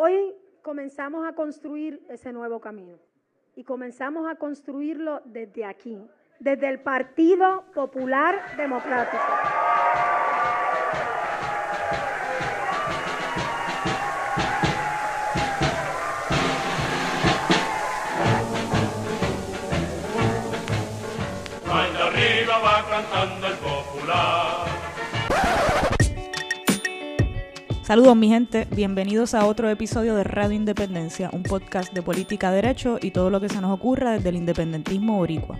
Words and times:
hoy 0.00 0.32
comenzamos 0.62 1.26
a 1.26 1.32
construir 1.32 2.00
ese 2.08 2.32
nuevo 2.32 2.60
camino 2.60 2.98
y 3.56 3.64
comenzamos 3.64 4.30
a 4.30 4.36
construirlo 4.36 5.22
desde 5.24 5.64
aquí, 5.64 6.00
desde 6.38 6.68
el 6.68 6.78
Partido 6.78 7.64
Popular 7.74 8.56
Democrático. 8.56 9.24
arriba 22.08 22.58
va 22.58 22.88
cantando 22.88 23.46
el 23.48 23.54
popular. 23.54 24.47
Saludos 27.88 28.16
mi 28.16 28.28
gente, 28.28 28.68
bienvenidos 28.70 29.32
a 29.32 29.46
otro 29.46 29.70
episodio 29.70 30.14
de 30.14 30.22
Radio 30.22 30.54
Independencia, 30.54 31.30
un 31.32 31.42
podcast 31.42 31.90
de 31.94 32.02
política, 32.02 32.50
derecho 32.50 32.98
y 33.00 33.12
todo 33.12 33.30
lo 33.30 33.40
que 33.40 33.48
se 33.48 33.62
nos 33.62 33.72
ocurra 33.72 34.12
desde 34.12 34.28
el 34.28 34.36
independentismo 34.36 35.16
boricua. 35.16 35.58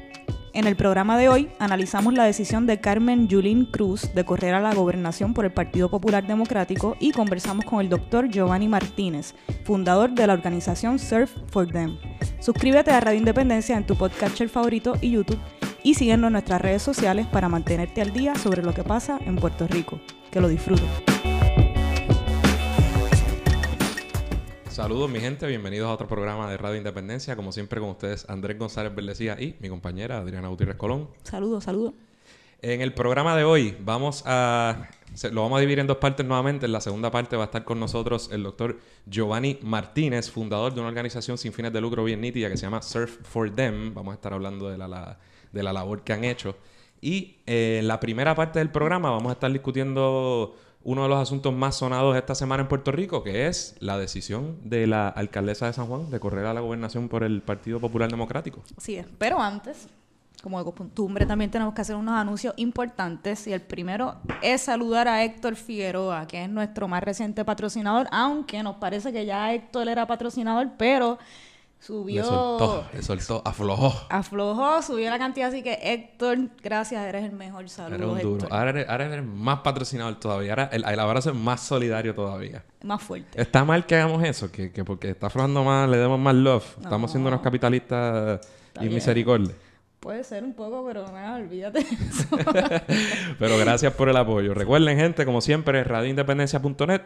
En 0.53 0.67
el 0.67 0.77
programa 0.77 1.17
de 1.17 1.31
hoy 1.31 1.49
analizamos 1.59 2.13
la 2.13 2.25
decisión 2.25 2.67
de 2.67 2.81
Carmen 2.81 3.29
Yulín 3.29 3.65
Cruz 3.65 4.13
de 4.15 4.27
correr 4.27 4.53
a 4.53 4.61
la 4.61 4.75
gobernación 4.75 5.33
por 5.33 5.47
el 5.47 5.53
Partido 5.53 5.89
Popular 5.89 6.27
Democrático 6.27 6.99
y 7.01 7.13
conversamos 7.13 7.65
con 7.65 7.81
el 7.81 7.89
doctor 7.89 8.29
Giovanni 8.29 8.69
Martínez, 8.69 9.35
fundador 9.65 10.11
de 10.11 10.27
la 10.27 10.35
organización 10.35 10.99
Surf 10.99 11.35
for 11.47 11.67
Them. 11.67 11.97
Suscríbete 12.41 12.91
a 12.91 13.01
Radio 13.01 13.21
Independencia 13.21 13.75
en 13.75 13.87
tu 13.87 13.97
podcatcher 13.97 14.51
favorito 14.51 14.99
y 15.01 15.13
YouTube 15.13 15.41
y 15.83 15.95
síguenos 15.95 16.27
en 16.27 16.33
nuestras 16.35 16.61
redes 16.61 16.83
sociales 16.83 17.27
para 17.27 17.49
mantenerte 17.49 18.03
al 18.03 18.13
día 18.13 18.35
sobre 18.35 18.63
lo 18.63 18.75
que 18.75 18.85
pasa 18.85 19.19
en 19.25 19.37
Puerto 19.37 19.67
Rico. 19.67 19.99
Que 20.31 20.43
lo 20.43 20.49
disfruten. 20.49 21.18
Saludos 24.79 25.11
mi 25.11 25.19
gente, 25.19 25.45
bienvenidos 25.49 25.89
a 25.89 25.93
otro 25.93 26.07
programa 26.07 26.49
de 26.49 26.57
Radio 26.57 26.77
Independencia. 26.77 27.35
Como 27.35 27.51
siempre 27.51 27.81
con 27.81 27.89
ustedes 27.89 28.31
Andrés 28.31 28.57
González 28.57 28.95
Verdecía 28.95 29.37
y 29.37 29.57
mi 29.59 29.69
compañera 29.69 30.19
Adriana 30.19 30.47
Gutiérrez 30.47 30.77
Colón. 30.77 31.09
Saludos, 31.25 31.65
saludos. 31.65 31.95
En 32.63 32.81
el 32.81 32.95
programa 32.95 33.37
de 33.37 33.43
hoy 33.43 33.77
vamos 33.81 34.23
a... 34.25 34.89
Lo 35.33 35.43
vamos 35.43 35.57
a 35.57 35.61
dividir 35.63 35.81
en 35.81 35.89
dos 35.89 35.97
partes 35.97 36.25
nuevamente. 36.25 36.67
En 36.67 36.71
la 36.71 36.81
segunda 36.81 37.11
parte 37.11 37.35
va 37.35 37.43
a 37.43 37.47
estar 37.47 37.65
con 37.65 37.81
nosotros 37.81 38.31
el 38.33 38.45
doctor 38.45 38.79
Giovanni 39.05 39.59
Martínez, 39.63 40.31
fundador 40.31 40.73
de 40.73 40.79
una 40.79 40.91
organización 40.91 41.39
sin 41.39 41.53
fines 41.53 41.73
de 41.73 41.81
lucro 41.81 42.05
bien 42.05 42.21
nítida 42.21 42.49
que 42.49 42.57
se 42.57 42.63
llama 42.63 42.81
Surf 42.81 43.19
for 43.25 43.51
Them. 43.51 43.93
Vamos 43.95 44.13
a 44.13 44.15
estar 44.15 44.33
hablando 44.33 44.71
de 44.71 44.79
la, 44.79 45.19
de 45.51 45.63
la 45.65 45.73
labor 45.73 46.03
que 46.03 46.13
han 46.13 46.23
hecho. 46.23 46.55
Y 47.01 47.39
eh, 47.47 47.79
en 47.81 47.89
la 47.89 47.99
primera 47.99 48.37
parte 48.37 48.61
del 48.61 48.71
programa 48.71 49.11
vamos 49.11 49.31
a 49.31 49.33
estar 49.33 49.53
discutiendo 49.53 50.55
uno 50.83 51.03
de 51.03 51.09
los 51.09 51.19
asuntos 51.19 51.53
más 51.53 51.77
sonados 51.77 52.17
esta 52.17 52.35
semana 52.35 52.63
en 52.63 52.69
Puerto 52.69 52.93
Rico, 52.93 53.23
que 53.23 53.47
es 53.47 53.77
la 53.81 53.99
decisión 53.99 54.59
de 54.65 54.87
la 54.87 55.09
alcaldesa 55.09 55.67
de 55.67 55.73
San 55.73 55.87
Juan 55.87 56.11
de 56.11 56.21
correr 56.21 56.47
a 56.47 56.55
la 56.55 56.61
gobernación 56.61 57.09
por 57.09 57.25
el 57.25 57.43
Partido 57.43 57.81
Popular 57.81 58.11
Democrático. 58.11 58.63
Sí. 58.79 59.01
Pero 59.19 59.41
antes, 59.41 59.89
como 60.43 60.63
de 60.63 60.73
costumbre, 60.73 61.27
también 61.27 61.51
tenemos 61.51 61.75
que 61.75 61.81
hacer 61.81 61.97
unos 61.97 62.15
anuncios 62.15 62.55
importantes. 62.57 63.47
Y 63.47 63.53
el 63.53 63.61
primero 63.61 64.17
es 64.41 64.63
saludar 64.63 65.09
a 65.09 65.25
Héctor 65.25 65.57
Figueroa, 65.57 66.27
que 66.27 66.45
es 66.45 66.49
nuestro 66.49 66.87
más 66.89 67.03
reciente 67.03 67.45
patrocinador, 67.45 68.07
aunque 68.13 68.63
nos 68.63 68.77
parece 68.77 69.13
que 69.13 69.27
ya 69.27 69.53
Héctor 69.53 69.89
era 69.89 70.07
patrocinador, 70.07 70.71
pero 70.79 71.19
Subió. 71.81 72.23
Le 72.23 72.29
soltó, 72.29 72.85
le 72.93 73.03
soltó, 73.03 73.43
aflojó. 73.45 73.95
Aflojó, 74.11 74.83
subió 74.83 75.11
la 75.11 75.19
cantidad. 75.19 75.49
Así 75.49 75.63
que 75.63 75.79
Héctor, 75.81 76.39
gracias, 76.63 77.07
eres 77.07 77.25
el 77.25 77.33
mejor. 77.33 77.69
Saludos. 77.69 78.13
Eres 78.13 78.23
duro. 78.25 78.49
Ahora 78.51 78.71
eres, 78.71 79.25
más 79.25 79.61
patrocinador 79.61 80.17
todavía. 80.17 80.53
Ahora 80.53 80.71
el, 80.73 80.85
el, 80.85 81.01
abrazo 81.01 81.31
es 81.31 81.37
más 81.37 81.61
solidario 81.61 82.15
todavía. 82.15 82.65
Más 82.83 83.01
fuerte. 83.01 83.41
Está 83.41 83.65
mal 83.65 83.87
que 83.87 83.95
hagamos 83.95 84.23
eso, 84.25 84.51
que, 84.51 84.73
que 84.73 84.85
porque 84.85 85.11
está 85.11 85.29
aflojando 85.29 85.63
más, 85.63 85.89
le 85.89 85.99
demos 85.99 86.19
más 86.19 86.35
love. 86.35 86.79
Estamos 86.83 87.11
siendo 87.11 87.29
unos 87.29 87.41
capitalistas 87.41 88.41
y 88.81 88.89
misericordia. 88.89 89.55
Puede 90.01 90.23
ser 90.23 90.45
un 90.45 90.55
poco, 90.55 90.85
pero 90.87 91.11
nada, 91.11 91.37
olvídate 91.37 91.81
de 91.81 91.87
eso. 91.91 92.29
pero 93.39 93.59
gracias 93.59 93.93
por 93.95 94.09
el 94.09 94.17
apoyo. 94.17 94.55
Recuerden, 94.55 94.97
gente, 94.97 95.25
como 95.25 95.41
siempre, 95.41 95.83
radioindependencia.net 95.83 97.03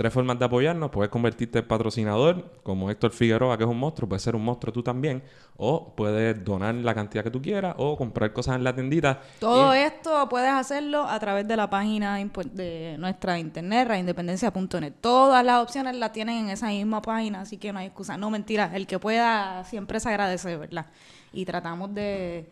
tres 0.00 0.14
formas 0.14 0.38
de 0.38 0.46
apoyarnos. 0.46 0.90
Puedes 0.90 1.10
convertirte 1.10 1.58
en 1.58 1.68
patrocinador, 1.68 2.52
como 2.62 2.90
Héctor 2.90 3.10
Figueroa, 3.10 3.58
que 3.58 3.64
es 3.64 3.68
un 3.68 3.78
monstruo. 3.78 4.08
Puedes 4.08 4.22
ser 4.22 4.34
un 4.34 4.42
monstruo 4.42 4.72
tú 4.72 4.82
también. 4.82 5.22
O 5.58 5.94
puedes 5.94 6.42
donar 6.42 6.74
la 6.74 6.94
cantidad 6.94 7.22
que 7.22 7.30
tú 7.30 7.42
quieras 7.42 7.74
o 7.76 7.98
comprar 7.98 8.32
cosas 8.32 8.56
en 8.56 8.64
la 8.64 8.74
tiendita. 8.74 9.20
Todo 9.40 9.74
esto 9.74 10.26
puedes 10.30 10.48
hacerlo 10.48 11.02
a 11.06 11.20
través 11.20 11.46
de 11.46 11.54
la 11.54 11.68
página 11.68 12.16
de 12.16 12.96
nuestra 12.98 13.38
internet, 13.38 13.88
radioindependencia.net. 13.88 14.94
Todas 15.02 15.44
las 15.44 15.62
opciones 15.62 15.94
las 15.94 16.12
tienen 16.12 16.46
en 16.46 16.48
esa 16.48 16.68
misma 16.68 17.02
página, 17.02 17.42
así 17.42 17.58
que 17.58 17.70
no 17.70 17.80
hay 17.80 17.88
excusa. 17.88 18.16
No, 18.16 18.30
mentira. 18.30 18.70
El 18.74 18.86
que 18.86 18.98
pueda 18.98 19.64
siempre 19.64 20.00
se 20.00 20.08
agradece, 20.08 20.56
¿verdad? 20.56 20.86
Y 21.30 21.44
tratamos 21.44 21.94
de, 21.94 22.48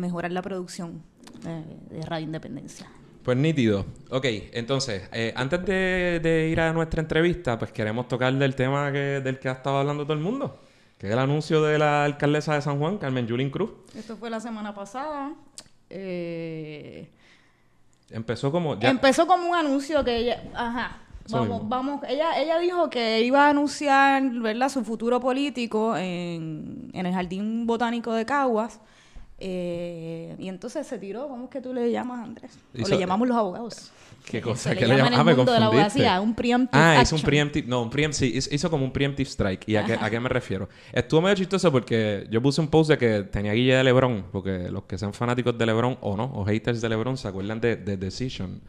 mejorar 0.00 0.32
la 0.32 0.40
producción 0.40 1.02
de 1.42 2.00
Radio 2.06 2.24
Independencia. 2.24 2.88
Pues 3.24 3.38
nítido. 3.38 3.86
Ok, 4.10 4.26
entonces, 4.52 5.08
eh, 5.10 5.32
antes 5.34 5.64
de, 5.64 6.48
ir 6.52 6.60
a 6.60 6.74
nuestra 6.74 7.00
entrevista, 7.00 7.58
pues 7.58 7.72
queremos 7.72 8.06
tocar 8.06 8.34
del 8.34 8.54
tema 8.54 8.92
que, 8.92 9.22
del 9.22 9.38
que 9.38 9.48
ha 9.48 9.52
estado 9.52 9.78
hablando 9.78 10.04
todo 10.04 10.12
el 10.12 10.20
mundo, 10.20 10.60
que 10.98 11.06
es 11.06 11.12
el 11.14 11.18
anuncio 11.18 11.62
de 11.62 11.78
la 11.78 12.04
alcaldesa 12.04 12.54
de 12.54 12.60
San 12.60 12.78
Juan, 12.78 12.98
Carmen 12.98 13.26
Yulín 13.26 13.48
Cruz. 13.48 13.70
Esto 13.96 14.18
fue 14.18 14.28
la 14.28 14.40
semana 14.40 14.74
pasada. 14.74 15.32
Eh, 15.88 17.08
empezó 18.10 18.52
como... 18.52 18.74
Empezó 18.78 19.26
como 19.26 19.48
un 19.48 19.56
anuncio 19.56 20.04
que 20.04 20.16
ella... 20.16 20.42
Ajá. 20.54 20.98
Vamos, 21.30 21.66
vamos, 21.66 22.02
ella, 22.06 22.38
ella 22.38 22.58
dijo 22.58 22.90
que 22.90 23.22
iba 23.22 23.46
a 23.46 23.48
anunciar, 23.48 24.22
¿verdad?, 24.30 24.68
su 24.68 24.84
futuro 24.84 25.20
político 25.20 25.96
en, 25.96 26.90
en 26.92 27.06
el 27.06 27.14
Jardín 27.14 27.66
Botánico 27.66 28.12
de 28.12 28.26
Caguas. 28.26 28.78
Eh, 29.46 30.34
y 30.38 30.48
entonces 30.48 30.86
se 30.86 30.98
tiró, 30.98 31.28
¿cómo 31.28 31.44
es 31.44 31.50
que 31.50 31.60
tú 31.60 31.74
le 31.74 31.92
llamas, 31.92 32.24
Andrés? 32.24 32.58
O 32.82 32.88
le 32.88 32.98
llamamos 32.98 33.28
los 33.28 33.36
abogados. 33.36 33.92
¿Qué 34.24 34.40
cosa? 34.40 34.74
¿Qué 34.74 34.86
le, 34.86 34.96
llaman? 34.96 35.12
Ah, 35.12 35.22
me 35.22 35.36
confundiste. 35.36 36.18
un 36.18 36.34
preemptive 36.34 36.82
Ah, 36.82 37.02
es 37.02 37.12
un 37.12 37.20
preemptive... 37.20 37.68
No, 37.68 37.82
un 37.82 37.90
preemptive... 37.90 38.40
Sí, 38.40 38.54
hizo 38.54 38.70
como 38.70 38.86
un 38.86 38.90
preemptive 38.90 39.28
strike. 39.28 39.68
¿Y 39.68 39.76
a 39.76 39.84
qué, 39.84 39.98
a 40.00 40.08
qué, 40.08 40.18
me 40.18 40.30
refiero? 40.30 40.70
Estuvo 40.94 41.20
medio 41.20 41.34
chistoso 41.34 41.70
porque 41.70 42.26
yo 42.30 42.40
puse 42.40 42.62
un 42.62 42.68
post 42.68 42.88
de 42.88 42.96
que 42.96 43.24
tenía 43.24 43.52
guille 43.52 43.74
de 43.74 43.84
LeBron. 43.84 44.24
Porque 44.32 44.70
los 44.70 44.84
que 44.84 44.96
sean 44.96 45.12
fanáticos 45.12 45.58
de 45.58 45.66
LeBron 45.66 45.98
o 46.00 46.16
no, 46.16 46.24
o 46.34 46.46
haters 46.46 46.80
de 46.80 46.88
LeBron, 46.88 47.18
se 47.18 47.28
acuerdan 47.28 47.60
de, 47.60 47.76
The 47.76 47.98
Decision. 47.98 48.62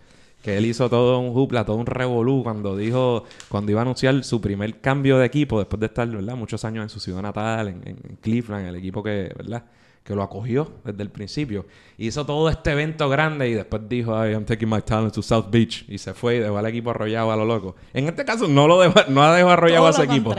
Que 0.43 0.57
él 0.57 0.65
hizo 0.65 0.89
todo 0.89 1.19
un 1.19 1.33
hoopla, 1.33 1.63
todo 1.63 1.77
un 1.77 1.85
revolú 1.85 2.43
cuando 2.43 2.75
dijo... 2.75 3.23
Cuando 3.47 3.71
iba 3.71 3.79
a 3.79 3.83
anunciar 3.83 4.21
su 4.25 4.41
primer 4.41 4.81
cambio 4.81 5.19
de 5.19 5.25
equipo 5.25 5.57
después 5.57 5.79
de 5.79 5.85
estar, 5.85 6.05
¿verdad? 6.05 6.35
Muchos 6.35 6.65
años 6.65 6.83
en 6.83 6.89
su 6.89 6.99
ciudad 6.99 7.21
natal, 7.21 7.69
en, 7.69 7.81
en 7.85 8.17
Cleveland, 8.21 8.67
el 8.67 8.75
equipo 8.75 9.01
que, 9.01 9.31
¿verdad? 9.37 9.63
Que 10.05 10.13
lo 10.13 10.21
acogió 10.21 10.71
desde 10.83 11.01
el 11.01 11.09
principio. 11.09 11.65
Hizo 11.97 12.27
todo 12.27 12.47
este 12.47 12.71
evento 12.73 13.09
grande 13.09 13.49
y 13.49 13.53
después 13.53 13.89
dijo, 13.89 14.11
I 14.13 14.33
I'm 14.33 14.45
taking 14.45 14.69
my 14.69 14.79
talent 14.79 15.11
to 15.15 15.23
South 15.23 15.47
Beach. 15.49 15.83
Y 15.87 15.97
se 15.97 16.13
fue 16.13 16.35
y 16.35 16.39
dejó 16.39 16.59
al 16.59 16.65
equipo 16.67 16.91
arrollado 16.91 17.31
a 17.31 17.35
lo 17.35 17.43
loco. 17.43 17.75
En 17.91 18.07
este 18.07 18.23
caso 18.23 18.47
no 18.47 18.67
lo 18.67 18.79
dejó, 18.79 18.99
no 19.07 19.23
ha 19.23 19.35
dejado 19.35 19.53
arrollado 19.53 19.87
a 19.87 19.89
ese 19.89 20.03
equipo. 20.03 20.35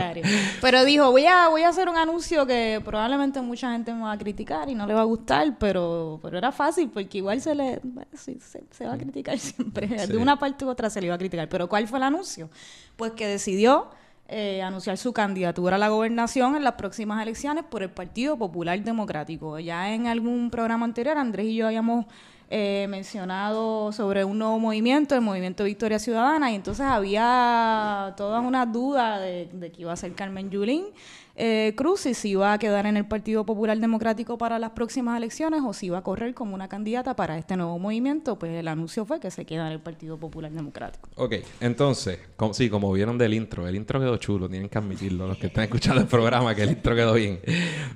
Pero 0.61 0.85
dijo, 0.85 1.11
voy 1.11 1.25
a, 1.25 1.49
voy 1.49 1.63
a 1.63 1.69
hacer 1.69 1.89
un 1.89 1.97
anuncio 1.97 2.45
que 2.47 2.81
probablemente 2.85 3.41
mucha 3.41 3.73
gente 3.73 3.93
me 3.93 4.03
va 4.03 4.13
a 4.13 4.17
criticar 4.17 4.69
y 4.69 4.73
no 4.73 4.87
le 4.87 4.93
va 4.93 5.01
a 5.01 5.03
gustar, 5.03 5.57
pero, 5.59 6.21
pero 6.23 6.37
era 6.37 6.53
fácil 6.53 6.89
porque 6.89 7.17
igual 7.17 7.41
se 7.41 7.53
le 7.53 7.81
se, 8.13 8.87
va 8.87 8.93
a 8.93 8.97
criticar 8.97 9.37
siempre. 9.37 9.87
De 10.07 10.15
una 10.15 10.39
parte 10.39 10.63
u 10.63 10.69
otra 10.69 10.89
se 10.89 11.01
le 11.01 11.07
iba 11.07 11.15
a 11.15 11.19
criticar. 11.19 11.49
Pero 11.49 11.67
¿cuál 11.67 11.89
fue 11.89 11.99
el 11.99 12.03
anuncio? 12.03 12.49
Pues 12.95 13.11
que 13.11 13.27
decidió 13.27 13.89
eh, 14.29 14.61
anunciar 14.61 14.97
su 14.97 15.13
candidatura 15.13 15.77
a 15.77 15.79
la 15.79 15.89
gobernación 15.89 16.55
en 16.55 16.63
las 16.63 16.73
próximas 16.73 17.21
elecciones 17.21 17.63
por 17.63 17.81
el 17.81 17.89
Partido 17.89 18.37
Popular 18.37 18.81
Democrático. 18.83 19.57
Ya 19.59 19.93
en 19.93 20.07
algún 20.07 20.49
programa 20.49 20.85
anterior, 20.85 21.17
Andrés 21.17 21.47
y 21.47 21.55
yo 21.55 21.67
habíamos 21.67 22.05
eh, 22.49 22.87
mencionado 22.89 23.91
sobre 23.91 24.25
un 24.25 24.37
nuevo 24.39 24.59
movimiento, 24.59 25.15
el 25.15 25.21
movimiento 25.21 25.63
Victoria 25.63 25.99
Ciudadana, 25.99 26.51
y 26.51 26.55
entonces 26.55 26.85
había 26.85 28.13
todas 28.17 28.43
unas 28.43 28.71
dudas 28.71 29.21
de, 29.21 29.49
de 29.51 29.71
que 29.71 29.81
iba 29.83 29.93
a 29.93 29.95
ser 29.95 30.13
Carmen 30.13 30.49
Yulín 30.49 30.85
eh, 31.39 31.73
Cruz 31.75 32.07
y 32.07 32.15
si 32.15 32.29
iba 32.29 32.51
a 32.51 32.57
quedar 32.57 32.87
en 32.87 32.97
el 32.97 33.05
Partido 33.05 33.45
Popular 33.45 33.77
Democrático 33.77 34.39
para 34.39 34.57
las 34.57 34.71
próximas 34.71 35.15
elecciones 35.17 35.61
o 35.63 35.71
si 35.71 35.85
iba 35.85 35.99
a 35.99 36.03
correr 36.03 36.33
como 36.33 36.55
una 36.55 36.67
candidata 36.67 37.15
para 37.15 37.37
este 37.37 37.55
nuevo 37.55 37.77
movimiento, 37.77 38.39
pues 38.39 38.53
el 38.53 38.67
anuncio 38.67 39.05
fue 39.05 39.19
que 39.19 39.29
se 39.29 39.45
queda 39.45 39.67
en 39.67 39.73
el 39.73 39.79
Partido 39.79 40.17
Popular 40.17 40.51
Democrático. 40.51 41.09
Ok, 41.15 41.35
entonces, 41.61 42.19
sí, 42.53 42.69
como 42.71 42.91
vieron 42.91 43.19
del 43.19 43.35
intro, 43.35 43.67
el 43.67 43.75
intro 43.75 43.99
quedó 43.99 44.17
chulo, 44.17 44.49
tienen 44.49 44.67
que 44.67 44.79
admitirlo, 44.79 45.27
los 45.27 45.37
que 45.37 45.47
están 45.47 45.65
escuchando 45.65 46.01
el 46.01 46.07
programa, 46.07 46.55
que 46.55 46.63
el 46.63 46.71
intro 46.71 46.95
quedó 46.95 47.13
bien. 47.13 47.39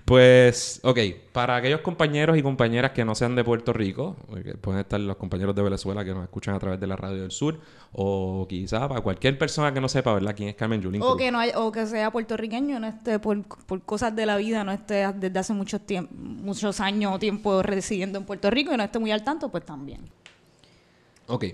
Pues, 0.05 0.79
ok, 0.83 0.99
para 1.31 1.55
aquellos 1.55 1.81
compañeros 1.81 2.37
y 2.37 2.43
compañeras 2.43 2.91
que 2.91 3.03
no 3.05 3.15
sean 3.15 3.35
de 3.35 3.43
Puerto 3.43 3.73
Rico, 3.73 4.17
pueden 4.61 4.81
estar 4.81 4.99
los 4.99 5.15
compañeros 5.17 5.55
de 5.55 5.63
Venezuela 5.63 6.05
que 6.05 6.13
nos 6.13 6.23
escuchan 6.23 6.53
a 6.53 6.59
través 6.59 6.79
de 6.79 6.87
la 6.87 6.95
radio 6.95 7.21
del 7.21 7.31
sur, 7.31 7.59
o 7.93 8.45
quizá 8.47 8.87
para 8.87 9.01
cualquier 9.01 9.37
persona 9.37 9.73
que 9.73 9.81
no 9.81 9.89
sepa, 9.89 10.13
¿verdad?, 10.13 10.33
quién 10.35 10.49
es 10.49 10.55
Carmen 10.55 10.81
Yulín. 10.81 11.01
O 11.01 11.17
que, 11.17 11.31
no 11.31 11.39
o 11.55 11.71
que 11.71 11.85
sea 11.87 12.11
puertorriqueño, 12.11 12.79
no 12.79 12.87
esté 12.87 13.19
por, 13.19 13.30
cosas 13.85 14.15
de 14.15 14.25
la 14.25 14.37
vida 14.37 14.63
no 14.63 14.71
esté 14.71 15.11
desde 15.13 15.39
hace 15.39 15.53
muchos, 15.53 15.81
muchos 16.11 16.79
años 16.79 17.13
o 17.15 17.19
tiempo 17.19 17.61
residiendo 17.61 18.19
en 18.19 18.25
Puerto 18.25 18.49
Rico 18.49 18.73
y 18.73 18.77
no 18.77 18.83
esté 18.83 18.99
muy 18.99 19.11
al 19.11 19.23
tanto, 19.23 19.49
pues 19.49 19.65
también. 19.65 20.01
Ok. 21.27 21.45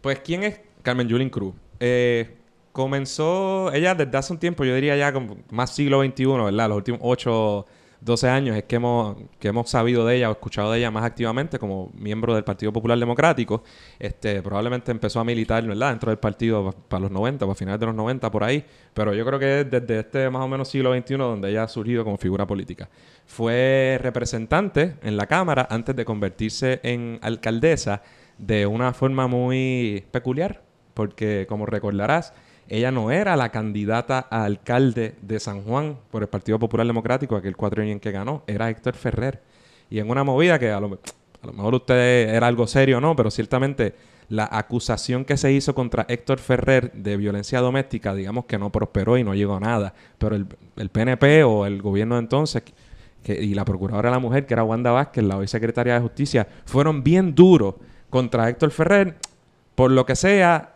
Pues, 0.00 0.20
¿quién 0.20 0.42
es 0.42 0.60
Carmen 0.82 1.08
Yulín 1.08 1.30
Cruz? 1.30 1.54
Eh, 1.78 2.36
comenzó, 2.72 3.72
ella 3.72 3.94
desde 3.94 4.16
hace 4.16 4.32
un 4.32 4.38
tiempo, 4.38 4.64
yo 4.64 4.74
diría 4.74 4.96
ya 4.96 5.12
como 5.12 5.36
más 5.50 5.74
siglo 5.74 6.02
XXI, 6.02 6.26
¿verdad? 6.26 6.68
Los 6.68 6.76
últimos 6.78 7.00
8, 7.02 7.66
12 8.04 8.28
años 8.28 8.56
es 8.56 8.64
que 8.64 8.76
hemos, 8.76 9.16
que 9.38 9.48
hemos 9.48 9.70
sabido 9.70 10.04
de 10.04 10.16
ella 10.16 10.28
o 10.28 10.32
escuchado 10.32 10.72
de 10.72 10.78
ella 10.78 10.90
más 10.90 11.04
activamente 11.04 11.58
como 11.58 11.90
miembro 11.94 12.34
del 12.34 12.42
Partido 12.42 12.72
Popular 12.72 12.98
Democrático. 12.98 13.62
Este, 13.98 14.42
probablemente 14.42 14.90
empezó 14.90 15.20
a 15.20 15.24
militar, 15.24 15.64
¿verdad? 15.64 15.90
Dentro 15.90 16.10
del 16.10 16.18
partido 16.18 16.74
para 16.88 17.02
los 17.02 17.10
90, 17.12 17.46
para 17.46 17.54
finales 17.54 17.78
de 17.78 17.86
los 17.86 17.94
90, 17.94 18.30
por 18.30 18.42
ahí. 18.42 18.64
Pero 18.92 19.14
yo 19.14 19.24
creo 19.24 19.38
que 19.38 19.60
es 19.60 19.70
desde 19.70 20.00
este 20.00 20.30
más 20.30 20.42
o 20.42 20.48
menos 20.48 20.68
siglo 20.68 20.92
XXI 20.92 21.14
donde 21.16 21.50
ella 21.50 21.62
ha 21.62 21.68
surgido 21.68 22.02
como 22.02 22.18
figura 22.18 22.46
política. 22.46 22.88
Fue 23.26 23.98
representante 24.02 24.96
en 25.02 25.16
la 25.16 25.26
Cámara 25.26 25.68
antes 25.70 25.94
de 25.94 26.04
convertirse 26.04 26.80
en 26.82 27.20
alcaldesa 27.22 28.02
de 28.36 28.66
una 28.66 28.92
forma 28.94 29.28
muy 29.28 30.04
peculiar, 30.10 30.62
porque 30.94 31.46
como 31.48 31.66
recordarás, 31.66 32.34
ella 32.68 32.90
no 32.90 33.10
era 33.10 33.36
la 33.36 33.50
candidata 33.50 34.26
a 34.30 34.44
alcalde 34.44 35.14
de 35.20 35.40
San 35.40 35.62
Juan 35.62 35.98
por 36.10 36.22
el 36.22 36.28
Partido 36.28 36.58
Popular 36.58 36.86
Democrático, 36.86 37.36
aquel 37.36 37.56
cuatro 37.56 37.82
años 37.82 37.92
en 37.92 38.00
que 38.00 38.10
ganó, 38.10 38.42
era 38.46 38.70
Héctor 38.70 38.94
Ferrer. 38.94 39.40
Y 39.90 39.98
en 39.98 40.08
una 40.08 40.24
movida 40.24 40.58
que 40.58 40.70
a 40.70 40.80
lo, 40.80 40.98
a 41.42 41.46
lo 41.46 41.52
mejor 41.52 41.74
usted 41.74 42.34
era 42.34 42.46
algo 42.46 42.66
serio, 42.66 43.00
¿no? 43.00 43.14
Pero 43.14 43.30
ciertamente 43.30 43.94
la 44.28 44.48
acusación 44.50 45.24
que 45.24 45.36
se 45.36 45.52
hizo 45.52 45.74
contra 45.74 46.06
Héctor 46.08 46.38
Ferrer 46.38 46.92
de 46.92 47.18
violencia 47.18 47.60
doméstica, 47.60 48.14
digamos 48.14 48.46
que 48.46 48.58
no 48.58 48.70
prosperó 48.70 49.18
y 49.18 49.24
no 49.24 49.34
llegó 49.34 49.56
a 49.56 49.60
nada. 49.60 49.92
Pero 50.16 50.36
el, 50.36 50.46
el 50.76 50.88
PNP 50.88 51.44
o 51.44 51.66
el 51.66 51.82
gobierno 51.82 52.14
de 52.14 52.20
entonces 52.20 52.62
y 53.24 53.54
la 53.54 53.64
procuradora 53.64 54.08
de 54.08 54.16
la 54.16 54.20
mujer, 54.20 54.46
que 54.46 54.54
era 54.54 54.64
Wanda 54.64 54.90
Vázquez, 54.90 55.24
la 55.24 55.36
hoy 55.36 55.46
secretaria 55.46 55.94
de 55.94 56.00
Justicia, 56.00 56.46
fueron 56.64 57.02
bien 57.02 57.34
duros 57.34 57.74
contra 58.10 58.48
Héctor 58.48 58.70
Ferrer. 58.70 59.16
Por 59.74 59.90
lo 59.90 60.04
que 60.04 60.16
sea, 60.16 60.71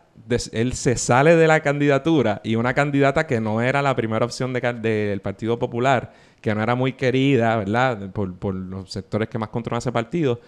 él 0.51 0.73
se 0.73 0.95
sale 0.97 1.35
de 1.35 1.47
la 1.47 1.61
candidatura 1.61 2.41
y 2.43 2.55
una 2.55 2.73
candidata 2.73 3.27
que 3.27 3.39
no 3.39 3.61
era 3.61 3.81
la 3.81 3.95
primera 3.95 4.25
opción 4.25 4.53
del 4.53 5.21
Partido 5.21 5.57
Popular, 5.59 6.13
que 6.41 6.53
no 6.53 6.61
era 6.61 6.75
muy 6.75 6.93
querida, 6.93 7.57
¿verdad? 7.57 8.11
Por, 8.11 8.53
los 8.53 8.91
sectores 8.91 9.29
que 9.29 9.37
más 9.37 9.49
controlan 9.49 9.79
ese 9.79 9.91
partido, 9.91 10.39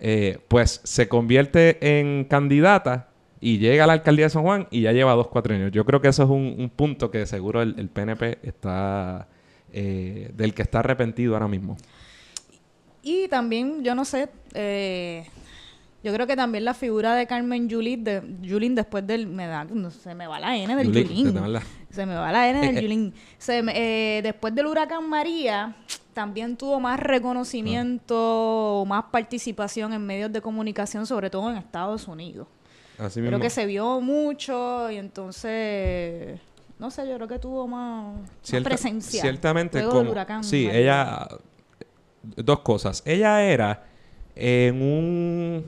eh, 0.00 0.38
pues 0.48 0.80
se 0.84 1.08
convierte 1.08 1.78
en 1.98 2.24
candidata 2.24 3.08
y 3.40 3.58
llega 3.58 3.84
a 3.84 3.86
la 3.86 3.92
alcaldía 3.94 4.26
de 4.26 4.30
San 4.30 4.42
Juan 4.42 4.66
y 4.70 4.82
ya 4.82 4.92
lleva 4.92 5.12
dos 5.14 5.28
cuatrienios. 5.28 5.72
Yo 5.72 5.84
creo 5.84 6.00
que 6.00 6.08
eso 6.08 6.22
es 6.22 6.30
un, 6.30 6.54
un 6.58 6.70
punto 6.70 7.10
que 7.10 7.26
seguro 7.26 7.62
el, 7.62 7.74
el 7.78 7.88
PNP 7.88 8.38
está... 8.42 9.28
eh, 9.74 10.30
del 10.34 10.54
que 10.54 10.62
está 10.62 10.78
arrepentido 10.78 11.34
ahora 11.34 11.48
mismo. 11.48 11.76
Y 13.02 13.28
también, 13.28 13.82
yo 13.82 13.94
no 13.94 14.04
sé, 14.04 14.28
eh, 14.54 15.26
yo 16.04 16.12
creo 16.12 16.26
que 16.26 16.36
también 16.36 16.64
la 16.64 16.74
figura 16.74 17.14
de 17.16 17.26
Carmen 17.26 17.68
Yulín, 17.68 18.04
de, 18.04 18.22
Yulín 18.42 18.74
después 18.74 19.04
del, 19.06 19.26
me 19.26 19.46
da, 19.46 19.64
no, 19.64 19.90
se 19.90 20.14
me 20.14 20.26
va 20.28 20.38
la 20.38 20.56
N 20.56 20.76
del 20.76 20.86
Yulín, 20.88 21.08
Yulín. 21.08 21.32
se 21.90 22.00
la- 22.00 22.06
me 22.06 22.14
va 22.14 22.30
la 22.30 22.48
N 22.50 22.60
del. 22.60 22.80
Yulín. 22.84 23.14
Se 23.38 23.62
me- 23.62 23.72
eh, 24.18 24.22
después 24.22 24.54
del 24.54 24.66
huracán 24.66 25.08
María, 25.08 25.74
también 26.12 26.56
tuvo 26.56 26.78
más 26.78 27.00
reconocimiento, 27.78 28.84
más 28.86 29.04
participación 29.10 29.92
en 29.92 30.04
medios 30.06 30.32
de 30.32 30.40
comunicación, 30.40 31.06
sobre 31.06 31.30
todo 31.30 31.50
en 31.50 31.56
Estados 31.56 32.06
Unidos. 32.08 32.46
Así 32.98 33.20
Creo 33.20 33.32
mismo. 33.32 33.40
que 33.42 33.50
se 33.50 33.66
vio 33.66 34.00
mucho 34.00 34.90
y 34.90 34.96
entonces, 34.98 36.38
no 36.78 36.90
sé, 36.90 37.08
yo 37.08 37.16
creo 37.16 37.26
que 37.28 37.38
tuvo 37.38 37.66
más, 37.66 38.14
más 38.20 38.30
Cierta- 38.42 38.68
presencia. 38.68 39.20
Ciertamente, 39.20 39.78
luego 39.78 39.94
del 39.94 40.00
como, 40.02 40.12
huracán 40.12 40.44
sí, 40.44 40.66
María. 40.66 40.80
ella, 40.80 41.28
dos 42.36 42.60
cosas. 42.60 43.02
Ella 43.04 43.42
era 43.42 43.84
en 44.36 44.80
un, 44.80 45.64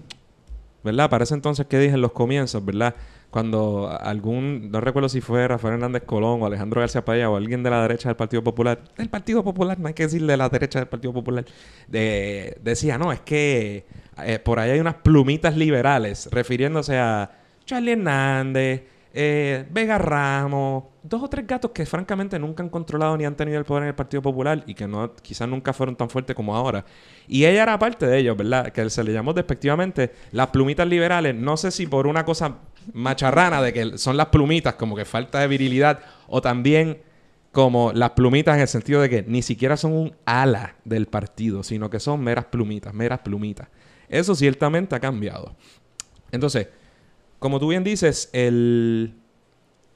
¿verdad? 0.87 1.11
Para 1.11 1.25
ese 1.25 1.35
entonces 1.35 1.67
que 1.67 1.79
dije 1.79 1.95
en 1.95 2.01
los 2.01 2.13
comienzos, 2.13 2.65
¿verdad? 2.65 2.95
Cuando 3.31 3.91
algún, 4.01 4.71
no 4.71 4.81
recuerdo 4.81 5.11
si 5.11 5.21
fue 5.21 5.47
Rafael 5.47 5.75
Hernández 5.75 6.05
Colón 6.07 6.41
o 6.43 6.47
Alejandro 6.47 6.81
García 6.81 7.05
Padilla 7.05 7.29
o 7.29 7.37
alguien 7.37 7.63
de 7.63 7.69
la 7.69 7.83
derecha 7.83 8.09
del 8.09 8.17
Partido 8.17 8.43
Popular, 8.43 8.81
del 8.97 9.11
Partido 9.11 9.45
Popular, 9.45 9.79
no 9.79 9.89
hay 9.89 9.95
que 9.95 10.05
decir 10.05 10.25
de 10.25 10.37
la 10.39 10.49
derecha 10.49 10.79
del 10.79 10.89
Partido 10.89 11.13
Popular, 11.13 11.45
de- 11.89 12.57
decía, 12.63 12.97
no, 12.97 13.13
es 13.13 13.21
que 13.21 13.85
eh, 14.25 14.39
por 14.39 14.59
ahí 14.59 14.71
hay 14.71 14.81
unas 14.81 14.95
plumitas 14.95 15.57
liberales, 15.57 16.29
refiriéndose 16.33 16.97
a 16.99 17.31
Charlie 17.67 17.93
Hernández, 17.93 18.85
eh, 19.13 19.67
Vega 19.71 19.99
Ramos, 19.99 20.85
dos 21.09 21.23
o 21.23 21.29
tres 21.29 21.47
gatos 21.47 21.71
que 21.71 21.87
francamente 21.87 22.39
nunca 22.39 22.63
han 22.63 22.69
controlado 22.69 23.17
ni 23.17 23.25
han 23.25 23.37
tenido 23.37 23.59
el 23.59 23.65
poder 23.65 23.85
en 23.85 23.89
el 23.89 23.95
Partido 23.95 24.23
Popular 24.23 24.63
y 24.67 24.75
que 24.75 24.87
no 24.87 25.15
quizás 25.15 25.49
nunca 25.49 25.73
fueron 25.73 25.97
tan 25.97 26.11
fuertes 26.11 26.35
como 26.35 26.55
ahora. 26.55 26.85
Y 27.29 27.45
ella 27.45 27.63
era 27.63 27.79
parte 27.79 28.07
de 28.07 28.19
ellos, 28.19 28.37
¿verdad? 28.37 28.73
Que 28.73 28.89
se 28.91 29.05
le 29.05 29.13
llamó 29.13 29.33
despectivamente 29.33 30.13
las 30.33 30.49
plumitas 30.49 30.87
liberales. 30.87 31.35
No 31.35 31.57
sé 31.57 31.71
si 31.71 31.87
por 31.87 32.07
una 32.07 32.25
cosa 32.25 32.59
macharrana 32.93 33.63
de 33.63 33.73
que 33.73 33.99
son 33.99 34.17
las 34.17 34.27
plumitas, 34.27 34.75
como 34.75 34.97
que 34.97 35.05
falta 35.05 35.41
de 35.41 35.49
virilidad, 35.49 36.01
o 36.29 36.41
también 36.41 36.99
como 37.53 37.93
las 37.93 38.11
plumitas 38.11 38.57
en 38.57 38.63
el 38.63 38.69
sentido 38.69 39.01
de 39.01 39.09
que 39.09 39.23
ni 39.23 39.43
siquiera 39.43 39.77
son 39.77 39.93
un 39.93 40.17
ala 40.27 40.77
del 40.85 41.07
partido, 41.07 41.63
sino 41.63 41.89
que 41.89 42.01
son 42.01 42.21
meras 42.21 42.47
plumitas, 42.47 42.93
meras 42.93 43.21
plumitas. 43.21 43.69
Eso 44.09 44.35
ciertamente 44.35 44.95
ha 44.95 45.01
cambiado. 45.01 45.57
Entonces, 46.31 46.69
como 47.39 47.59
tú 47.59 47.69
bien 47.69 47.83
dices, 47.83 48.29
el, 48.33 49.15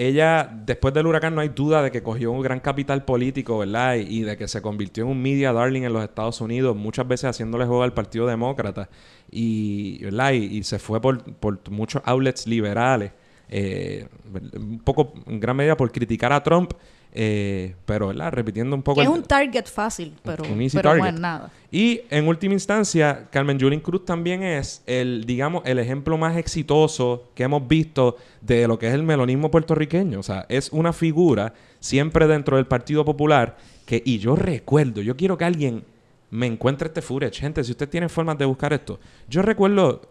ella, 0.07 0.51
después 0.65 0.95
del 0.95 1.07
huracán, 1.07 1.35
no 1.35 1.43
hay 1.43 1.51
duda 1.51 1.83
de 1.83 1.91
que 1.91 2.03
cogió 2.03 2.33
un 2.33 2.41
gran 2.41 2.61
capital 2.61 3.05
político, 3.05 3.59
¿verdad? 3.59 3.97
Y, 3.97 4.21
y 4.21 4.23
de 4.23 4.37
que 4.37 4.49
se 4.49 4.63
convirtió 4.63 5.05
en 5.05 5.11
un 5.11 5.21
media 5.21 5.53
darling 5.53 5.83
en 5.83 5.93
los 5.93 6.03
Estados 6.03 6.41
Unidos, 6.41 6.75
muchas 6.75 7.07
veces 7.07 7.31
haciéndole 7.31 7.67
juego 7.67 7.83
al 7.83 7.93
Partido 7.93 8.27
Demócrata. 8.27 8.89
Y, 9.31 10.03
¿verdad? 10.03 10.33
Y, 10.33 10.59
y 10.59 10.63
se 10.63 10.79
fue 10.79 11.01
por, 11.01 11.23
por 11.35 11.61
muchos 11.71 12.01
outlets 12.07 12.47
liberales, 12.47 13.13
eh, 13.51 14.09
un 14.55 14.79
poco, 14.79 15.13
en 15.27 15.39
gran 15.39 15.57
medida, 15.57 15.77
por 15.77 15.93
criticar 15.93 16.33
a 16.33 16.43
Trump, 16.43 16.73
eh, 17.13 17.75
pero, 17.87 18.09
¿verdad? 18.09 18.33
Repitiendo 18.33 18.77
un 18.77 18.83
poco... 18.83 19.01
Que 19.01 19.05
es 19.05 19.09
un 19.09 19.23
target 19.23 19.67
fácil, 19.67 20.15
pero, 20.23 20.45
un 20.45 20.61
easy 20.61 20.77
pero 20.77 20.91
target. 20.91 21.03
bueno, 21.03 21.19
nada. 21.19 21.51
y 21.71 22.03
en 22.11 22.29
última 22.29 22.55
instancia, 22.55 23.27
Carmen 23.31 23.59
Yulín 23.59 23.81
Cruz 23.81 24.05
también 24.05 24.43
es 24.43 24.83
el, 24.87 25.25
digamos, 25.25 25.63
el 25.67 25.79
ejemplo 25.79 26.17
más 26.17 26.37
exitoso 26.37 27.31
que 27.35 27.43
hemos 27.43 27.67
visto 27.67 28.17
de 28.41 28.69
lo 28.69 28.79
que 28.79 28.89
es 28.89 28.95
el 28.95 29.03
melonismo 29.03 29.51
puertorriqueño. 29.51 30.21
O 30.21 30.23
sea, 30.23 30.47
es 30.49 30.71
una 30.73 30.93
figura 30.93 31.53
siempre 31.81 32.27
dentro 32.27 32.57
del 32.57 32.67
Partido 32.67 33.05
Popular 33.05 33.57
que, 33.87 34.03
y 34.05 34.19
yo 34.19 34.37
recuerdo, 34.37 35.03
yo 35.03 35.17
quiero 35.17 35.37
que 35.37 35.45
alguien 35.45 35.85
me 36.31 36.47
encuentre 36.47 36.89
este 36.89 37.03
footage. 37.03 37.41
Gente, 37.41 37.65
si 37.65 37.73
usted 37.73 37.89
tiene 37.89 38.09
formas 38.09 38.39
de 38.39 38.45
buscar 38.45 38.73
esto. 38.73 39.01
Yo 39.29 39.43
recuerdo 39.43 40.03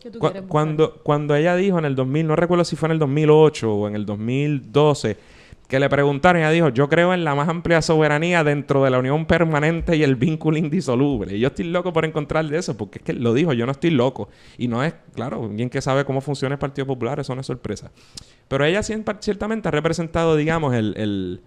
cuando, 0.48 0.96
cuando 1.02 1.36
ella 1.36 1.56
dijo 1.56 1.80
en 1.80 1.86
el 1.86 1.96
2000, 1.96 2.28
no 2.28 2.36
recuerdo 2.36 2.66
si 2.66 2.76
fue 2.76 2.88
en 2.88 2.94
el 2.94 3.00
2008 3.00 3.74
o 3.74 3.88
en 3.88 3.96
el 3.96 4.06
2012, 4.06 5.18
que 5.70 5.80
le 5.80 5.88
preguntaron, 5.88 6.42
ella 6.42 6.50
dijo, 6.50 6.70
yo 6.70 6.90
creo 6.90 7.14
en 7.14 7.24
la 7.24 7.36
más 7.36 7.48
amplia 7.48 7.82
soberanía 7.84 8.44
dentro 8.44 8.84
de 8.84 8.90
la 8.90 8.98
unión 8.98 9.28
permanente 9.28 9.96
y 9.96 10.02
el 10.04 10.16
vínculo 10.16 10.58
indisoluble. 10.58 11.38
Y 11.38 11.40
yo 11.40 11.50
estoy 11.50 11.66
loco 11.66 11.94
por 11.94 12.06
encontrar 12.06 12.44
de 12.48 12.58
eso, 12.58 12.76
porque 12.76 12.98
es 12.98 13.04
que 13.06 13.14
lo 13.14 13.36
dijo, 13.36 13.54
yo 13.54 13.68
no 13.68 13.72
estoy 13.72 13.92
loco. 13.92 14.30
Y 14.58 14.68
no 14.68 14.84
es, 14.84 14.96
claro, 15.14 15.48
bien 15.48 15.70
que 15.70 15.80
sabe 15.80 16.06
cómo 16.06 16.22
funciona 16.22 16.56
el 16.56 16.60
Partido 16.60 16.88
Popular, 16.88 17.20
eso 17.20 17.36
no 17.36 17.42
es 17.42 17.48
sorpresa. 17.48 17.92
Pero 18.48 18.66
ella 18.66 18.82
ciertamente 18.82 19.68
ha 19.68 19.72
representado, 19.72 20.36
digamos, 20.36 20.74
el, 20.74 20.96
el- 20.98 21.42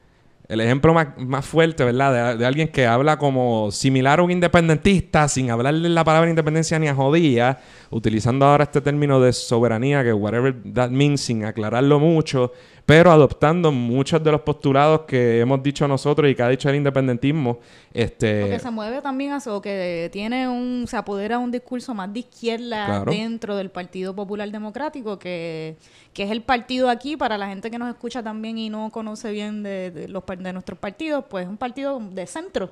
el 0.48 0.60
ejemplo 0.60 0.92
más, 0.92 1.08
más 1.18 1.46
fuerte, 1.46 1.82
¿verdad? 1.84 2.32
De, 2.32 2.38
de 2.38 2.44
alguien 2.46 2.68
que 2.68 2.84
habla 2.86 3.16
como 3.16 3.70
similar 3.70 4.18
a 4.18 4.22
un 4.22 4.30
independentista, 4.32 5.26
sin 5.28 5.50
hablarle 5.50 5.88
la 5.88 6.04
palabra 6.04 6.28
independencia 6.28 6.78
ni 6.78 6.88
a 6.88 6.94
jodía, 6.94 7.60
utilizando 7.90 8.44
ahora 8.46 8.64
este 8.64 8.80
término 8.80 9.20
de 9.20 9.32
soberanía, 9.32 10.02
que 10.02 10.12
whatever 10.12 10.54
that 10.74 10.90
means, 10.90 11.20
sin 11.22 11.44
aclararlo 11.44 12.00
mucho, 12.00 12.52
pero 12.84 13.12
adoptando 13.12 13.70
muchos 13.70 14.22
de 14.24 14.32
los 14.32 14.40
postulados 14.40 15.02
que 15.02 15.40
hemos 15.40 15.62
dicho 15.62 15.86
nosotros 15.86 16.28
y 16.30 16.34
que 16.34 16.42
ha 16.42 16.48
dicho 16.48 16.68
el 16.68 16.76
independentismo. 16.76 17.60
Este, 17.94 18.40
Porque 18.42 18.58
se 18.58 18.70
mueve 18.70 19.00
también 19.00 19.32
a 19.32 19.38
o 19.46 19.62
que 19.62 20.08
tiene 20.12 20.48
un, 20.48 20.86
se 20.88 20.96
apodera 20.96 21.38
un 21.38 21.50
discurso 21.50 21.94
más 21.94 22.12
de 22.12 22.20
izquierda 22.20 22.86
Claro. 22.86 23.12
dentro 23.12 23.56
del 23.56 23.70
Partido 23.70 24.14
Popular 24.14 24.50
Democrático, 24.50 25.18
que, 25.18 25.76
que 26.12 26.24
es 26.24 26.30
el 26.30 26.42
partido 26.42 26.88
aquí, 26.90 27.16
para 27.16 27.38
la 27.38 27.46
gente 27.48 27.70
que 27.70 27.78
nos 27.78 27.88
escucha 27.88 28.22
también 28.22 28.58
y 28.58 28.68
no 28.68 28.90
conoce 28.90 29.30
bien 29.30 29.62
de, 29.62 29.90
de 29.90 30.08
los 30.08 30.24
de 30.26 30.52
nuestros 30.52 30.78
partidos, 30.78 31.24
pues 31.30 31.44
es 31.44 31.48
un 31.50 31.56
partido 31.58 32.00
de 32.00 32.26
centro, 32.26 32.70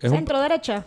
es 0.00 0.10
un- 0.10 0.16
centro 0.16 0.40
derecha. 0.40 0.84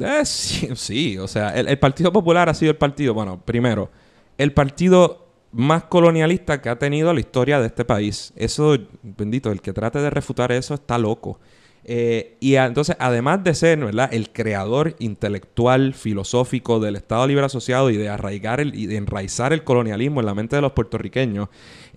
Eh, 0.00 0.24
sí, 0.24 0.68
sí, 0.76 1.18
o 1.18 1.28
sea, 1.28 1.50
el, 1.50 1.68
el 1.68 1.78
Partido 1.78 2.10
Popular 2.12 2.48
ha 2.48 2.54
sido 2.54 2.70
el 2.70 2.78
partido, 2.78 3.12
bueno, 3.12 3.38
primero, 3.44 3.90
el 4.38 4.52
partido 4.54 5.21
más 5.52 5.84
colonialista 5.84 6.60
que 6.60 6.68
ha 6.68 6.78
tenido 6.78 7.12
la 7.12 7.20
historia 7.20 7.60
de 7.60 7.66
este 7.66 7.84
país. 7.84 8.32
Eso, 8.36 8.76
bendito, 9.02 9.50
el 9.52 9.60
que 9.60 9.72
trate 9.72 10.00
de 10.00 10.10
refutar 10.10 10.50
eso 10.52 10.74
está 10.74 10.98
loco. 10.98 11.38
Eh, 11.84 12.36
y 12.40 12.54
a- 12.56 12.66
entonces, 12.66 12.96
además 13.00 13.42
de 13.42 13.54
ser, 13.54 13.78
¿verdad?, 13.80 14.08
el 14.14 14.30
creador 14.30 14.94
intelectual, 15.00 15.94
filosófico 15.94 16.78
del 16.78 16.94
Estado 16.96 17.26
Libre 17.26 17.44
Asociado 17.44 17.90
y 17.90 17.96
de 17.96 18.08
arraigar 18.08 18.60
el, 18.60 18.74
y 18.74 18.86
de 18.86 18.96
enraizar 18.96 19.52
el 19.52 19.64
colonialismo 19.64 20.20
en 20.20 20.26
la 20.26 20.34
mente 20.34 20.56
de 20.56 20.62
los 20.62 20.72
puertorriqueños, 20.72 21.48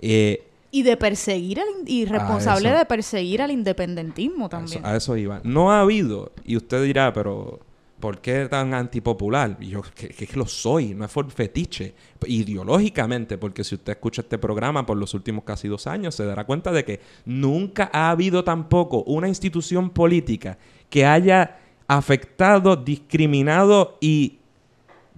eh, 0.01 0.43
Y 0.71 0.83
de 0.83 0.97
perseguir, 0.97 1.59
al 1.59 1.67
y 1.87 2.05
responsable 2.05 2.71
de 2.71 2.83
perseguir 2.85 3.41
al 3.41 3.51
independentismo 3.51 4.45
A 4.45 4.47
eso, 4.47 4.49
también. 4.49 4.85
a 4.85 4.95
eso 4.97 5.15
iba. 5.17 5.39
No 5.43 5.71
ha 5.71 5.81
habido, 5.81 6.31
y 6.43 6.57
usted 6.57 6.83
dirá, 6.83 7.13
pero 7.13 7.59
¿por 8.05 8.19
qué 8.19 8.47
tan 8.47 8.75
antipopular? 8.75 9.57
Y 9.59 9.69
yo, 9.69 9.81
que, 9.95 10.29
lo 10.35 10.45
soy, 10.45 10.93
no 10.93 11.05
es 11.05 11.11
por 11.11 11.27
fetiche, 11.31 11.95
ideológicamente, 12.27 13.39
porque 13.39 13.63
si 13.63 13.73
usted 13.73 13.93
escucha 13.93 14.21
este 14.21 14.37
programa 14.37 14.85
por 14.85 14.95
los 14.95 15.15
últimos 15.15 15.43
casi 15.43 15.67
dos 15.67 15.87
años, 15.87 16.13
se 16.13 16.23
dará 16.23 16.43
cuenta 16.43 16.71
de 16.71 16.85
que 16.85 16.99
nunca 17.25 17.89
ha 17.91 18.11
habido 18.11 18.43
tampoco 18.43 19.01
una 19.07 19.27
institución 19.27 19.89
política 19.89 20.59
que 20.87 21.03
haya 21.03 21.57
afectado, 21.87 22.75
discriminado 22.75 23.97
y 23.99 24.37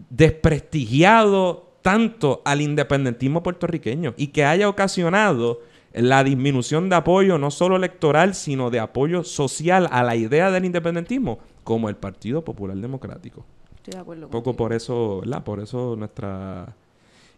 desprestigiado 0.10 1.68
tanto 1.82 2.42
al 2.46 2.62
independentismo 2.62 3.44
puertorriqueño 3.44 4.14
y 4.16 4.28
que 4.28 4.46
haya 4.46 4.70
ocasionado 4.70 5.60
la 5.98 6.24
disminución 6.24 6.90
de 6.90 6.96
apoyo 6.96 7.38
no 7.38 7.52
solo 7.52 7.76
electoral, 7.76 8.36
sino 8.36 8.70
de 8.70 8.80
apoyo 8.80 9.24
social 9.24 9.88
a 9.92 10.04
la 10.04 10.16
idea 10.16 10.52
del 10.52 10.66
independentismo, 10.66 11.40
como 11.64 11.90
el 11.90 11.96
Partido 11.96 12.44
Popular 12.44 12.78
Democrático. 12.78 13.46
Estoy 13.78 13.94
de 13.94 14.00
acuerdo. 14.00 14.26
Un 14.26 14.32
poco 14.32 14.56
por 14.56 14.74
eso, 14.74 15.22
¿verdad? 15.22 15.44
Por 15.44 15.60
eso 15.60 15.96
nuestra, 15.98 16.76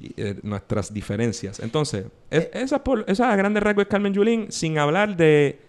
eh, 0.02 0.40
nuestras 0.44 0.94
diferencias. 0.94 1.60
Entonces, 1.60 2.06
es- 2.30 2.50
esas, 2.54 2.80
por, 2.82 3.06
esas 3.08 3.28
a 3.32 3.36
grandes 3.36 3.62
rasgos 3.64 3.84
es 3.84 3.88
Carmen 3.90 4.14
Yulín, 4.14 4.52
sin 4.52 4.78
hablar 4.78 5.16
de, 5.16 5.60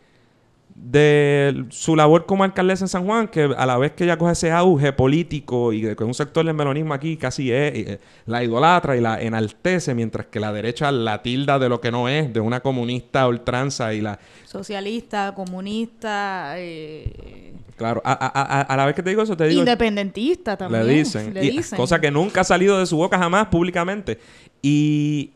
de 0.82 1.66
su 1.68 1.94
labor 1.94 2.25
como 2.25 2.42
alcaldesa 2.42 2.84
en 2.84 2.88
San 2.88 3.04
Juan, 3.04 3.28
que 3.28 3.50
a 3.56 3.66
la 3.66 3.76
vez 3.76 3.92
que 3.92 4.04
ella 4.04 4.16
coge 4.16 4.32
ese 4.32 4.50
auge 4.50 4.92
político 4.94 5.72
y 5.75 5.94
que 5.94 6.04
un 6.04 6.14
sector 6.14 6.44
del 6.44 6.54
melonismo 6.54 6.94
aquí 6.94 7.16
casi 7.18 7.52
es, 7.52 7.72
eh, 7.75 8.00
la 8.25 8.42
idolatra 8.42 8.96
y 8.96 9.00
la 9.00 9.20
enaltece, 9.20 9.94
mientras 9.94 10.26
que 10.26 10.40
la 10.40 10.52
derecha 10.52 10.90
la 10.90 11.22
tilda 11.22 11.58
de 11.58 11.68
lo 11.68 11.80
que 11.82 11.90
no 11.90 12.08
es, 12.08 12.32
de 12.32 12.40
una 12.40 12.60
comunista 12.60 13.28
ultranza 13.28 13.92
y 13.92 14.00
la... 14.00 14.18
Socialista, 14.46 15.34
comunista, 15.34 16.54
eh, 16.56 17.52
Claro, 17.76 18.02
a, 18.04 18.12
a- 18.12 18.60
a- 18.60 18.60
a 18.62 18.76
la 18.76 18.87
vez 18.87 18.94
que 18.94 19.02
te 19.02 19.10
digo 19.10 19.22
eso, 19.22 19.37
te 19.37 19.49
digo... 19.49 19.60
independentista 19.60 20.56
también. 20.56 20.87
Le 20.87 20.92
dicen. 20.94 21.32
Le 21.32 21.44
Y-. 21.46 21.60
Cosa 21.76 21.99
que 22.00 22.10
nunca 22.10 22.42
ha 22.42 22.44
salido 22.44 22.78
de 22.78 22.84
su 22.87 22.96
boca 22.96 23.16
jamás 23.18 23.46
públicamente. 23.46 24.18
Y 24.60 25.30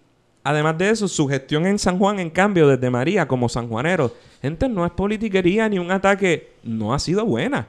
además 0.45 0.79
de 0.79 0.91
eso, 0.91 1.09
su 1.09 1.27
gestión 1.27 1.67
en 1.67 1.79
San 1.79 1.99
Juan, 1.99 2.21
en 2.21 2.31
cambio, 2.31 2.69
desde 2.69 2.89
María 2.91 3.27
como 3.27 3.49
sanjuanero, 3.49 4.15
gente, 4.41 4.69
no 4.69 4.87
es 4.87 4.93
politiquería 4.93 5.69
ni 5.69 5.79
un 5.81 5.91
ataque, 5.91 6.53
no 6.63 6.95
ha 6.95 6.99
sido 7.01 7.25
buena. 7.25 7.69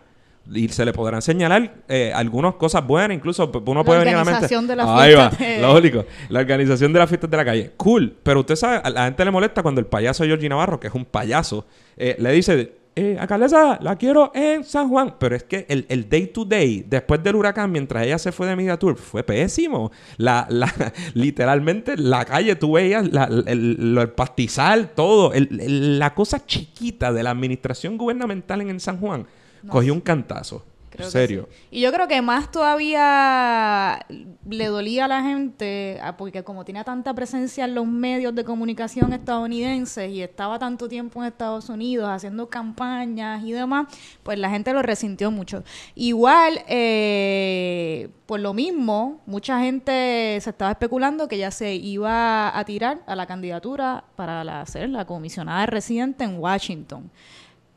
Y 0.53 0.67
se 0.69 0.85
le 0.85 0.93
podrán 0.93 1.23
señalar 1.23 1.73
eh, 1.87 2.11
algunas 2.13 2.53
cosas 2.53 2.85
buenas, 2.85 3.17
incluso 3.17 3.51
uno 3.65 3.79
La 3.79 3.83
puede 3.83 3.99
venir 4.01 4.13
a 4.13 4.17
la 4.19 4.23
mente. 4.25 4.31
organización 4.35 4.67
de 4.67 4.75
las 4.75 4.87
Ahí 4.87 5.15
va, 5.15 5.31
fiestas 5.31 5.39
de- 5.57 5.61
lógico. 5.61 6.05
La 6.29 6.39
organización 6.41 6.93
de 6.93 6.99
las 6.99 7.09
fiestas 7.09 7.31
de 7.31 7.37
la 7.37 7.45
calle. 7.45 7.71
Cool. 7.77 8.15
Pero 8.21 8.41
usted 8.41 8.55
sabe, 8.55 8.79
a 8.83 8.89
la 8.91 9.05
gente 9.05 9.25
le 9.25 9.31
molesta 9.31 9.63
cuando 9.63 9.81
el 9.81 9.87
payaso 9.87 10.23
Georgie 10.23 10.47
Navarro, 10.47 10.79
que 10.79 10.85
es 10.85 10.93
un 10.93 11.05
payaso, 11.05 11.65
eh, 11.97 12.15
le 12.19 12.31
dice, 12.31 12.73
eh, 12.95 13.17
alcaldesa, 13.19 13.77
la 13.81 13.95
quiero 13.97 14.31
en 14.33 14.63
San 14.63 14.87
Juan. 14.89 15.15
Pero 15.19 15.35
es 15.35 15.43
que 15.43 15.65
el, 15.69 15.85
el 15.89 16.07
day 16.09 16.27
to 16.27 16.45
day, 16.45 16.85
después 16.87 17.21
del 17.21 17.35
huracán, 17.35 17.71
mientras 17.71 18.05
ella 18.05 18.17
se 18.17 18.31
fue 18.31 18.47
de 18.47 18.55
Media 18.55 18.77
Tour, 18.77 18.95
fue 18.95 19.23
pésimo. 19.23 19.91
La, 20.17 20.45
la, 20.49 20.71
literalmente, 21.13 21.97
la 21.97 22.23
calle, 22.25 22.55
tú 22.55 22.73
veías 22.73 23.11
la- 23.11 23.25
el, 23.25 23.97
el 23.97 24.09
pastizal, 24.11 24.91
todo. 24.95 25.33
El- 25.33 25.99
la 25.99 26.13
cosa 26.13 26.45
chiquita 26.45 27.11
de 27.11 27.23
la 27.23 27.31
administración 27.31 27.97
gubernamental 27.97 28.61
en, 28.61 28.69
en 28.69 28.79
San 28.79 28.99
Juan 28.99 29.25
cogió 29.69 29.93
un 29.93 30.01
cantazo. 30.01 30.63
Creo 30.95 31.07
que 31.07 31.11
serio. 31.11 31.49
sí. 31.49 31.67
Y 31.71 31.81
yo 31.81 31.91
creo 31.91 32.07
que 32.07 32.21
más 32.21 32.51
todavía 32.51 34.05
le 34.49 34.65
dolía 34.67 35.05
a 35.05 35.07
la 35.07 35.23
gente, 35.23 35.99
ah, 36.01 36.17
porque 36.17 36.43
como 36.43 36.65
tenía 36.65 36.83
tanta 36.83 37.13
presencia 37.13 37.65
en 37.65 37.75
los 37.75 37.87
medios 37.87 38.33
de 38.35 38.43
comunicación 38.43 39.13
estadounidenses 39.13 40.11
y 40.11 40.21
estaba 40.21 40.59
tanto 40.59 40.87
tiempo 40.87 41.21
en 41.21 41.27
Estados 41.27 41.69
Unidos 41.69 42.07
haciendo 42.09 42.47
campañas 42.49 43.43
y 43.43 43.51
demás, 43.51 43.87
pues 44.23 44.37
la 44.39 44.49
gente 44.49 44.73
lo 44.73 44.81
resintió 44.81 45.31
mucho. 45.31 45.63
Igual, 45.95 46.61
eh, 46.67 48.09
por 48.25 48.39
lo 48.39 48.53
mismo, 48.53 49.21
mucha 49.25 49.59
gente 49.59 50.39
se 50.41 50.49
estaba 50.49 50.71
especulando 50.71 51.27
que 51.27 51.37
ya 51.37 51.51
se 51.51 51.75
iba 51.75 52.57
a 52.57 52.65
tirar 52.65 53.01
a 53.05 53.15
la 53.15 53.25
candidatura 53.25 54.03
para 54.15 54.43
la, 54.43 54.65
ser 54.65 54.89
la 54.89 55.05
comisionada 55.05 55.65
residente 55.65 56.23
en 56.23 56.39
Washington. 56.39 57.11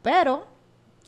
Pero 0.02 0.57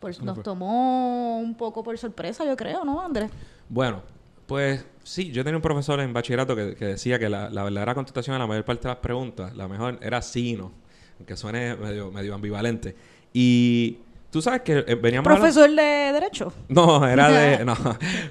pues, 0.00 0.20
nos 0.22 0.42
tomó 0.42 1.38
un 1.38 1.54
poco 1.54 1.82
por 1.84 1.96
sorpresa, 1.98 2.44
yo 2.44 2.56
creo, 2.56 2.84
¿no, 2.84 3.00
Andrés? 3.00 3.30
Bueno, 3.68 4.02
pues 4.46 4.84
sí, 5.04 5.30
yo 5.30 5.44
tenía 5.44 5.56
un 5.56 5.62
profesor 5.62 6.00
en 6.00 6.12
bachillerato 6.12 6.56
que, 6.56 6.74
que 6.74 6.84
decía 6.86 7.18
que 7.18 7.28
la, 7.28 7.48
la 7.50 7.62
verdadera 7.62 7.94
contestación 7.94 8.34
a 8.34 8.38
la 8.40 8.46
mayor 8.46 8.64
parte 8.64 8.82
de 8.88 8.94
las 8.94 8.98
preguntas, 8.98 9.54
la 9.56 9.68
mejor 9.68 9.98
era 10.02 10.20
sí 10.22 10.50
y 10.50 10.56
no, 10.56 10.72
aunque 11.18 11.36
suene 11.36 11.76
medio, 11.76 12.10
medio 12.10 12.34
ambivalente. 12.34 12.96
Y 13.32 13.98
tú 14.30 14.42
sabes 14.42 14.62
que 14.62 14.78
eh, 14.86 14.94
veníamos 14.96 15.26
hablando- 15.28 15.42
Profesor 15.52 15.70
de 15.70 16.12
Derecho. 16.12 16.52
No, 16.68 17.06
era 17.06 17.28
de... 17.30 17.64
No, 17.64 17.76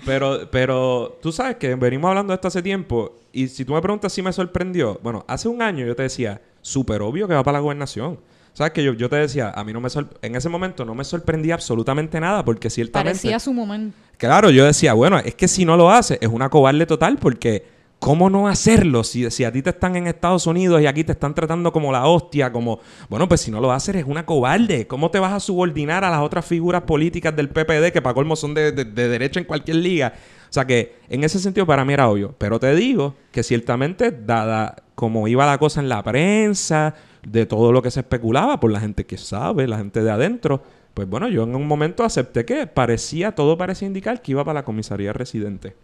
pero, 0.05 0.49
pero 0.51 1.17
tú 1.21 1.31
sabes 1.31 1.55
que 1.57 1.75
venimos 1.75 2.09
hablando 2.09 2.31
de 2.31 2.35
esto 2.35 2.47
hace 2.49 2.61
tiempo 2.61 3.15
y 3.31 3.47
si 3.47 3.63
tú 3.63 3.73
me 3.73 3.81
preguntas 3.81 4.11
si 4.11 4.21
me 4.21 4.33
sorprendió, 4.33 4.99
bueno, 5.03 5.23
hace 5.27 5.47
un 5.47 5.61
año 5.61 5.85
yo 5.85 5.95
te 5.95 6.03
decía, 6.03 6.41
súper 6.61 7.01
obvio 7.01 7.27
que 7.27 7.33
va 7.35 7.43
para 7.43 7.59
la 7.59 7.61
gobernación. 7.61 8.19
¿Sabes 8.53 8.73
que 8.73 8.83
yo, 8.83 8.93
yo 8.93 9.09
te 9.09 9.15
decía, 9.15 9.51
a 9.55 9.63
mí 9.63 9.71
no 9.73 9.79
me 9.81 9.89
sor- 9.89 10.09
en 10.21 10.35
ese 10.35 10.49
momento 10.49 10.83
no 10.85 10.93
me 10.95 11.03
sorprendía 11.03 11.53
absolutamente 11.53 12.19
nada 12.19 12.43
porque 12.43 12.69
ciertamente... 12.69 13.11
Parecía 13.19 13.39
su 13.39 13.53
momento. 13.53 13.95
Claro, 14.17 14.49
yo 14.49 14.65
decía, 14.65 14.93
bueno, 14.93 15.17
es 15.19 15.35
que 15.35 15.47
si 15.47 15.63
no 15.65 15.77
lo 15.77 15.89
hace, 15.89 16.17
es 16.21 16.27
una 16.27 16.49
cobarde 16.49 16.85
total, 16.85 17.17
porque 17.17 17.63
¿cómo 17.99 18.29
no 18.29 18.49
hacerlo? 18.49 19.03
Si, 19.05 19.29
si 19.31 19.45
a 19.45 19.51
ti 19.51 19.61
te 19.61 19.69
están 19.69 19.95
en 19.95 20.07
Estados 20.07 20.45
Unidos 20.45 20.81
y 20.81 20.87
aquí 20.87 21.05
te 21.05 21.13
están 21.13 21.33
tratando 21.33 21.71
como 21.71 21.91
la 21.93 22.05
hostia, 22.05 22.51
como, 22.51 22.79
bueno, 23.09 23.29
pues 23.29 23.39
si 23.41 23.51
no 23.51 23.61
lo 23.61 23.71
haces, 23.71 23.95
es 23.95 24.05
una 24.05 24.25
cobarde. 24.25 24.87
¿Cómo 24.87 25.09
te 25.09 25.19
vas 25.19 25.31
a 25.31 25.39
subordinar 25.39 26.03
a 26.03 26.09
las 26.09 26.19
otras 26.21 26.45
figuras 26.45 26.81
políticas 26.81 27.33
del 27.35 27.47
PPD 27.49 27.91
que 27.93 28.01
para 28.01 28.13
colmo 28.13 28.35
son 28.35 28.53
de, 28.53 28.73
de, 28.73 28.83
de 28.83 29.07
derecha 29.07 29.39
en 29.39 29.45
cualquier 29.45 29.77
liga? 29.77 30.13
O 30.49 30.51
sea 30.53 30.65
que 30.65 30.95
en 31.09 31.23
ese 31.23 31.39
sentido 31.39 31.65
para 31.65 31.85
mí 31.85 31.93
era 31.93 32.09
obvio. 32.09 32.35
Pero 32.37 32.59
te 32.59 32.73
digo 32.75 33.15
que 33.31 33.43
ciertamente, 33.43 34.11
dada 34.11 34.75
como 34.95 35.27
iba 35.29 35.45
la 35.45 35.57
cosa 35.59 35.79
en 35.79 35.87
la 35.87 36.03
prensa, 36.03 36.95
de 37.23 37.45
todo 37.45 37.71
lo 37.71 37.81
que 37.81 37.91
se 37.91 38.01
especulaba 38.01 38.59
por 38.59 38.71
la 38.71 38.79
gente 38.79 39.05
que 39.05 39.17
sabe, 39.17 39.67
la 39.67 39.77
gente 39.77 40.03
de 40.03 40.11
adentro, 40.11 40.61
pues 40.93 41.07
bueno, 41.07 41.27
yo 41.27 41.43
en 41.43 41.55
un 41.55 41.67
momento 41.67 42.03
acepté 42.03 42.45
que 42.45 42.67
parecía, 42.67 43.33
todo 43.33 43.57
parecía 43.57 43.87
indicar 43.87 44.21
que 44.21 44.31
iba 44.31 44.43
para 44.43 44.59
la 44.59 44.65
comisaría 44.65 45.13
residente. 45.13 45.75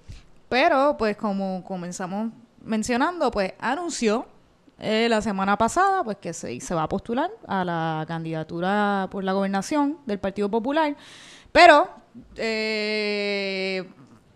Pero, 0.49 0.95
pues, 0.97 1.17
como 1.17 1.63
comenzamos 1.63 2.31
mencionando, 2.63 3.31
pues 3.31 3.53
anunció 3.59 4.25
eh, 4.79 5.07
la 5.09 5.21
semana 5.21 5.57
pasada 5.57 6.03
pues 6.03 6.17
que 6.17 6.33
se, 6.33 6.59
se 6.59 6.75
va 6.75 6.83
a 6.83 6.89
postular 6.89 7.31
a 7.47 7.63
la 7.63 8.03
candidatura 8.07 9.07
por 9.09 9.23
la 9.23 9.31
gobernación 9.31 9.99
del 10.05 10.19
Partido 10.19 10.49
Popular. 10.49 10.95
Pero 11.51 11.87
eh, 12.35 13.87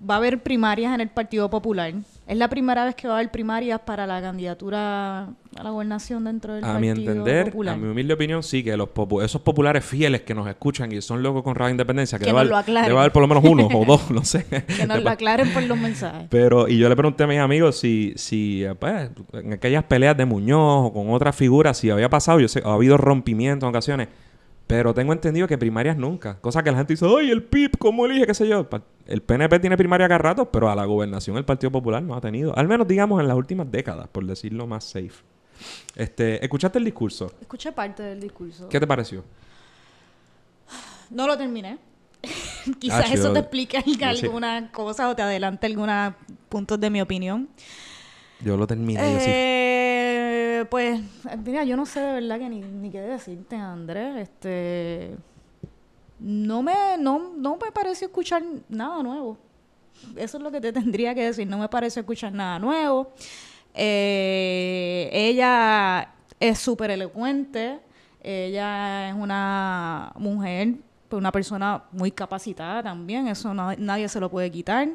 va 0.08 0.14
a 0.16 0.18
haber 0.18 0.42
primarias 0.42 0.94
en 0.94 1.02
el 1.02 1.10
Partido 1.10 1.50
Popular. 1.50 1.94
Es 2.30 2.38
la 2.38 2.48
primera 2.48 2.86
vez 2.86 2.94
que 2.94 3.08
va 3.08 3.16
a 3.16 3.18
haber 3.18 3.32
primarias 3.32 3.80
para 3.80 4.06
la 4.06 4.22
candidatura 4.22 5.22
a 5.24 5.64
la 5.64 5.70
gobernación 5.72 6.24
dentro 6.26 6.54
del 6.54 6.64
A 6.64 6.78
mi 6.78 6.88
Partido 6.90 7.12
entender, 7.12 7.46
Popular. 7.46 7.74
a 7.74 7.78
mi 7.78 7.88
humilde 7.90 8.14
opinión, 8.14 8.44
sí, 8.44 8.64
que 8.64 8.78
los 8.78 8.88
popu- 8.90 9.24
esos 9.24 9.42
populares 9.42 9.84
fieles 9.84 10.22
que 10.22 10.36
nos 10.36 10.48
escuchan 10.48 10.92
y 10.92 11.02
son 11.02 11.24
locos 11.24 11.42
con 11.42 11.56
Radio 11.56 11.72
Independencia, 11.72 12.20
que, 12.20 12.26
Que 12.26 12.32
debe, 12.32 12.46
nos 12.46 12.54
haber, 12.70 12.86
debe 12.86 13.00
haber 13.00 13.12
por 13.12 13.24
lo 13.24 13.28
menos 13.28 13.44
uno 13.44 13.68
o 13.74 13.84
dos, 13.84 14.12
no 14.12 14.24
sé. 14.24 14.46
que 14.46 14.86
nos 14.86 15.02
lo 15.04 15.10
aclaren 15.10 15.52
por 15.52 15.64
los 15.64 15.78
mensajes. 15.80 16.28
Pero, 16.30 16.68
y 16.68 16.78
yo 16.78 16.88
le 16.88 16.96
pregunté 16.96 17.24
a 17.24 17.28
mis 17.28 17.40
amigos 17.40 17.80
si, 17.80 18.14
si 18.16 18.64
eh, 18.64 18.76
pues, 18.76 19.10
en 19.34 19.54
aquellas 19.54 19.84
peleas 19.86 20.16
de 20.16 20.26
Muñoz 20.26 20.86
o 20.90 20.94
con 20.94 21.10
otras 21.10 21.36
figuras, 21.36 21.78
si 21.80 21.90
había 21.90 22.10
pasado, 22.10 22.40
yo 22.40 22.48
sé, 22.48 22.62
ha 22.64 22.74
habido 22.74 22.96
rompimientos 22.98 23.66
en 23.66 23.70
ocasiones, 23.70 24.08
pero 24.70 24.94
tengo 24.94 25.14
entendido 25.14 25.48
que 25.48 25.58
primarias 25.58 25.98
nunca. 25.98 26.40
Cosa 26.42 26.62
que 26.62 26.70
la 26.70 26.78
gente 26.78 26.94
dice, 26.94 27.04
¡ay, 27.04 27.32
el 27.32 27.42
PIB, 27.42 27.80
cómo 27.80 28.06
elige, 28.06 28.28
qué 28.28 28.36
sé 28.36 28.48
yo! 28.48 28.70
El 29.08 29.24
PNP 29.24 29.60
tiene 29.60 29.76
primaria 29.76 30.08
cada 30.08 30.20
rato, 30.20 30.52
pero 30.52 30.70
a 30.70 30.76
la 30.76 30.86
gobernación 30.86 31.38
el 31.38 31.44
Partido 31.44 31.72
Popular 31.72 32.04
no 32.04 32.14
ha 32.14 32.22
tenido. 32.22 32.56
Al 32.56 32.68
menos, 32.68 32.88
digamos, 32.88 33.20
en 33.20 33.28
las 33.28 33.36
últimas 33.36 33.72
décadas, 33.72 34.08
por 34.10 34.24
decirlo 34.28 34.68
más 34.68 34.84
safe. 34.84 35.24
Este, 35.96 36.46
¿Escuchaste 36.46 36.78
el 36.78 36.86
discurso? 36.86 37.34
Escuché 37.42 37.72
parte 37.72 38.04
del 38.04 38.20
discurso. 38.20 38.70
¿Qué 38.70 38.80
te 38.80 38.86
pareció? 38.86 39.24
No 41.10 41.26
lo 41.26 41.36
terminé. 41.36 41.80
Quizás 42.78 43.10
Ah, 43.10 43.14
eso 43.16 43.34
te 43.34 43.40
explique 43.40 43.84
yo 43.88 44.16
sí. 44.16 44.26
alguna 44.28 44.72
cosa 44.72 45.10
o 45.10 45.16
te 45.16 45.24
adelante 45.24 45.66
algunos 45.66 46.14
puntos 46.48 46.80
de 46.80 46.92
mi 46.92 47.02
opinión. 47.02 47.50
Yo 48.42 48.56
lo 48.56 48.68
terminé. 48.68 49.02
yo 49.16 49.20
sí. 49.20 49.32
Pues, 50.70 51.02
mira, 51.44 51.64
yo 51.64 51.76
no 51.76 51.86
sé 51.86 52.00
de 52.00 52.14
verdad 52.14 52.40
que 52.40 52.50
ni, 52.50 52.62
ni 52.62 52.92
qué 52.92 53.02
decirte, 53.02 53.56
Andrés. 53.56 54.18
Este, 54.18 55.16
no 56.20 56.62
me, 56.62 56.98
no, 57.00 57.34
no 57.36 57.58
me 57.58 57.72
pareció 57.72 58.08
escuchar 58.08 58.44
nada 58.68 59.02
nuevo. 59.02 59.38
Eso 60.16 60.38
es 60.38 60.44
lo 60.44 60.52
que 60.52 60.62
te 60.62 60.72
tendría 60.74 61.16
que 61.16 61.26
decir. 61.26 61.48
No 61.48 61.58
me 61.58 61.70
pareció 61.70 62.02
escuchar 62.02 62.32
nada 62.34 62.60
nuevo. 62.60 63.12
Eh, 63.74 65.10
ella 65.12 66.14
es 66.40 66.60
súper 66.60 66.92
elocuente. 66.92 67.80
Ella 68.22 69.10
es 69.10 69.16
una 69.16 70.12
mujer, 70.18 70.76
pues, 71.08 71.18
una 71.18 71.32
persona 71.32 71.84
muy 71.92 72.12
capacitada 72.12 72.84
también. 72.84 73.28
Eso 73.28 73.54
nadie 73.54 74.08
se 74.10 74.20
lo 74.20 74.30
puede 74.30 74.52
quitar. 74.52 74.90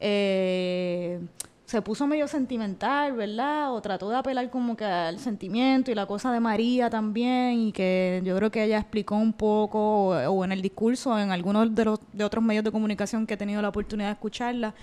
Eh, 0.00 1.20
se 1.68 1.82
puso 1.82 2.06
medio 2.06 2.26
sentimental, 2.26 3.12
¿verdad? 3.12 3.74
O 3.74 3.82
trató 3.82 4.08
de 4.08 4.16
apelar 4.16 4.48
como 4.48 4.74
que 4.74 4.86
al 4.86 5.18
sentimiento 5.18 5.90
y 5.90 5.94
la 5.94 6.06
cosa 6.06 6.32
de 6.32 6.40
María 6.40 6.88
también, 6.88 7.58
y 7.60 7.72
que 7.72 8.22
yo 8.24 8.34
creo 8.36 8.50
que 8.50 8.64
ella 8.64 8.78
explicó 8.78 9.16
un 9.16 9.34
poco, 9.34 10.08
o, 10.08 10.30
o 10.30 10.44
en 10.46 10.52
el 10.52 10.62
discurso, 10.62 11.18
en 11.18 11.30
algunos 11.30 11.74
de 11.74 11.84
los 11.84 12.00
de 12.10 12.24
otros 12.24 12.42
medios 12.42 12.64
de 12.64 12.72
comunicación 12.72 13.26
que 13.26 13.34
he 13.34 13.36
tenido 13.36 13.60
la 13.60 13.68
oportunidad 13.68 14.08
de 14.08 14.12
escucharla, 14.14 14.74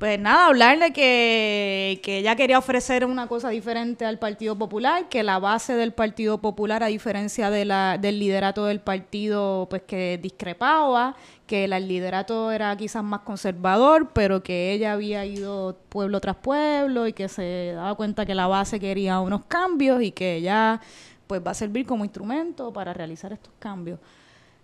pues 0.00 0.18
nada, 0.18 0.46
hablarle 0.46 0.94
que, 0.94 2.00
que 2.02 2.16
ella 2.16 2.34
quería 2.34 2.56
ofrecer 2.56 3.04
una 3.04 3.26
cosa 3.26 3.50
diferente 3.50 4.06
al 4.06 4.18
Partido 4.18 4.56
Popular, 4.56 5.10
que 5.10 5.22
la 5.22 5.38
base 5.38 5.74
del 5.74 5.92
Partido 5.92 6.38
Popular, 6.38 6.82
a 6.82 6.86
diferencia 6.86 7.50
de 7.50 7.66
la, 7.66 7.98
del 7.98 8.18
liderato 8.18 8.64
del 8.64 8.80
partido, 8.80 9.66
pues 9.68 9.82
que 9.82 10.18
discrepaba, 10.22 11.16
que 11.46 11.64
el 11.64 11.86
liderato 11.86 12.50
era 12.50 12.74
quizás 12.78 13.04
más 13.04 13.20
conservador, 13.20 14.08
pero 14.14 14.42
que 14.42 14.72
ella 14.72 14.94
había 14.94 15.26
ido 15.26 15.76
pueblo 15.90 16.18
tras 16.18 16.36
pueblo 16.36 17.06
y 17.06 17.12
que 17.12 17.28
se 17.28 17.72
daba 17.74 17.94
cuenta 17.94 18.24
que 18.24 18.34
la 18.34 18.46
base 18.46 18.80
quería 18.80 19.20
unos 19.20 19.44
cambios 19.48 20.00
y 20.02 20.12
que 20.12 20.36
ella 20.36 20.80
pues 21.26 21.42
va 21.46 21.50
a 21.50 21.54
servir 21.54 21.84
como 21.84 22.06
instrumento 22.06 22.72
para 22.72 22.94
realizar 22.94 23.34
estos 23.34 23.52
cambios. 23.58 23.98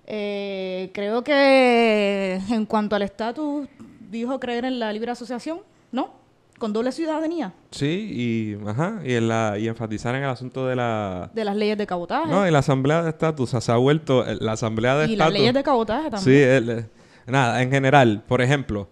Eh, 0.07 0.91
creo 0.95 1.23
que 1.23 2.41
en 2.49 2.65
cuanto 2.65 2.97
al 2.97 3.03
estatus 3.03 3.69
dijo 4.11 4.39
creer 4.41 4.65
en 4.65 4.79
la 4.79 4.93
libre 4.93 5.11
asociación, 5.11 5.61
¿no? 5.93 6.11
Con 6.59 6.73
doble 6.73 6.91
ciudadanía. 6.93 7.53
Sí, 7.71 8.57
y, 8.59 8.69
ajá, 8.69 9.01
y, 9.05 9.13
en 9.15 9.29
la, 9.29 9.59
y 9.59 9.69
enfatizar 9.69 10.15
en 10.15 10.23
el 10.23 10.31
asunto 10.31 10.67
de 10.67 10.75
la... 10.75 11.31
De 11.35 11.45
las 11.45 11.55
leyes 11.55 11.77
de 11.77 11.87
cabotaje. 11.87 12.31
No, 12.31 12.49
y 12.49 12.51
la 12.51 12.61
asamblea 12.61 13.03
de 13.03 13.11
estatus, 13.11 13.49
o 13.49 13.51
sea, 13.51 13.61
se 13.61 13.73
ha 13.73 13.77
vuelto 13.77 14.27
eh, 14.27 14.39
la 14.41 14.53
asamblea 14.53 14.97
de 14.97 15.07
y 15.09 15.13
estatus... 15.13 15.19
las 15.19 15.33
leyes 15.39 15.55
de 15.55 15.63
cabotaje 15.63 16.11
también. 16.11 16.23
Sí, 16.25 16.43
el- 16.43 16.71
eh, 16.71 16.87
nada, 17.27 17.63
en 17.63 17.71
general, 17.71 18.23
por 18.27 18.41
ejemplo, 18.41 18.89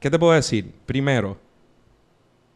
¿qué 0.00 0.10
te 0.10 0.18
puedo 0.18 0.32
decir? 0.32 0.72
Primero, 0.86 1.36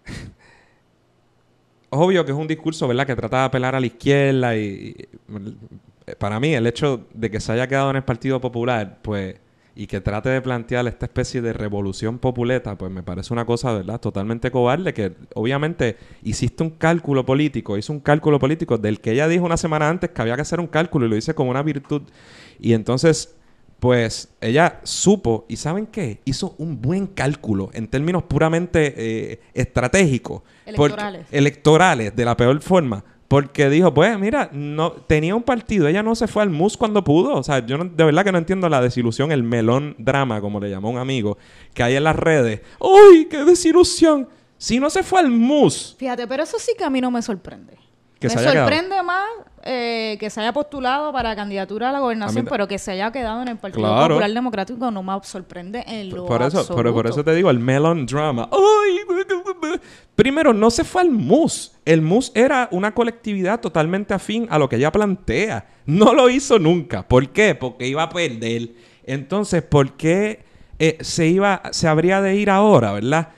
obvio 1.91 2.25
que 2.25 2.33
es 2.33 2.39
un 2.39 2.49
discurso, 2.49 2.89
¿verdad?, 2.89 3.07
que 3.07 3.17
trata 3.17 3.39
de 3.39 3.45
apelar 3.45 3.75
a 3.75 3.81
la 3.81 3.87
izquierda 3.87 4.57
y, 4.57 4.95
y, 4.97 6.15
para 6.19 6.41
mí 6.41 6.55
el 6.55 6.67
hecho 6.67 7.07
de 7.15 7.31
que 7.31 7.39
se 7.39 7.53
haya 7.53 7.67
quedado 7.69 7.91
en 7.91 7.97
el 7.97 8.03
Partido 8.05 8.41
Popular, 8.41 8.99
pues, 9.03 9.37
y 9.79 9.87
que 9.87 10.01
trate 10.01 10.29
de 10.29 10.43
plantear 10.43 10.89
esta 10.89 11.07
especie 11.07 11.41
de 11.41 11.53
revolución 11.53 12.19
populeta, 12.19 12.77
pues 12.77 12.91
me 12.91 13.05
parece 13.05 13.33
una 13.33 13.47
cosa, 13.47 13.73
¿verdad?, 13.73 14.01
totalmente 14.01 14.51
cobarde, 14.51 14.93
que 14.93 15.13
obviamente 15.35 15.97
hiciste 16.25 16.65
un 16.65 16.71
cálculo 16.71 17.25
político, 17.25 17.79
hizo 17.79 17.93
un 17.93 18.01
cálculo 18.01 18.41
político 18.41 18.77
del 18.77 19.01
que 19.01 19.13
ella 19.13 19.29
dijo 19.29 19.45
una 19.45 19.57
semana 19.57 19.89
antes 19.89 20.11
que 20.11 20.21
había 20.21 20.35
que 20.35 20.43
hacer 20.43 20.59
un 20.59 20.67
cálculo 20.67 21.07
y 21.07 21.11
lo 21.11 21.17
hice 21.17 21.33
como 21.33 21.53
una 21.53 21.63
virtud. 21.63 22.03
Y 22.59 22.73
entonces 22.73 23.37
pues 23.79 24.31
ella 24.41 24.81
supo, 24.83 25.47
y 25.49 25.55
¿saben 25.55 25.87
qué? 25.87 26.19
Hizo 26.25 26.57
un 26.59 26.83
buen 26.83 27.07
cálculo 27.07 27.71
en 27.73 27.87
términos 27.87 28.25
puramente 28.25 28.95
eh, 28.97 29.41
estratégicos. 29.55 30.43
Electorales. 30.67 31.27
electorales, 31.31 32.17
de 32.17 32.25
la 32.25 32.37
peor 32.37 32.61
forma. 32.63 33.05
Porque 33.29 33.69
dijo, 33.69 33.93
pues 33.93 34.19
mira, 34.19 34.49
no 34.53 34.93
tenía 34.93 35.35
un 35.35 35.43
partido, 35.43 35.87
ella 35.87 36.03
no 36.03 36.15
se 36.15 36.27
fue 36.27 36.43
al 36.43 36.49
MUS 36.51 36.79
cuando 36.79 37.05
pudo. 37.05 37.35
O 37.35 37.43
sea, 37.43 37.65
yo 37.65 37.77
no- 37.77 37.85
de 37.85 38.05
verdad 38.05 38.25
que 38.25 38.33
no 38.33 38.39
entiendo 38.39 38.69
la 38.71 38.81
desilusión, 38.81 39.31
el 39.33 39.43
melón 39.43 39.95
drama, 39.99 40.41
como 40.41 40.59
le 40.61 40.71
llamó 40.71 40.89
un 40.91 40.97
amigo, 40.99 41.37
que 41.75 41.83
hay 41.83 41.97
en 41.97 42.05
las 42.05 42.17
redes. 42.17 42.63
¡Uy, 42.79 43.27
qué 43.31 43.45
desilusión! 43.45 44.29
Si 44.57 44.81
no 44.81 44.89
se 44.91 45.03
fue 45.03 45.21
al 45.21 45.31
MUS, 45.31 45.95
Fíjate, 45.99 46.27
pero 46.27 46.43
eso 46.43 46.59
sí 46.59 46.73
que 46.77 46.85
a 46.85 46.91
mí 46.91 47.01
no 47.03 47.11
me 47.11 47.21
sorprende. 47.23 47.75
Que 48.19 48.29
me 48.29 48.35
quedado. 48.35 48.53
sorprende 48.61 49.03
más 49.05 49.23
eh, 49.71 50.17
que 50.19 50.31
se 50.31 50.41
haya 50.41 50.53
postulado 50.55 51.13
para 51.13 51.37
candidatura 51.37 51.91
a 51.91 51.93
la 51.93 52.01
gobernación, 52.01 52.47
A 52.47 52.51
pero 52.51 52.67
que 52.67 52.79
se 52.79 52.93
haya 52.93 53.13
quedado 53.13 53.43
en 53.43 53.49
el 53.49 53.59
Partido 53.59 53.83
Claro. 53.87 54.15
Popular 54.15 54.33
Democrático 54.33 54.91
no 54.91 55.03
me 55.03 55.13
sorprende 55.25 55.85
en 55.87 56.09
lo 56.09 56.25
Por 56.25 56.41
eso, 56.41 56.67
por, 56.67 56.77
por 56.77 56.87
absoluto. 56.87 57.09
eso 57.11 57.25
te 57.25 57.35
digo, 57.35 57.51
el 57.51 57.59
melon 57.59 58.07
drama. 58.07 58.49
¡Ay! 58.51 59.01
Primero, 60.15 60.53
no 60.55 60.71
se 60.71 60.85
fue 60.85 61.03
al 61.03 61.11
MUS. 61.11 61.73
El 61.85 62.01
MUS 62.01 62.33
era 62.35 62.69
una 62.73 62.93
colectividad 62.95 63.61
totalmente 63.61 64.15
afín 64.15 64.47
a 64.51 64.59
lo 64.59 64.69
que 64.69 64.77
ella 64.77 64.91
plantea. 64.91 65.67
No 65.87 66.15
lo 66.15 66.31
hizo 66.31 66.59
nunca. 66.59 67.07
¿Por 67.07 67.29
qué? 67.29 67.55
Porque 67.55 67.87
iba 67.87 68.03
a 68.03 68.09
perder. 68.09 68.71
Entonces, 69.05 69.63
¿por 69.63 69.93
qué 69.93 70.45
eh, 70.79 70.97
se 71.01 71.27
iba, 71.27 71.63
se 71.73 71.89
habría 71.89 72.21
de 72.21 72.37
ir 72.37 72.51
ahora, 72.51 72.93
verdad? 72.93 73.29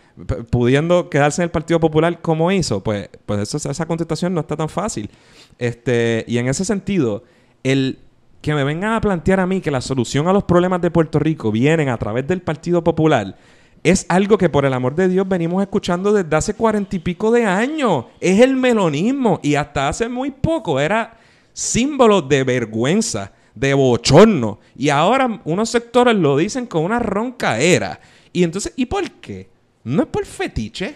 Pudiendo 0.50 1.08
quedarse 1.10 1.42
en 1.42 1.44
el 1.44 1.50
Partido 1.50 1.80
Popular 1.80 2.20
como 2.20 2.50
hizo, 2.52 2.82
pues, 2.82 3.08
pues 3.26 3.54
esa 3.54 3.86
contestación 3.86 4.34
no 4.34 4.40
está 4.40 4.56
tan 4.56 4.68
fácil. 4.68 5.10
Este, 5.58 6.24
y 6.26 6.38
en 6.38 6.48
ese 6.48 6.64
sentido, 6.64 7.24
el 7.62 7.98
que 8.40 8.54
me 8.54 8.64
vengan 8.64 8.92
a 8.92 9.00
plantear 9.00 9.40
a 9.40 9.46
mí 9.46 9.60
que 9.60 9.70
la 9.70 9.80
solución 9.80 10.26
a 10.28 10.32
los 10.32 10.44
problemas 10.44 10.80
de 10.80 10.90
Puerto 10.90 11.18
Rico 11.18 11.52
vienen 11.52 11.88
a 11.88 11.98
través 11.98 12.26
del 12.26 12.40
Partido 12.40 12.82
Popular 12.82 13.36
es 13.82 14.04
algo 14.08 14.36
que 14.36 14.48
por 14.48 14.64
el 14.64 14.74
amor 14.74 14.94
de 14.94 15.08
Dios 15.08 15.26
venimos 15.26 15.62
escuchando 15.62 16.12
desde 16.12 16.36
hace 16.36 16.54
cuarenta 16.54 16.96
y 16.96 16.98
pico 16.98 17.30
de 17.30 17.46
años. 17.46 18.06
Es 18.20 18.40
el 18.40 18.56
melonismo 18.56 19.40
y 19.42 19.54
hasta 19.54 19.88
hace 19.88 20.08
muy 20.08 20.30
poco 20.30 20.80
era 20.80 21.16
símbolo 21.52 22.20
de 22.22 22.44
vergüenza, 22.44 23.32
de 23.54 23.72
bochorno. 23.74 24.60
Y 24.76 24.90
ahora 24.90 25.40
unos 25.44 25.70
sectores 25.70 26.14
lo 26.14 26.36
dicen 26.36 26.66
con 26.66 26.84
una 26.84 26.98
ronca 26.98 27.58
era. 27.58 28.00
Y 28.32 28.44
entonces, 28.44 28.72
¿y 28.76 28.86
por 28.86 29.10
qué? 29.12 29.48
No 29.84 30.02
es 30.02 30.08
por 30.08 30.26
fetiche, 30.26 30.94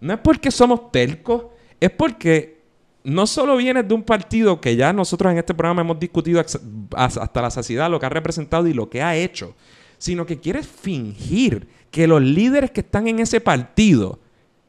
no 0.00 0.14
es 0.14 0.18
porque 0.20 0.50
somos 0.50 0.90
tercos, 0.90 1.44
es 1.80 1.90
porque 1.90 2.62
no 3.04 3.26
solo 3.26 3.56
vienes 3.56 3.86
de 3.86 3.94
un 3.94 4.02
partido 4.02 4.60
que 4.60 4.76
ya 4.76 4.92
nosotros 4.92 5.32
en 5.32 5.38
este 5.38 5.54
programa 5.54 5.82
hemos 5.82 5.98
discutido 5.98 6.42
hasta 6.96 7.42
la 7.42 7.50
saciedad 7.50 7.90
lo 7.90 7.98
que 7.98 8.06
ha 8.06 8.10
representado 8.10 8.66
y 8.66 8.72
lo 8.72 8.88
que 8.88 9.02
ha 9.02 9.16
hecho, 9.16 9.54
sino 9.98 10.26
que 10.26 10.38
quieres 10.38 10.66
fingir 10.66 11.68
que 11.90 12.06
los 12.06 12.22
líderes 12.22 12.70
que 12.70 12.80
están 12.80 13.08
en 13.08 13.18
ese 13.18 13.40
partido, 13.40 14.18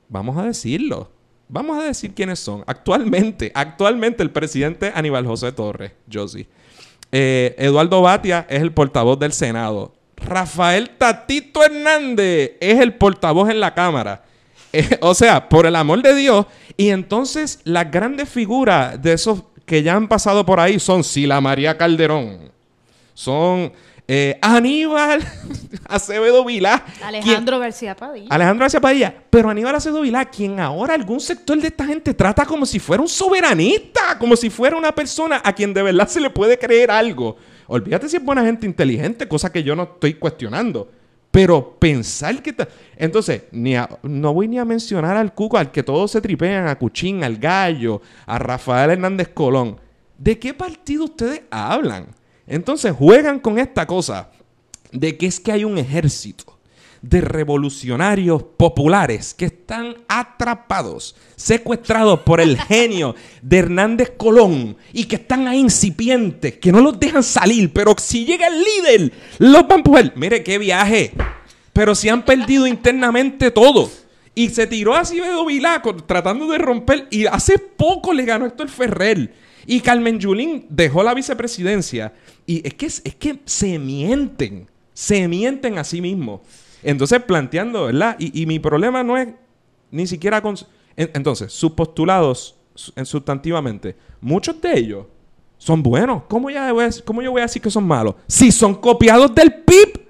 vamos 0.09 0.37
a 0.37 0.43
decirlo, 0.43 1.11
vamos 1.47 1.77
a 1.77 1.83
decir 1.83 2.13
quiénes 2.13 2.39
son. 2.39 2.63
Actualmente, 2.67 3.51
actualmente 3.55 4.23
el 4.23 4.31
presidente 4.31 4.91
Aníbal 4.93 5.25
José 5.25 5.51
Torres, 5.51 5.93
Josie. 6.11 6.47
Eh, 7.11 7.55
Eduardo 7.59 8.01
Batia 8.01 8.45
es 8.49 8.61
el 8.61 8.73
portavoz 8.73 9.19
del 9.19 9.33
Senado. 9.33 9.93
Rafael 10.25 10.89
Tatito 10.91 11.63
Hernández 11.63 12.53
es 12.59 12.79
el 12.79 12.93
portavoz 12.95 13.49
en 13.49 13.59
la 13.59 13.73
Cámara. 13.73 14.23
Eh, 14.71 14.97
o 15.01 15.13
sea, 15.13 15.47
por 15.49 15.65
el 15.65 15.75
amor 15.75 16.01
de 16.01 16.15
Dios. 16.15 16.45
Y 16.77 16.89
entonces 16.89 17.59
las 17.63 17.91
grandes 17.91 18.29
figuras 18.29 19.01
de 19.01 19.13
esos 19.13 19.43
que 19.65 19.83
ya 19.83 19.95
han 19.95 20.07
pasado 20.07 20.45
por 20.45 20.59
ahí 20.59 20.79
son 20.79 21.03
Sila 21.03 21.39
María 21.39 21.77
Calderón. 21.77 22.51
Son 23.13 23.71
eh, 24.07 24.37
Aníbal 24.41 25.23
Acevedo 25.87 26.43
Vilá. 26.43 26.83
quien- 26.85 27.05
Alejandro 27.07 27.59
García 27.59 27.95
Padilla. 27.95 28.27
Alejandro 28.29 28.63
García 28.63 28.81
Padilla, 28.81 29.13
pero 29.29 29.49
Aníbal 29.49 29.75
Acevedo 29.75 30.01
Vilá, 30.01 30.25
quien 30.25 30.59
ahora 30.59 30.93
algún 30.95 31.19
sector 31.21 31.57
de 31.61 31.67
esta 31.67 31.85
gente 31.85 32.13
trata 32.13 32.45
como 32.45 32.65
si 32.65 32.79
fuera 32.79 33.01
un 33.01 33.07
soberanista, 33.07 34.17
como 34.19 34.35
si 34.35 34.49
fuera 34.49 34.75
una 34.75 34.93
persona 34.93 35.41
a 35.43 35.53
quien 35.53 35.73
de 35.73 35.83
verdad 35.83 36.07
se 36.07 36.19
le 36.19 36.29
puede 36.29 36.57
creer 36.57 36.91
algo. 36.91 37.37
Olvídate 37.67 38.09
si 38.09 38.17
es 38.17 38.23
buena 38.23 38.43
gente 38.43 38.65
inteligente, 38.65 39.27
cosa 39.27 39.51
que 39.51 39.63
yo 39.63 39.75
no 39.75 39.83
estoy 39.83 40.15
cuestionando. 40.15 40.91
Pero 41.31 41.77
pensar 41.79 42.41
que... 42.43 42.53
ta- 42.53 42.67
Entonces, 42.95 43.43
ni 43.51 43.75
a- 43.75 43.89
no 44.03 44.33
voy 44.33 44.47
ni 44.47 44.59
a 44.59 44.65
mencionar 44.65 45.17
al 45.17 45.33
Cuco, 45.33 45.57
al 45.57 45.71
que 45.71 45.81
todos 45.83 46.11
se 46.11 46.21
tripean, 46.21 46.67
a 46.67 46.77
Cuchín, 46.77 47.23
al 47.23 47.37
Gallo, 47.37 48.01
a 48.25 48.37
Rafael 48.37 48.91
Hernández 48.91 49.29
Colón. 49.33 49.77
¿De 50.17 50.37
qué 50.37 50.53
partido 50.53 51.05
ustedes 51.05 51.41
hablan? 51.49 52.07
Entonces 52.45 52.91
juegan 52.93 53.39
con 53.39 53.57
esta 53.57 53.87
cosa 53.87 54.29
de 54.91 55.17
que 55.17 55.25
es 55.25 55.39
que 55.39 55.51
hay 55.51 55.63
un 55.63 55.77
ejército 55.77 56.52
de 57.03 57.19
revolucionarios 57.19 58.41
populares 58.41 59.33
que 59.33 59.45
están 59.45 59.97
atrapados, 60.07 61.15
secuestrados 61.35 62.21
por 62.21 62.39
el 62.39 62.57
genio 62.57 63.13
de 63.41 63.57
Hernández 63.57 64.13
Colón 64.15 64.77
y 64.93 65.03
que 65.03 65.17
están 65.17 65.47
ahí 65.47 65.59
incipientes, 65.59 66.57
que 66.57 66.71
no 66.71 66.79
los 66.79 66.97
dejan 66.97 67.21
salir, 67.21 67.71
pero 67.73 67.93
si 67.99 68.25
llega 68.25 68.47
el 68.47 68.63
líder, 68.63 69.11
los 69.37 69.63
van 69.63 69.71
a 69.71 69.75
empujar. 69.75 70.13
Mire 70.15 70.43
qué 70.43 70.57
viaje, 70.57 71.11
pero 71.73 71.93
si 71.93 72.07
han 72.07 72.23
perdido 72.23 72.65
internamente 72.65 73.51
todo. 73.51 73.91
Y 74.35 74.49
se 74.49 74.65
tiró 74.65 74.95
así 74.95 75.19
Bedo 75.19 75.45
Vilá 75.45 75.83
tratando 76.07 76.47
de 76.47 76.57
romper. 76.57 77.07
Y 77.11 77.27
hace 77.27 77.59
poco 77.59 78.13
le 78.13 78.25
ganó 78.25 78.47
Héctor 78.47 78.69
Ferrer. 78.69 79.31
Y 79.67 79.81
Carmen 79.81 80.19
Yulín 80.19 80.65
dejó 80.69 81.03
la 81.03 81.13
vicepresidencia. 81.13 82.13
Y 82.47 82.67
es 82.67 82.73
que, 82.73 82.87
es 82.87 83.15
que 83.15 83.39
se 83.45 83.77
mienten. 83.77 84.67
Se 84.93 85.27
mienten 85.27 85.77
a 85.77 85.83
sí 85.83 86.01
mismos. 86.01 86.41
Entonces, 86.83 87.21
planteando, 87.23 87.85
¿verdad? 87.85 88.15
Y, 88.19 88.45
mi 88.45 88.59
problema 88.59 89.03
no 89.03 89.17
es 89.17 89.29
ni 89.91 90.07
siquiera 90.07 90.41
con... 90.41 90.55
en- 90.95 91.11
entonces, 91.13 91.51
sus 91.51 91.71
postulados 91.71 92.55
en 92.95 93.05
sustantivamente, 93.05 93.95
muchos 94.19 94.59
de 94.61 94.77
ellos 94.77 95.05
son 95.57 95.81
buenos. 95.81 96.23
¿Cómo, 96.27 96.49
ya 96.49 96.73
¿Cómo 97.05 97.21
yo 97.21 97.31
voy 97.31 97.41
a 97.41 97.45
decir 97.45 97.61
que 97.61 97.69
son 97.69 97.85
malos? 97.85 98.15
Si 98.27 98.51
son 98.51 98.75
copiados 98.75 99.33
del 99.33 99.53
PIB. 99.53 100.03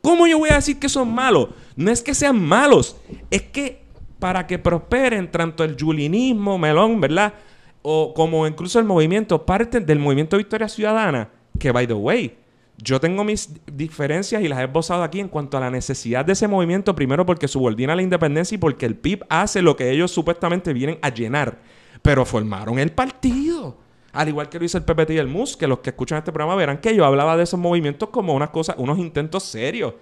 ¿Cómo 0.00 0.26
yo 0.26 0.38
voy 0.38 0.50
a 0.50 0.56
decir 0.56 0.78
que 0.78 0.88
son 0.88 1.12
malos? 1.14 1.48
No 1.76 1.90
es 1.90 2.02
que 2.02 2.14
sean 2.14 2.40
malos, 2.40 2.96
es 3.30 3.42
que 3.42 3.82
para 4.18 4.46
que 4.46 4.58
prosperen 4.58 5.30
tanto 5.30 5.64
el 5.64 5.76
julinismo, 5.80 6.58
melón, 6.58 7.00
¿verdad? 7.00 7.34
O 7.82 8.12
como 8.14 8.46
incluso 8.46 8.78
el 8.78 8.84
movimiento, 8.84 9.44
parte 9.46 9.80
del 9.80 9.98
movimiento 9.98 10.36
Victoria 10.36 10.68
Ciudadana, 10.68 11.30
que 11.58 11.72
by 11.72 11.86
the 11.86 11.94
way, 11.94 12.36
yo 12.78 13.00
tengo 13.00 13.24
mis 13.24 13.50
diferencias 13.66 14.42
y 14.42 14.48
las 14.48 14.58
he 14.58 14.64
esbozado 14.64 15.02
aquí 15.02 15.20
en 15.20 15.28
cuanto 15.28 15.56
a 15.56 15.60
la 15.60 15.70
necesidad 15.70 16.24
de 16.24 16.32
ese 16.32 16.48
movimiento, 16.48 16.94
primero 16.94 17.24
porque 17.26 17.48
subordina 17.48 17.94
la 17.94 18.02
independencia 18.02 18.54
y 18.54 18.58
porque 18.58 18.86
el 18.86 18.96
PIB 18.96 19.24
hace 19.28 19.62
lo 19.62 19.76
que 19.76 19.90
ellos 19.90 20.10
supuestamente 20.10 20.72
vienen 20.72 20.98
a 21.02 21.10
llenar. 21.10 21.58
Pero 22.02 22.24
formaron 22.24 22.78
el 22.78 22.90
partido. 22.90 23.76
Al 24.12 24.28
igual 24.28 24.48
que 24.48 24.58
lo 24.58 24.64
hizo 24.64 24.78
el 24.78 24.84
PPT 24.84 25.10
y 25.10 25.18
el 25.18 25.28
MUS, 25.28 25.56
que 25.56 25.66
los 25.66 25.78
que 25.78 25.90
escuchan 25.90 26.18
este 26.18 26.32
programa 26.32 26.56
verán 26.56 26.78
que 26.78 26.94
yo 26.94 27.04
hablaba 27.04 27.36
de 27.36 27.44
esos 27.44 27.58
movimientos 27.58 28.10
como 28.10 28.34
unas 28.34 28.50
cosas, 28.50 28.76
unos 28.78 28.98
intentos 28.98 29.44
serios. 29.44 29.94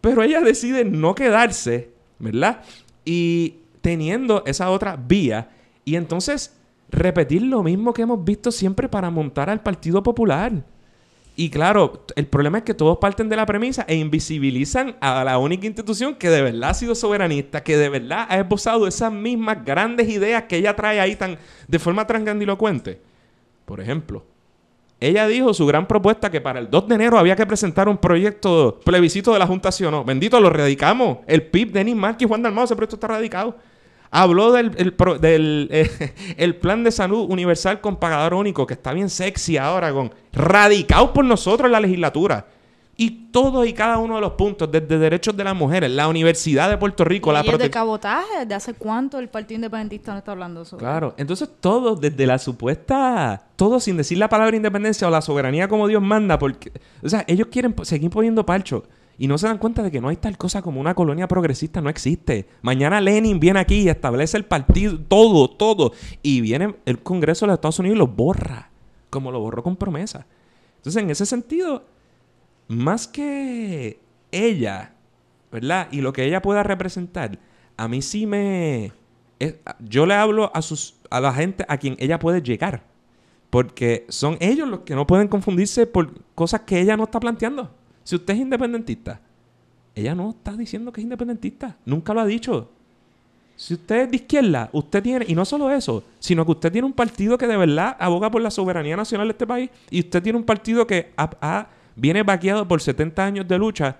Pero 0.00 0.22
ella 0.22 0.40
decide 0.40 0.84
no 0.84 1.14
quedarse, 1.14 1.92
¿verdad? 2.18 2.62
Y 3.04 3.60
teniendo 3.80 4.42
esa 4.44 4.70
otra 4.70 4.96
vía, 4.96 5.50
y 5.84 5.96
entonces 5.96 6.56
repetir 6.90 7.42
lo 7.42 7.62
mismo 7.62 7.92
que 7.92 8.02
hemos 8.02 8.22
visto 8.24 8.50
siempre 8.50 8.88
para 8.88 9.10
montar 9.10 9.48
al 9.48 9.62
Partido 9.62 10.02
Popular. 10.02 10.64
Y 11.34 11.48
claro, 11.48 12.04
el 12.14 12.26
problema 12.26 12.58
es 12.58 12.64
que 12.64 12.74
todos 12.74 12.98
parten 12.98 13.28
de 13.30 13.36
la 13.36 13.46
premisa 13.46 13.86
e 13.88 13.94
invisibilizan 13.94 14.96
a 15.00 15.24
la 15.24 15.38
única 15.38 15.66
institución 15.66 16.14
que 16.14 16.28
de 16.28 16.42
verdad 16.42 16.70
ha 16.70 16.74
sido 16.74 16.94
soberanista, 16.94 17.62
que 17.62 17.78
de 17.78 17.88
verdad 17.88 18.26
ha 18.28 18.38
esbozado 18.38 18.86
esas 18.86 19.10
mismas 19.10 19.64
grandes 19.64 20.08
ideas 20.10 20.44
que 20.44 20.58
ella 20.58 20.76
trae 20.76 21.00
ahí 21.00 21.16
tan, 21.16 21.38
de 21.66 21.78
forma 21.78 22.06
tan 22.06 22.24
grandilocuente. 22.24 23.00
Por 23.64 23.80
ejemplo, 23.80 24.24
ella 25.00 25.26
dijo 25.26 25.54
su 25.54 25.66
gran 25.66 25.88
propuesta 25.88 26.30
que 26.30 26.42
para 26.42 26.60
el 26.60 26.68
2 26.70 26.88
de 26.88 26.94
enero 26.96 27.18
había 27.18 27.34
que 27.34 27.46
presentar 27.46 27.88
un 27.88 27.96
proyecto 27.96 28.78
plebiscito 28.84 29.32
de 29.32 29.38
la 29.38 29.46
Junta, 29.46 29.72
¿sí 29.72 29.84
o 29.84 29.90
no? 29.90 30.04
Bendito, 30.04 30.38
lo 30.38 30.50
radicamos. 30.50 31.18
El 31.26 31.42
PIB, 31.42 31.72
Denis 31.72 31.96
Marquis, 31.96 32.28
Juan 32.28 32.42
Dalmao, 32.42 32.64
ese 32.64 32.76
proyecto 32.76 32.96
está 32.96 33.08
radicado. 33.08 33.56
Habló 34.14 34.52
del, 34.52 34.72
el, 34.76 34.94
del, 35.20 35.68
eh, 35.72 36.14
el 36.36 36.56
plan 36.56 36.84
de 36.84 36.92
salud 36.92 37.30
universal 37.30 37.80
con 37.80 37.96
pagador 37.96 38.34
único, 38.34 38.66
que 38.66 38.74
está 38.74 38.92
bien 38.92 39.08
sexy 39.08 39.56
ahora, 39.56 39.90
con 39.90 40.12
radicado 40.34 41.14
por 41.14 41.24
nosotros 41.24 41.66
en 41.66 41.72
la 41.72 41.80
legislatura. 41.80 42.46
Y 42.94 43.30
todos 43.32 43.66
y 43.66 43.72
cada 43.72 43.96
uno 43.96 44.16
de 44.16 44.20
los 44.20 44.32
puntos, 44.32 44.70
desde 44.70 44.98
derechos 44.98 45.34
de 45.34 45.44
las 45.44 45.56
mujeres, 45.56 45.90
la 45.90 46.08
Universidad 46.08 46.68
de 46.68 46.76
Puerto 46.76 47.04
Rico, 47.04 47.32
la 47.32 47.40
Leyes 47.40 47.52
de 47.52 47.56
protección. 47.56 47.82
cabotaje, 47.82 48.44
¿de 48.46 48.54
hace 48.54 48.74
cuánto 48.74 49.18
el 49.18 49.30
Partido 49.30 49.56
Independentista 49.56 50.12
no 50.12 50.18
está 50.18 50.32
hablando 50.32 50.62
sobre 50.66 50.84
Claro, 50.84 51.14
entonces 51.16 51.48
todo 51.60 51.96
desde 51.96 52.26
la 52.26 52.38
supuesta, 52.38 53.46
todo 53.56 53.80
sin 53.80 53.96
decir 53.96 54.18
la 54.18 54.28
palabra 54.28 54.54
independencia 54.54 55.08
o 55.08 55.10
la 55.10 55.22
soberanía 55.22 55.68
como 55.68 55.88
Dios 55.88 56.02
manda, 56.02 56.38
porque, 56.38 56.70
o 57.02 57.08
sea, 57.08 57.24
ellos 57.26 57.48
quieren 57.50 57.74
seguir 57.82 58.10
poniendo 58.10 58.44
parcho 58.44 58.84
y 59.22 59.28
no 59.28 59.38
se 59.38 59.46
dan 59.46 59.58
cuenta 59.58 59.84
de 59.84 59.92
que 59.92 60.00
no 60.00 60.08
hay 60.08 60.16
tal 60.16 60.36
cosa 60.36 60.62
como 60.62 60.80
una 60.80 60.96
colonia 60.96 61.28
progresista, 61.28 61.80
no 61.80 61.88
existe. 61.88 62.48
Mañana 62.60 63.00
Lenin 63.00 63.38
viene 63.38 63.60
aquí 63.60 63.82
y 63.82 63.88
establece 63.88 64.36
el 64.36 64.44
partido, 64.44 64.98
todo, 64.98 65.48
todo, 65.48 65.92
y 66.24 66.40
viene 66.40 66.74
el 66.86 67.04
Congreso 67.04 67.46
de 67.46 67.50
los 67.50 67.54
Estados 67.58 67.78
Unidos 67.78 67.94
y 67.94 67.98
lo 68.00 68.08
borra, 68.08 68.72
como 69.10 69.30
lo 69.30 69.38
borró 69.38 69.62
con 69.62 69.76
promesa. 69.76 70.26
Entonces, 70.78 71.04
en 71.04 71.10
ese 71.10 71.24
sentido, 71.24 71.84
más 72.66 73.06
que 73.06 74.00
ella, 74.32 74.94
¿verdad? 75.52 75.86
Y 75.92 76.00
lo 76.00 76.12
que 76.12 76.24
ella 76.24 76.42
pueda 76.42 76.64
representar, 76.64 77.38
a 77.76 77.86
mí 77.86 78.02
sí 78.02 78.26
me... 78.26 78.90
yo 79.78 80.04
le 80.04 80.14
hablo 80.14 80.50
a, 80.52 80.62
sus, 80.62 80.96
a 81.10 81.20
la 81.20 81.32
gente 81.32 81.64
a 81.68 81.76
quien 81.76 81.94
ella 82.00 82.18
puede 82.18 82.42
llegar. 82.42 82.82
Porque 83.50 84.04
son 84.08 84.36
ellos 84.40 84.68
los 84.68 84.80
que 84.80 84.96
no 84.96 85.06
pueden 85.06 85.28
confundirse 85.28 85.86
por 85.86 86.12
cosas 86.34 86.62
que 86.62 86.80
ella 86.80 86.96
no 86.96 87.04
está 87.04 87.20
planteando. 87.20 87.70
Si 88.04 88.16
usted 88.16 88.34
es 88.34 88.40
independentista, 88.40 89.20
ella 89.94 90.14
no 90.14 90.30
está 90.30 90.52
diciendo 90.52 90.92
que 90.92 91.00
es 91.00 91.04
independentista. 91.04 91.76
Nunca 91.84 92.14
lo 92.14 92.20
ha 92.20 92.26
dicho. 92.26 92.70
Si 93.56 93.74
usted 93.74 94.02
es 94.02 94.10
de 94.10 94.16
izquierda, 94.16 94.70
usted 94.72 95.02
tiene, 95.02 95.24
y 95.28 95.34
no 95.34 95.44
solo 95.44 95.70
eso, 95.70 96.02
sino 96.18 96.44
que 96.44 96.52
usted 96.52 96.72
tiene 96.72 96.86
un 96.86 96.92
partido 96.94 97.36
que 97.38 97.46
de 97.46 97.56
verdad 97.56 97.96
aboga 98.00 98.30
por 98.30 98.40
la 98.42 98.50
soberanía 98.50 98.96
nacional 98.96 99.28
de 99.28 99.32
este 99.32 99.46
país, 99.46 99.70
y 99.90 100.00
usted 100.00 100.22
tiene 100.22 100.38
un 100.38 100.44
partido 100.44 100.86
que 100.86 101.12
ha- 101.16 101.30
ha- 101.40 101.66
viene 101.94 102.22
vaqueado 102.22 102.66
por 102.66 102.80
70 102.80 103.24
años 103.24 103.46
de 103.46 103.58
lucha 103.58 103.98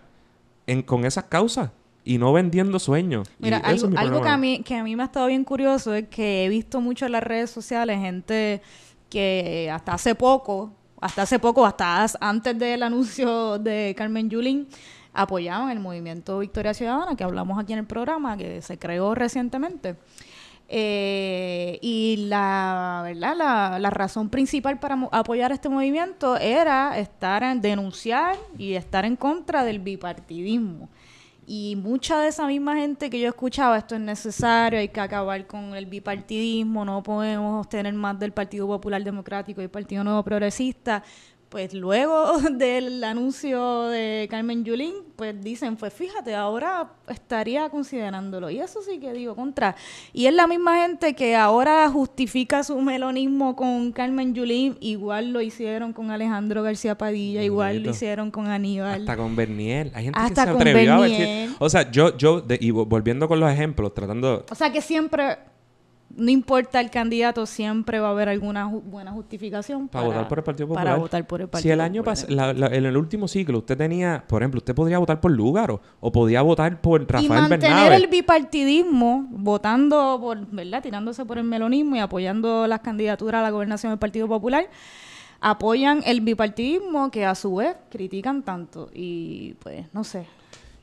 en, 0.66 0.82
con 0.82 1.04
esas 1.04 1.24
causas 1.24 1.70
y 2.04 2.18
no 2.18 2.32
vendiendo 2.32 2.78
sueños. 2.78 3.28
Y 3.38 3.44
Mira, 3.44 3.58
eso 3.58 3.86
algo, 3.86 3.98
algo 3.98 4.22
que, 4.22 4.28
a 4.30 4.36
mí, 4.38 4.62
que 4.64 4.74
a 4.76 4.82
mí 4.82 4.96
me 4.96 5.02
ha 5.02 5.06
estado 5.06 5.26
bien 5.26 5.44
curioso 5.44 5.94
es 5.94 6.08
que 6.08 6.44
he 6.44 6.48
visto 6.48 6.80
mucho 6.80 7.06
en 7.06 7.12
las 7.12 7.22
redes 7.22 7.50
sociales 7.50 8.00
gente 8.00 8.62
que 9.10 9.70
hasta 9.72 9.92
hace 9.92 10.14
poco, 10.14 10.72
hasta 11.02 11.22
hace 11.22 11.38
poco, 11.38 11.66
hasta 11.66 12.02
as- 12.02 12.16
antes 12.20 12.58
del 12.58 12.82
anuncio 12.82 13.58
de 13.58 13.94
Carmen 13.96 14.30
Yulín, 14.30 14.68
apoyaban 15.12 15.70
el 15.70 15.80
movimiento 15.80 16.38
Victoria 16.38 16.72
Ciudadana, 16.72 17.14
que 17.16 17.24
hablamos 17.24 17.58
aquí 17.58 17.74
en 17.74 17.80
el 17.80 17.86
programa, 17.86 18.36
que 18.36 18.62
se 18.62 18.78
creó 18.78 19.14
recientemente. 19.14 19.96
Eh, 20.74 21.78
y 21.82 22.24
la, 22.28 23.02
¿verdad? 23.04 23.36
La, 23.36 23.78
la 23.78 23.90
razón 23.90 24.30
principal 24.30 24.78
para 24.80 24.96
apoyar 25.12 25.52
este 25.52 25.68
movimiento 25.68 26.38
era 26.38 26.98
estar 26.98 27.42
en 27.42 27.60
denunciar 27.60 28.36
y 28.56 28.72
estar 28.72 29.04
en 29.04 29.16
contra 29.16 29.64
del 29.64 29.80
bipartidismo. 29.80 30.88
Y 31.44 31.74
mucha 31.76 32.20
de 32.20 32.28
esa 32.28 32.46
misma 32.46 32.76
gente 32.76 33.10
que 33.10 33.18
yo 33.18 33.28
escuchaba, 33.28 33.76
esto 33.76 33.96
es 33.96 34.00
necesario, 34.00 34.78
hay 34.78 34.88
que 34.88 35.00
acabar 35.00 35.44
con 35.46 35.74
el 35.74 35.86
bipartidismo, 35.86 36.84
no 36.84 37.02
podemos 37.02 37.68
tener 37.68 37.92
más 37.94 38.16
del 38.18 38.32
Partido 38.32 38.68
Popular 38.68 39.02
Democrático 39.02 39.60
y 39.60 39.64
el 39.64 39.70
Partido 39.70 40.04
Nuevo 40.04 40.22
Progresista. 40.22 41.02
Pues 41.52 41.74
luego 41.74 42.38
del 42.50 43.04
anuncio 43.04 43.82
de 43.88 44.26
Carmen 44.30 44.64
Yulín, 44.64 44.94
pues 45.16 45.38
dicen, 45.44 45.76
pues 45.76 45.92
fíjate, 45.92 46.34
ahora 46.34 46.92
estaría 47.08 47.68
considerándolo. 47.68 48.48
Y 48.48 48.58
eso 48.58 48.80
sí 48.80 48.98
que 48.98 49.12
digo 49.12 49.36
contra. 49.36 49.76
Y 50.14 50.24
es 50.24 50.32
la 50.32 50.46
misma 50.46 50.76
gente 50.82 51.12
que 51.14 51.36
ahora 51.36 51.86
justifica 51.90 52.64
su 52.64 52.80
melonismo 52.80 53.54
con 53.54 53.92
Carmen 53.92 54.34
Yulín, 54.34 54.78
igual 54.80 55.34
lo 55.34 55.42
hicieron 55.42 55.92
con 55.92 56.10
Alejandro 56.10 56.62
García 56.62 56.96
Padilla, 56.96 57.42
igual 57.42 57.82
lo 57.82 57.90
hicieron 57.90 58.30
con 58.30 58.46
Aníbal. 58.46 59.02
Hasta 59.02 59.16
con 59.18 59.36
Bernier. 59.36 59.90
Hay 59.94 60.04
gente 60.04 60.18
Hasta 60.18 60.46
que 60.46 60.50
se 60.52 60.56
atrevió 60.56 60.94
a 60.94 61.02
decir. 61.06 61.56
O 61.58 61.68
sea, 61.68 61.90
yo, 61.90 62.16
yo, 62.16 62.40
de- 62.40 62.58
y 62.62 62.70
vo- 62.70 62.88
volviendo 62.88 63.28
con 63.28 63.38
los 63.40 63.52
ejemplos, 63.52 63.92
tratando. 63.92 64.46
O 64.50 64.54
sea 64.54 64.72
que 64.72 64.80
siempre, 64.80 65.36
no 66.16 66.30
importa 66.30 66.80
el 66.80 66.90
candidato, 66.90 67.46
siempre 67.46 67.98
va 68.00 68.08
a 68.08 68.10
haber 68.10 68.28
alguna 68.28 68.66
ju- 68.68 68.82
buena 68.82 69.12
justificación 69.12 69.88
Para, 69.88 70.06
votar 70.06 70.28
por 70.28 70.38
el 70.38 70.44
Partido 70.44 70.68
Popular. 70.68 70.84
Para 70.86 70.96
votar 70.98 71.26
por 71.26 71.40
el 71.40 71.48
Partido 71.48 71.62
Si 71.68 71.70
el 71.72 71.80
año 71.80 72.02
pasado, 72.04 72.50
en 72.72 72.84
el 72.86 72.96
último 72.96 73.28
ciclo, 73.28 73.58
usted 73.58 73.76
tenía, 73.76 74.24
por 74.26 74.42
ejemplo, 74.42 74.58
usted 74.58 74.74
podría 74.74 74.98
votar 74.98 75.20
por 75.20 75.30
Lúgaro 75.30 75.80
o 76.00 76.12
podía 76.12 76.42
votar 76.42 76.80
por 76.80 77.02
y 77.02 77.06
Rafael 77.06 77.28
mantener 77.28 77.60
Bernabe. 77.60 77.96
el 77.96 78.06
bipartidismo, 78.08 79.26
votando 79.30 80.18
por, 80.20 80.46
¿verdad? 80.48 80.82
Tirándose 80.82 81.24
por 81.24 81.38
el 81.38 81.44
melonismo 81.44 81.96
y 81.96 82.00
apoyando 82.00 82.66
las 82.66 82.80
candidaturas 82.80 83.38
a 83.40 83.42
la 83.42 83.50
gobernación 83.50 83.92
del 83.92 83.98
Partido 83.98 84.28
Popular, 84.28 84.68
apoyan 85.40 86.02
el 86.06 86.20
bipartidismo 86.20 87.10
que 87.10 87.24
a 87.24 87.34
su 87.34 87.56
vez 87.56 87.74
critican 87.90 88.42
tanto. 88.42 88.90
Y 88.94 89.54
pues, 89.62 89.86
no 89.92 90.04
sé. 90.04 90.26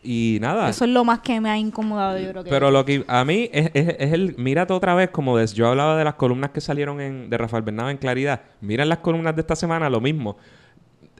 Y 0.01 0.37
nada. 0.39 0.69
Eso 0.69 0.85
es 0.85 0.91
lo 0.91 1.03
más 1.03 1.19
que 1.19 1.41
me 1.41 1.49
ha 1.49 1.57
incomodado, 1.57 2.17
yo 2.17 2.29
creo 2.29 2.43
que. 2.43 2.49
Pero 2.49 2.71
lo 2.71 2.85
que 2.85 3.03
a 3.07 3.25
mí 3.25 3.49
es, 3.51 3.69
es- 3.73 3.95
es 3.99 4.13
el. 4.13 4.35
Mírate 4.37 4.71
otra 4.73 4.95
vez, 4.95 5.09
como 5.09 5.39
yo 5.43 5.67
hablaba 5.67 5.97
de 5.97 6.03
las 6.05 6.13
columnas 6.15 6.51
que 6.51 6.61
salieron 6.61 7.01
en, 7.01 7.29
de 7.29 7.37
Rafael 7.37 7.63
Bernabe 7.63 7.91
en 7.91 7.97
Claridad. 7.97 8.41
Miren 8.61 8.87
las 8.87 8.99
columnas 8.99 9.35
de 9.35 9.41
esta 9.41 9.55
semana, 9.57 9.89
lo 9.89 9.99
mismo. 9.99 10.37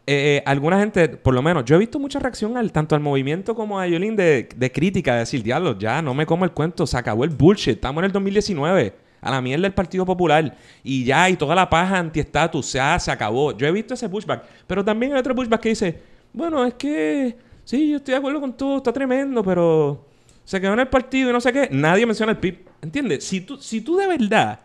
Eh, 0.07 0.37
eh, 0.37 0.43
alguna 0.45 0.79
gente, 0.79 1.07
por 1.09 1.35
lo 1.35 1.41
menos, 1.43 1.65
yo 1.65 1.75
he 1.75 1.79
visto 1.79 1.99
mucha 1.99 2.17
reacción 2.19 2.57
al, 2.57 2.71
tanto 2.71 2.95
al 2.95 3.01
movimiento 3.01 3.53
como 3.53 3.79
a 3.79 3.85
Yolín 3.85 4.15
de, 4.15 4.49
de 4.55 4.71
crítica, 4.71 5.13
de 5.13 5.19
decir, 5.19 5.43
diablo, 5.43 5.77
ya 5.77 6.01
no 6.01 6.15
me 6.15 6.25
como 6.25 6.45
el 6.45 6.51
cuento, 6.51 6.87
se 6.87 6.97
acabó 6.97 7.25
el 7.25 7.29
bullshit, 7.29 7.75
estamos 7.75 8.01
en 8.01 8.05
el 8.05 8.11
2019, 8.11 8.95
a 9.21 9.29
la 9.29 9.39
mierda 9.39 9.63
del 9.63 9.73
Partido 9.73 10.07
Popular, 10.07 10.55
y 10.83 11.03
ya, 11.03 11.29
y 11.29 11.35
toda 11.35 11.53
la 11.53 11.69
paja 11.69 11.99
anti-estatus, 11.99 12.73
ya 12.73 12.97
se 12.97 13.11
acabó. 13.11 13.55
Yo 13.55 13.67
he 13.67 13.71
visto 13.71 13.93
ese 13.93 14.09
pushback, 14.09 14.45
pero 14.65 14.83
también 14.83 15.13
hay 15.13 15.19
otro 15.19 15.35
pushback 15.35 15.61
que 15.61 15.69
dice, 15.69 15.99
bueno, 16.33 16.65
es 16.65 16.73
que, 16.73 17.37
sí, 17.69 17.91
yo 17.91 17.97
estoy 17.97 18.13
de 18.13 18.17
acuerdo 18.17 18.41
con 18.41 18.57
todo, 18.57 18.77
está 18.77 18.91
tremendo, 18.91 19.43
pero 19.43 20.07
se 20.43 20.59
quedó 20.59 20.73
en 20.73 20.79
el 20.79 20.87
partido 20.87 21.29
y 21.29 21.33
no 21.33 21.39
sé 21.39 21.53
qué, 21.53 21.69
nadie 21.71 22.07
menciona 22.07 22.31
el 22.31 22.39
PIB, 22.39 22.65
¿entiendes? 22.81 23.23
Si 23.23 23.41
tú, 23.41 23.57
si 23.57 23.81
tú 23.81 23.95
de 23.95 24.07
verdad 24.07 24.59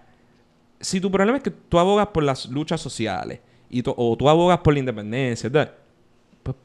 si 0.81 1.01
tu 1.01 1.11
problema 1.11 1.39
es 1.39 1.45
que 1.45 1.51
tú 1.51 1.79
abogas 1.79 2.09
por 2.09 2.23
las 2.23 2.47
luchas 2.47 2.81
sociales 2.81 3.41
y 3.71 3.83
o 3.85 4.17
tú 4.17 4.29
abogas 4.29 4.59
por 4.59 4.75
la 4.75 4.81
independencia, 4.81 5.49
¿verdad? 5.49 5.75
pues 6.43 6.57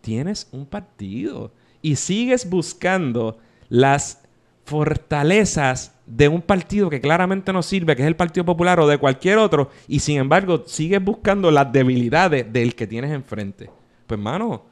tienes 0.00 0.48
un 0.52 0.66
partido 0.66 1.52
y 1.80 1.96
sigues 1.96 2.48
buscando 2.48 3.38
las 3.68 4.22
fortalezas 4.64 5.94
de 6.06 6.28
un 6.28 6.42
partido 6.42 6.88
que 6.88 7.00
claramente 7.00 7.52
no 7.52 7.62
sirve, 7.62 7.96
que 7.96 8.02
es 8.02 8.08
el 8.08 8.16
Partido 8.16 8.44
Popular 8.44 8.78
o 8.78 8.86
de 8.86 8.98
cualquier 8.98 9.38
otro, 9.38 9.70
y 9.88 9.98
sin 9.98 10.18
embargo 10.18 10.62
sigues 10.66 11.02
buscando 11.02 11.50
las 11.50 11.72
debilidades 11.72 12.52
del 12.52 12.74
que 12.74 12.86
tienes 12.86 13.10
enfrente. 13.10 13.70
Pues, 14.06 14.20
mano, 14.20 14.66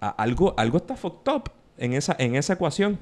a- 0.00 0.10
algo, 0.10 0.54
algo 0.56 0.78
está 0.78 0.96
fucked 0.96 1.32
up 1.32 1.50
en 1.78 1.92
esa, 1.92 2.14
en 2.18 2.34
esa 2.36 2.54
ecuación. 2.54 2.98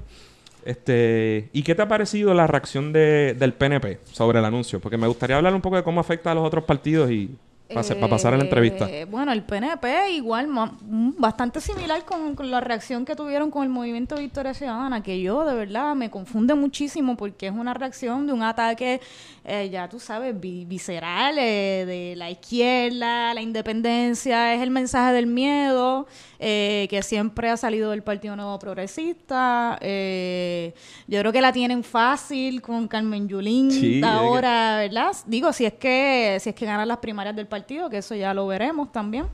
Este, 0.65 1.51
¿Y 1.53 1.63
qué 1.63 1.75
te 1.75 1.83
ha 1.83 1.89
parecido 1.89 2.33
la 2.33 2.47
reacción 2.47 2.93
de- 2.93 3.35
del 3.39 3.53
PNP 3.53 4.01
sobre 4.13 4.39
el 4.39 4.45
anuncio? 4.45 4.81
Porque 4.81 4.97
me 4.97 5.07
gustaría 5.07 5.37
hablar 5.37 5.55
un 5.55 5.61
poco 5.61 5.77
de 5.77 5.83
cómo 5.83 6.01
afecta 6.01 6.31
a 6.33 6.35
los 6.35 6.45
otros 6.47 6.65
partidos 6.65 7.11
y 7.11 7.31
Para, 7.73 8.09
pasar 8.09 8.35
a 8.35 8.37
la 8.37 8.45
entrevista. 8.45 8.89
Eh, 8.89 9.05
bueno, 9.07 9.33
el 9.33 9.43
PNP 9.43 10.11
igual, 10.13 10.47
mm, 10.49 11.15
bastante 11.19 11.61
similar 11.61 12.05
con, 12.05 12.35
con 12.37 12.51
la 12.51 12.61
reacción 12.61 13.05
que 13.05 13.17
tuvieron 13.17 13.51
con 13.51 13.63
el 13.65 13.69
movimiento 13.71 14.17
Victoria 14.17 14.55
Ciudadana, 14.55 15.03
que 15.03 15.21
yo 15.21 15.45
de 15.45 15.55
verdad 15.55 15.95
me 15.95 16.11
confunde 16.11 16.55
muchísimo 16.55 17.17
porque 17.17 17.47
es 17.49 17.53
una 17.53 17.73
reacción 17.75 18.27
de 18.27 18.33
un 18.35 18.43
ataque, 18.43 19.01
eh, 19.45 19.71
ya 19.73 19.89
tú 19.89 19.99
sabes, 19.99 20.39
vi- 20.39 20.67
visceral 20.67 21.37
eh, 21.39 21.85
de 21.87 22.15
la 22.17 22.31
izquierda, 22.31 23.33
la 23.35 23.41
independencia, 23.43 24.55
es 24.55 24.63
el 24.63 24.71
mensaje 24.71 25.13
del 25.15 25.27
miedo 25.27 26.07
eh, 26.47 26.87
que 26.91 27.03
siempre 27.03 27.49
ha 27.49 27.57
salido 27.57 27.91
del 27.93 28.03
Partido 28.03 28.37
Nuevo 28.37 28.59
Progresista. 28.59 29.79
eh, 29.81 30.75
yo 31.07 31.19
creo 31.21 31.33
que 31.33 31.41
la 31.41 31.53
tienen 31.53 31.83
fácil 31.83 32.61
con 32.61 32.87
Carmen 32.87 33.27
Yulín 33.29 33.71
Sí, 33.71 33.95
es 33.97 34.01
que- 34.03 34.07
ahora, 34.07 34.77
¿verdad? 34.77 35.13
Digo, 35.27 35.53
si 35.55 35.65
es 35.65 35.73
que 35.75 36.37
si 36.41 36.51
es 36.51 36.55
que 36.55 36.67
ganan 36.67 36.87
las 36.87 36.99
primarias 36.99 37.35
del 37.35 37.47
partido, 37.47 37.89
que 37.89 37.99
eso 37.99 38.15
ya 38.15 38.35
lo 38.35 38.47
veremos 38.47 38.93
también. 38.93 39.27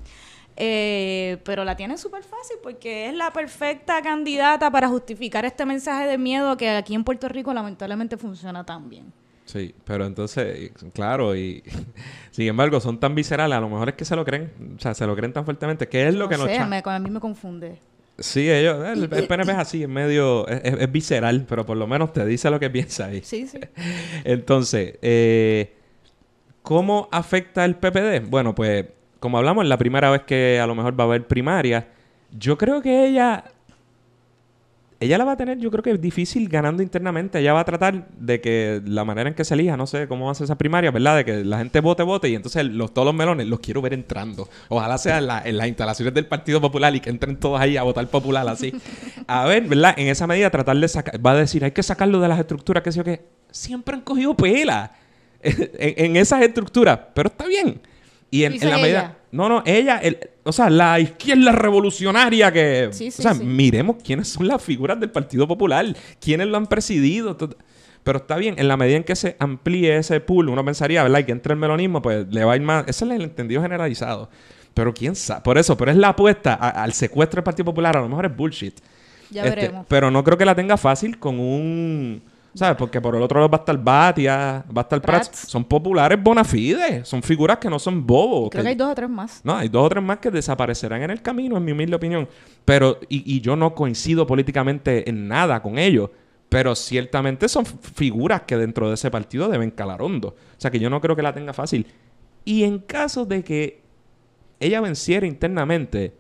Eh, 0.57 1.39
pero 1.45 1.65
la 1.65 1.75
tienen 1.75 1.97
súper 1.97 2.23
fácil 2.23 2.57
porque 2.63 3.09
es 3.09 3.15
la 3.15 3.33
perfecta 3.33 4.03
candidata 4.03 4.71
para 4.71 4.89
justificar 4.89 5.45
este 5.45 5.65
mensaje 5.65 6.07
de 6.07 6.19
miedo 6.19 6.57
que 6.57 6.69
aquí 6.71 6.95
en 6.95 7.03
Puerto 7.03 7.29
Rico 7.29 7.53
lamentablemente 7.55 8.17
funciona 8.17 8.63
tan 8.65 8.89
bien. 8.91 9.13
Sí, 9.51 9.75
pero 9.85 10.07
entonces, 10.07 10.71
claro, 10.93 11.35
y 11.35 11.63
sin 12.31 12.47
embargo, 12.47 12.79
son 12.81 13.01
tan 13.01 13.15
viscerales, 13.17 13.57
a 13.57 13.61
lo 13.61 13.69
mejor 13.69 13.89
es 13.89 13.95
que 13.97 14.05
se 14.05 14.15
lo 14.15 14.25
creen, 14.25 14.53
o 14.77 14.81
sea, 14.81 14.95
se 14.95 15.05
lo 15.07 15.17
creen 15.17 15.33
tan 15.33 15.45
fuertemente, 15.45 15.89
que 15.89 16.07
es 16.07 16.15
lo 16.15 16.29
que 16.29 16.37
no 16.37 16.45
nos 16.45 16.51
sé, 16.53 16.57
cha- 16.59 16.67
me- 16.67 16.83
a 16.85 16.99
mí 17.01 17.11
me 17.11 17.19
confunde. 17.21 17.79
Sí, 18.19 18.49
ellos, 18.51 18.87
el, 18.87 19.05
el 19.13 19.27
PNP 19.27 19.51
es 19.53 19.59
así, 19.59 19.83
es 19.83 19.89
medio, 19.89 20.47
es, 20.47 20.61
es- 20.63 20.81
es 20.81 20.93
visceral, 20.93 21.47
pero 21.49 21.67
por 21.67 21.77
lo 21.77 21.87
menos 21.89 22.13
te 22.13 22.25
dice 22.27 22.49
lo 22.51 22.61
que 22.61 22.71
piensa 22.71 23.07
ahí. 23.07 23.23
Sí, 23.25 23.47
sí. 23.49 23.59
Entonces, 24.25 24.99
eh, 25.03 25.73
¿cómo 26.63 27.09
afecta 27.11 27.65
el 27.65 27.77
PPD? 27.77 28.29
Bueno, 28.29 28.55
pues, 28.55 28.87
como 29.19 29.39
hablamos, 29.39 29.67
la 29.67 29.79
primera 29.79 30.11
vez 30.11 30.23
que 30.23 30.61
a 30.63 30.67
lo 30.67 30.75
mejor 30.75 30.99
va 30.99 31.05
a 31.05 31.07
haber 31.09 31.27
primaria, 31.27 31.89
yo 32.39 32.57
creo 32.57 32.81
que 32.83 33.07
ella, 33.07 33.45
ella 35.01 35.17
la 35.17 35.25
va 35.25 35.33
a 35.33 35.37
tener, 35.37 35.59
yo 35.59 35.71
creo 35.71 35.83
que 35.83 35.93
es 35.93 36.01
difícil 36.01 36.47
ganando 36.49 36.83
internamente. 36.83 37.39
Ella 37.39 37.55
va 37.55 37.61
a 37.61 37.65
tratar 37.65 38.07
de 38.19 38.41
que 38.43 38.83
la 38.85 39.03
manera 39.05 39.31
en 39.31 39.35
que 39.35 39.45
se 39.47 39.55
elija, 39.55 39.77
no 39.77 39.87
sé 39.87 40.07
cómo 40.07 40.27
va 40.27 40.33
a 40.33 40.35
ser 40.35 40.45
esa 40.45 40.59
primaria, 40.59 40.91
¿verdad? 40.91 41.17
De 41.17 41.25
que 41.25 41.43
la 41.45 41.57
gente 41.59 41.81
vote, 41.81 42.03
vote 42.03 42.29
y 42.29 42.35
entonces 42.35 42.67
los, 42.67 42.93
todos 42.93 43.07
los 43.07 43.15
melones 43.15 43.47
los 43.47 43.61
quiero 43.61 43.81
ver 43.81 43.95
entrando. 43.95 44.49
Ojalá 44.69 44.99
sea 44.99 45.19
en, 45.19 45.27
la- 45.27 45.43
en 45.43 45.57
las 45.57 45.69
instalaciones 45.69 46.13
del 46.13 46.27
Partido 46.27 46.61
Popular 46.61 46.95
y 46.95 47.01
que 47.01 47.09
entren 47.09 47.37
todos 47.39 47.59
ahí 47.59 47.77
a 47.79 47.83
votar 47.83 48.07
popular 48.09 48.47
así. 48.49 48.75
A 49.27 49.47
ver, 49.47 49.63
¿verdad? 49.63 49.95
En 49.97 50.09
esa 50.09 50.27
medida 50.27 50.51
tratar 50.51 50.77
de 50.77 50.87
sacar, 50.89 51.25
va 51.25 51.33
a 51.33 51.37
decir, 51.37 51.65
hay 51.65 51.71
que 51.73 51.83
sacarlo 51.83 52.21
de 52.21 52.29
las 52.29 52.39
estructuras 52.39 52.83
que 52.83 52.93
sé 52.93 52.99
yo 52.99 53.05
que 53.05 53.23
siempre 53.51 53.95
han 53.95 54.03
cogido 54.03 54.37
pela 54.37 54.93
en, 55.43 55.71
en 55.79 56.17
esas 56.17 56.43
estructuras, 56.43 56.99
pero 57.15 57.29
está 57.31 57.47
bien. 57.47 57.81
Y 58.31 58.45
en, 58.45 58.59
la 58.61 58.77
medida... 58.79 58.87
ella. 59.01 59.17
No, 59.33 59.49
no, 59.49 59.63
ella, 59.65 59.99
el- 59.99 60.19
o 60.43 60.53
sea, 60.53 60.69
la 60.71 60.99
izquierda 60.99 61.53
revolucionaria 61.53 62.51
que... 62.53 62.89
Sí, 62.93 63.11
sí, 63.11 63.21
o 63.21 63.23
sea, 63.23 63.35
sí. 63.35 63.45
miremos 63.45 63.97
quiénes 64.03 64.29
son 64.29 64.49
las 64.49 64.63
figuras 64.63 64.99
del 64.99 65.11
Partido 65.11 65.47
Popular, 65.47 65.87
quiénes 66.21 66.49
lo 66.49 66.57
han 66.57 66.67
presidido. 66.67 67.37
tot- 67.39 67.57
Pero 68.03 68.19
está 68.19 68.37
bien, 68.37 68.57
en 68.59 68.67
la 68.67 68.77
medida 68.77 68.97
en 68.97 69.05
que 69.05 69.15
se 69.15 69.37
amplíe 69.39 69.97
ese 69.99 70.19
pool, 70.21 70.49
uno 70.49 70.65
pensaría, 70.65 71.03
¿verdad? 71.05 71.21
Y 71.21 71.25
que 71.25 71.33
entre 71.33 71.53
el 71.53 71.59
melonismo, 71.61 72.03
pues 72.03 72.27
le 72.29 72.45
va 72.45 72.55
a 72.55 72.57
ir 72.57 72.63
más... 72.63 72.85
Ese 72.89 73.05
es 73.05 73.11
el 73.13 73.23
entendido 73.23 73.63
generalizado. 73.63 74.29
Pero 74.75 74.93
quién 74.95 75.15
sabe, 75.15 75.43
por 75.43 75.59
eso, 75.59 75.77
pero 75.77 75.91
es 75.91 75.97
la 75.97 76.09
apuesta 76.09 76.55
a- 76.55 76.83
al 76.83 76.93
secuestro 76.93 77.39
del 77.39 77.45
Partido 77.45 77.67
Popular, 77.67 77.97
a 77.97 78.01
lo 78.01 78.09
mejor 78.09 78.27
es 78.27 78.37
bullshit. 78.37 78.75
Ya 79.31 79.45
Este, 79.45 79.55
veremos. 79.61 79.87
Pero 79.89 80.11
no 80.11 80.25
creo 80.25 80.37
que 80.39 80.45
la 80.45 80.55
tenga 80.57 80.77
fácil 80.77 81.19
con 81.19 81.39
un... 81.39 82.23
¿Sabes? 82.55 82.77
Porque 82.77 83.01
por 83.01 83.15
el 83.15 83.23
otro 83.23 83.39
lado 83.39 83.49
va 83.49 83.59
a 83.59 83.61
estar 83.61 83.79
Batia, 83.79 84.65
va 84.77 84.81
a 84.81 84.83
estar 84.83 85.01
Prats. 85.01 85.29
Prats. 85.29 85.49
Son 85.49 85.65
populares 85.65 86.21
bona 86.23 86.45
fide. 86.45 87.05
Son 87.05 87.23
figuras 87.23 87.59
que 87.59 87.71
no 87.71 87.79
son 87.79 88.07
bobos. 88.07 88.51
Creo 88.51 88.63
que 88.63 88.71
hay 88.71 88.75
dos 88.75 88.91
o 88.91 88.95
tres 88.95 89.09
más. 89.09 89.41
No, 89.45 89.57
hay 89.57 89.69
dos 89.69 89.87
o 89.87 89.89
tres 89.89 90.03
más 90.03 90.19
que 90.19 90.31
desaparecerán 90.31 91.03
en 91.03 91.11
el 91.11 91.23
camino, 91.23 91.57
en 91.57 91.65
mi 91.65 91.73
humilde 91.73 91.97
opinión. 91.97 92.29
Pero, 92.65 92.99
y, 93.09 93.37
y 93.37 93.41
yo 93.41 93.55
no 93.57 93.75
coincido 93.75 94.27
políticamente 94.27 95.09
en 95.09 95.29
nada 95.29 95.63
con 95.63 95.79
ellos. 95.79 96.11
Pero 96.49 96.75
ciertamente 96.75 97.49
son 97.49 97.65
figuras 97.65 98.43
que 98.43 98.57
dentro 98.57 98.89
de 98.89 98.95
ese 98.95 99.11
partido 99.11 99.49
deben 99.49 99.71
calar 99.71 100.03
hondo. 100.03 100.29
O 100.29 100.61
sea 100.61 100.71
que 100.71 100.81
yo 100.81 100.91
no 100.91 101.01
creo 101.01 101.15
que 101.15 101.23
la 101.23 101.33
tenga 101.33 101.53
fácil. 101.53 101.87
Y 102.45 102.65
en 102.65 102.81
caso 102.81 103.25
de 103.25 103.45
que 103.45 103.83
ella 104.59 104.81
venciera 104.81 105.27
internamente, 105.27 106.15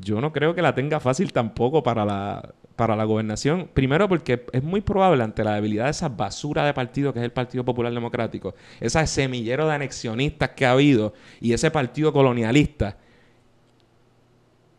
yo 0.00 0.20
no 0.20 0.32
creo 0.32 0.54
que 0.54 0.62
la 0.62 0.74
tenga 0.74 1.00
fácil 1.00 1.32
tampoco 1.32 1.82
para 1.82 2.06
la, 2.06 2.54
para 2.78 2.96
la 2.96 3.04
gobernación. 3.04 3.68
Primero 3.74 4.08
porque 4.08 4.46
es 4.52 4.62
muy 4.62 4.80
probable 4.80 5.22
ante 5.24 5.42
la 5.44 5.54
debilidad 5.56 5.84
de 5.86 5.90
esa 5.90 6.08
basura 6.08 6.64
de 6.64 6.72
partido 6.72 7.12
que 7.12 7.18
es 7.18 7.24
el 7.24 7.32
Partido 7.32 7.64
Popular 7.64 7.92
Democrático, 7.92 8.54
ese 8.80 9.04
semillero 9.06 9.66
de 9.68 9.74
anexionistas 9.74 10.50
que 10.50 10.64
ha 10.64 10.70
habido 10.72 11.12
y 11.40 11.52
ese 11.52 11.70
partido 11.70 12.12
colonialista. 12.12 12.96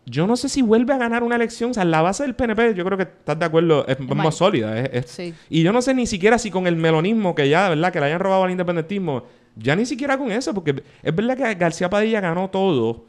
Yo 0.05 0.25
no 0.25 0.35
sé 0.37 0.49
si 0.49 0.61
vuelve 0.63 0.93
a 0.93 0.97
ganar 0.97 1.21
una 1.23 1.35
elección. 1.35 1.71
O 1.71 1.73
sea, 1.73 1.85
la 1.85 2.01
base 2.01 2.23
del 2.23 2.33
PNP, 2.35 2.73
yo 2.73 2.83
creo 2.83 2.97
que 2.97 3.03
estás 3.03 3.37
de 3.37 3.45
acuerdo, 3.45 3.85
es, 3.87 3.99
más 3.99 4.33
sólida. 4.35 4.79
es- 4.79 4.89
es- 5.05 5.11
Sí. 5.11 5.33
y 5.49 5.61
yo 5.61 5.71
no 5.71 5.81
sé 5.83 5.93
ni 5.93 6.07
siquiera 6.07 6.39
si 6.39 6.49
con 6.49 6.65
el 6.65 6.75
melonismo 6.77 7.35
que 7.35 7.47
ya, 7.47 7.69
¿verdad? 7.69 7.93
Que 7.93 7.99
le 7.99 8.07
hayan 8.07 8.19
robado 8.19 8.43
al 8.45 8.49
independentismo, 8.51 9.25
ya 9.55 9.75
ni 9.75 9.85
siquiera 9.85 10.17
con 10.17 10.31
eso, 10.31 10.53
porque 10.53 10.83
es 11.03 11.15
verdad 11.15 11.37
que 11.37 11.53
García 11.55 11.89
Padilla 11.91 12.21
ganó 12.21 12.49
todo 12.49 13.05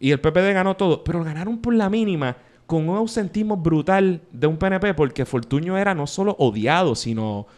y 0.00 0.10
el 0.10 0.18
PPD 0.18 0.52
ganó 0.54 0.74
todo, 0.76 1.04
pero 1.04 1.22
ganaron 1.22 1.58
por 1.58 1.74
la 1.74 1.88
mínima 1.88 2.36
con 2.70 2.88
un 2.88 2.96
ausentismo 2.96 3.56
brutal 3.56 4.20
de 4.30 4.46
un 4.46 4.56
PNP, 4.56 4.94
porque 4.94 5.24
Fortuño 5.26 5.76
era 5.76 5.92
no 5.92 6.06
solo 6.06 6.36
odiado, 6.38 6.94
sino, 6.94 7.48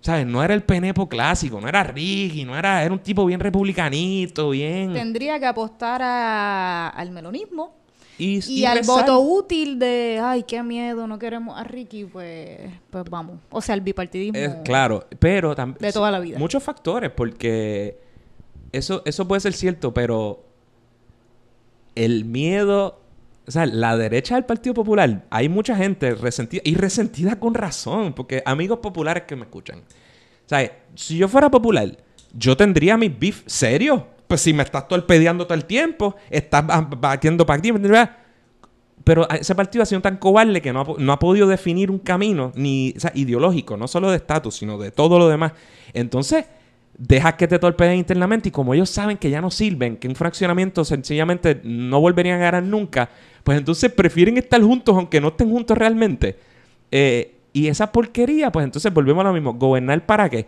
¿sabes? 0.00 0.26
No 0.26 0.42
era 0.42 0.54
el 0.54 0.62
PNP 0.62 1.06
clásico, 1.06 1.60
no 1.60 1.68
era 1.68 1.82
Ricky, 1.84 2.44
no 2.46 2.56
era, 2.56 2.82
era 2.82 2.90
un 2.92 2.98
tipo 3.00 3.26
bien 3.26 3.40
republicanito, 3.40 4.48
bien... 4.50 4.94
Tendría 4.94 5.38
que 5.38 5.44
apostar 5.44 6.00
a- 6.02 6.88
al 6.88 7.10
melonismo 7.10 7.74
Y, 8.16 8.38
y, 8.50 8.60
y 8.60 8.64
al 8.64 8.78
rezar. 8.78 9.00
voto 9.02 9.20
útil 9.20 9.78
de, 9.78 10.18
ay, 10.22 10.44
qué 10.44 10.62
miedo, 10.62 11.06
no 11.06 11.18
queremos 11.18 11.58
a 11.58 11.64
Ricky, 11.64 12.06
pues, 12.06 12.58
pues 12.88 13.04
vamos. 13.10 13.38
O 13.50 13.60
sea, 13.60 13.74
el 13.74 13.82
bipartidismo. 13.82 14.62
Claro, 14.64 15.06
pero 15.18 15.54
también... 15.54 15.78
De 15.78 15.92
toda 15.92 16.10
la 16.10 16.20
vida. 16.20 16.38
Muchos 16.38 16.62
factores, 16.62 17.10
porque 17.10 17.98
eso, 18.72 19.02
eso 19.04 19.28
puede 19.28 19.40
ser 19.40 19.52
cierto, 19.52 19.92
pero 19.92 20.42
el 21.94 22.24
miedo... 22.24 23.00
O 23.46 23.50
sea, 23.50 23.66
la 23.66 23.96
derecha 23.96 24.36
del 24.36 24.44
Partido 24.44 24.74
Popular, 24.74 25.26
hay 25.30 25.48
mucha 25.48 25.76
gente 25.76 26.14
resentida, 26.14 26.62
y 26.64 26.74
resentida 26.76 27.38
con 27.38 27.54
razón, 27.54 28.14
porque 28.14 28.42
amigos 28.46 28.78
populares 28.78 29.24
que 29.24 29.36
me 29.36 29.42
escuchan. 29.42 29.80
O 29.80 30.48
sea, 30.48 30.70
si 30.94 31.18
yo 31.18 31.28
fuera 31.28 31.50
popular, 31.50 31.96
yo 32.32 32.56
tendría 32.56 32.96
mis 32.96 33.18
beef 33.18 33.42
serios. 33.46 34.02
Pues 34.26 34.40
si 34.40 34.54
me 34.54 34.62
estás 34.62 34.88
torpedeando 34.88 35.46
todo 35.46 35.54
el 35.54 35.66
tiempo, 35.66 36.16
estás 36.30 36.66
ba- 36.66 36.80
batiendo 36.80 37.44
para 37.44 37.58
aquí, 37.58 37.70
pero 39.04 39.28
ese 39.28 39.54
partido 39.54 39.82
ha 39.82 39.86
sido 39.86 40.00
tan 40.00 40.16
cobarde 40.16 40.62
que 40.62 40.72
no 40.72 40.80
ha, 40.80 40.86
no 40.98 41.12
ha 41.12 41.18
podido 41.18 41.46
definir 41.46 41.90
un 41.90 41.98
camino 41.98 42.50
ni 42.54 42.94
o 42.96 43.00
sea, 43.00 43.12
ideológico, 43.14 43.76
no 43.76 43.86
solo 43.86 44.10
de 44.10 44.16
estatus, 44.16 44.56
sino 44.56 44.78
de 44.78 44.90
todo 44.90 45.18
lo 45.18 45.28
demás. 45.28 45.52
Entonces, 45.92 46.46
dejas 46.96 47.34
que 47.34 47.46
te 47.46 47.58
torpeden 47.58 47.98
internamente 47.98 48.48
y 48.48 48.52
como 48.52 48.72
ellos 48.72 48.88
saben 48.88 49.18
que 49.18 49.28
ya 49.28 49.42
no 49.42 49.50
sirven, 49.50 49.98
que 49.98 50.08
un 50.08 50.14
fraccionamiento 50.14 50.84
sencillamente 50.86 51.60
no 51.64 52.00
volverían 52.00 52.40
a 52.40 52.44
ganar 52.44 52.62
nunca, 52.62 53.10
pues 53.44 53.58
entonces 53.58 53.92
prefieren 53.92 54.38
estar 54.38 54.60
juntos 54.62 54.96
aunque 54.96 55.20
no 55.20 55.28
estén 55.28 55.50
juntos 55.50 55.78
realmente. 55.78 56.36
Eh, 56.90 57.34
y 57.52 57.68
esa 57.68 57.92
porquería, 57.92 58.50
pues 58.50 58.64
entonces 58.64 58.92
volvemos 58.92 59.24
a 59.24 59.28
lo 59.28 59.34
mismo. 59.34 59.54
¿Gobernar 59.54 60.04
para 60.04 60.28
qué? 60.28 60.46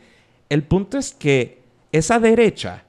El 0.49 0.65
punto 0.65 0.99
es 0.99 1.15
que 1.15 1.61
esa 1.93 2.19
derecha, 2.19 2.85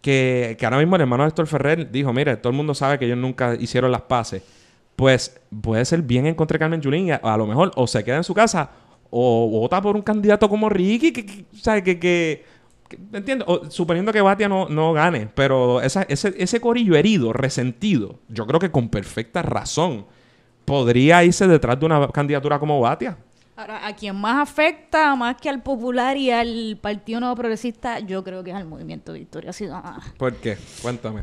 que, 0.00 0.56
que 0.58 0.64
ahora 0.64 0.78
mismo 0.78 0.96
el 0.96 1.02
hermano 1.02 1.26
Héctor 1.26 1.46
Ferrer 1.46 1.90
dijo, 1.90 2.12
mire, 2.12 2.36
todo 2.38 2.50
el 2.50 2.56
mundo 2.56 2.74
sabe 2.74 2.98
que 2.98 3.04
ellos 3.04 3.18
nunca 3.18 3.54
hicieron 3.56 3.92
las 3.92 4.02
paces, 4.02 4.42
pues 4.96 5.38
puede 5.62 5.84
ser 5.84 6.02
bien 6.02 6.26
en 6.26 6.34
contra 6.34 6.54
de 6.54 6.58
Carmen 6.60 6.80
Yulín, 6.80 7.12
a, 7.12 7.16
a 7.16 7.36
lo 7.36 7.46
mejor 7.46 7.72
o 7.74 7.86
se 7.86 8.02
queda 8.02 8.16
en 8.16 8.24
su 8.24 8.32
casa 8.32 8.70
o 9.10 9.48
vota 9.50 9.82
por 9.82 9.96
un 9.96 10.02
candidato 10.02 10.48
como 10.48 10.68
Ricky, 10.68 11.12
que, 11.12 11.26
que, 11.26 11.82
que, 11.82 11.98
que, 11.98 12.44
que- 12.90 12.98
¿entiendes? 13.16 13.48
O, 13.48 13.70
suponiendo 13.70 14.12
que 14.12 14.20
Batia 14.20 14.48
no, 14.50 14.68
no 14.68 14.92
gane, 14.92 15.30
pero 15.34 15.80
esa- 15.80 16.02
ese, 16.02 16.34
ese 16.36 16.60
corillo 16.60 16.94
herido, 16.96 17.32
resentido, 17.32 18.18
yo 18.28 18.46
creo 18.46 18.60
que 18.60 18.70
con 18.70 18.90
perfecta 18.90 19.40
razón 19.40 20.04
podría 20.66 21.24
irse 21.24 21.48
detrás 21.48 21.80
de 21.80 21.86
una 21.86 22.06
candidatura 22.08 22.58
como 22.58 22.78
Batia. 22.80 23.16
Ahora, 23.56 23.86
a 23.86 23.94
quien 23.94 24.16
más 24.16 24.38
afecta, 24.48 25.14
más 25.16 25.36
que 25.36 25.48
al 25.50 25.62
popular 25.62 26.16
y 26.16 26.30
al 26.30 26.78
Partido 26.80 27.20
Nuevo 27.20 27.36
Progresista, 27.36 27.98
yo 28.00 28.24
creo 28.24 28.42
que 28.42 28.50
es 28.50 28.56
al 28.56 28.66
Movimiento 28.66 29.12
Victoria 29.12 29.52
Ciudadana. 29.52 30.00
¿Por 30.16 30.34
qué? 30.36 30.56
Cuéntame. 30.82 31.22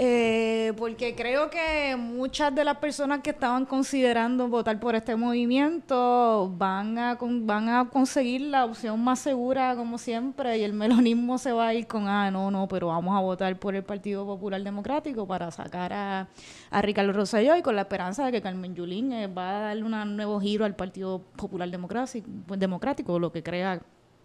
Eh, 0.00 0.72
porque 0.76 1.16
creo 1.16 1.50
que 1.50 1.96
muchas 1.98 2.54
de 2.54 2.62
las 2.64 2.76
personas 2.76 3.18
que 3.20 3.30
estaban 3.30 3.66
considerando 3.66 4.46
votar 4.46 4.78
por 4.78 4.94
este 4.94 5.16
movimiento 5.16 6.52
van 6.56 6.96
a, 6.98 7.16
con- 7.18 7.48
van 7.48 7.68
a 7.68 7.88
conseguir 7.90 8.42
la 8.42 8.64
opción 8.64 9.02
más 9.02 9.18
segura, 9.18 9.74
como 9.74 9.98
siempre, 9.98 10.56
y 10.58 10.62
el 10.62 10.72
melonismo 10.72 11.36
se 11.38 11.50
va 11.50 11.66
a 11.66 11.74
ir 11.74 11.88
con, 11.88 12.06
ah, 12.06 12.30
no, 12.30 12.48
no, 12.52 12.68
pero 12.68 12.86
vamos 12.86 13.16
a 13.16 13.20
votar 13.20 13.58
por 13.58 13.74
el 13.74 13.82
Partido 13.82 14.24
Popular 14.24 14.62
Democrático 14.62 15.26
para 15.26 15.50
sacar 15.50 15.92
a, 15.92 16.28
a 16.70 16.82
Ricardo 16.82 17.12
Rosselló 17.12 17.56
y 17.56 17.62
con 17.62 17.74
la 17.74 17.82
esperanza 17.82 18.24
de 18.26 18.30
que 18.30 18.40
Carmen 18.40 18.76
Yulín 18.76 19.12
eh, 19.12 19.26
va 19.26 19.50
a 19.50 19.60
darle 19.62 19.82
un 19.82 20.16
nuevo 20.16 20.40
giro 20.40 20.64
al 20.64 20.76
Partido 20.76 21.22
Popular 21.36 21.68
Democrático, 21.68 22.28
Democrático 22.56 23.18
lo 23.18 23.32
que 23.32 23.42
crea 23.42 23.80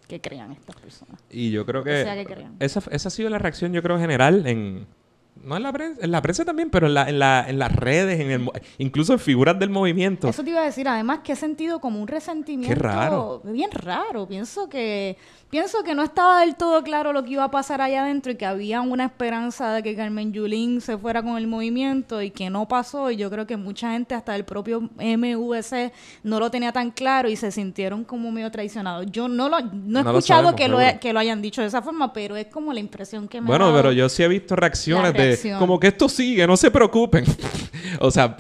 que 0.07 0.21
crean 0.21 0.51
estas 0.51 0.75
personas. 0.75 1.19
Y 1.31 1.49
yo 1.49 1.65
creo 1.65 1.83
que, 1.83 1.89
que 1.91 2.03
sea 2.03 2.15
que 2.15 2.25
crean. 2.25 2.57
esa, 2.59 2.79
esa 2.91 3.07
ha 3.07 3.11
sido 3.11 3.29
la 3.31 3.39
reacción, 3.39 3.73
yo 3.73 3.81
creo, 3.81 3.97
general 3.97 4.45
en... 4.45 4.85
No 5.43 5.57
en 5.57 5.63
la 5.63 5.73
prensa, 5.73 5.99
en 6.03 6.11
la 6.11 6.21
prensa 6.21 6.45
también, 6.45 6.69
pero 6.69 6.87
en, 6.87 6.93
la, 6.93 7.09
en, 7.09 7.19
la, 7.19 7.45
en 7.47 7.59
las 7.59 7.75
redes, 7.75 8.19
en 8.19 8.31
el, 8.31 8.49
incluso 8.77 9.13
en 9.13 9.19
figuras 9.19 9.59
del 9.59 9.69
movimiento. 9.69 10.29
Eso 10.29 10.43
te 10.43 10.51
iba 10.51 10.61
a 10.61 10.65
decir, 10.65 10.87
además 10.87 11.19
que 11.23 11.33
he 11.33 11.35
sentido 11.35 11.79
como 11.81 12.01
un 12.01 12.07
resentimiento 12.07 12.73
Qué 12.75 12.79
raro. 12.81 13.41
bien 13.43 13.69
raro. 13.71 14.27
Pienso 14.27 14.69
que 14.69 15.17
pienso 15.49 15.83
que 15.83 15.93
no 15.93 16.01
estaba 16.03 16.39
del 16.41 16.55
todo 16.55 16.81
claro 16.81 17.13
lo 17.13 17.23
que 17.23 17.31
iba 17.31 17.43
a 17.43 17.51
pasar 17.51 17.79
allá 17.81 18.03
adentro 18.03 18.31
y 18.31 18.35
que 18.37 18.45
había 18.45 18.81
una 18.81 19.05
esperanza 19.05 19.71
de 19.73 19.83
que 19.83 19.95
Carmen 19.95 20.33
Yulín 20.33 20.81
se 20.81 20.97
fuera 20.97 21.21
con 21.21 21.37
el 21.37 21.45
movimiento 21.45 22.21
y 22.23 22.31
que 22.31 22.49
no 22.49 22.67
pasó 22.67 23.11
y 23.11 23.17
yo 23.17 23.29
creo 23.29 23.45
que 23.45 23.55
mucha 23.55 23.91
gente 23.91 24.15
hasta 24.15 24.35
el 24.35 24.45
propio 24.45 24.81
MVC 24.97 25.91
no 26.23 26.39
lo 26.39 26.49
tenía 26.49 26.71
tan 26.71 26.89
claro 26.91 27.29
y 27.29 27.35
se 27.35 27.51
sintieron 27.51 28.03
como 28.03 28.31
medio 28.31 28.49
traicionados. 28.49 29.05
Yo 29.11 29.27
no 29.27 29.47
lo 29.49 29.59
no 29.61 29.99
he 29.99 30.03
No 30.03 30.11
lo 30.11 30.19
escuchado 30.19 30.51
sabemos, 30.51 30.55
que, 30.55 30.67
lo, 30.67 30.99
que 30.99 31.13
lo 31.13 31.19
hayan 31.19 31.41
dicho 31.41 31.61
de 31.61 31.67
esa 31.67 31.81
forma, 31.81 32.13
pero 32.13 32.35
es 32.35 32.47
como 32.47 32.73
la 32.73 32.79
impresión 32.79 33.27
que 33.27 33.39
me 33.39 33.45
ha 33.45 33.47
Bueno, 33.47 33.65
dado. 33.65 33.77
pero 33.77 33.91
yo 33.91 34.09
sí 34.09 34.23
he 34.23 34.27
visto 34.27 34.55
reacciones 34.55 35.13
La 35.13 35.22
de 35.23 35.55
como 35.57 35.79
que 35.79 35.87
esto 35.87 36.09
sigue, 36.09 36.45
no 36.47 36.57
se 36.57 36.71
preocupen. 36.71 37.25
o 37.99 38.11
sea, 38.11 38.37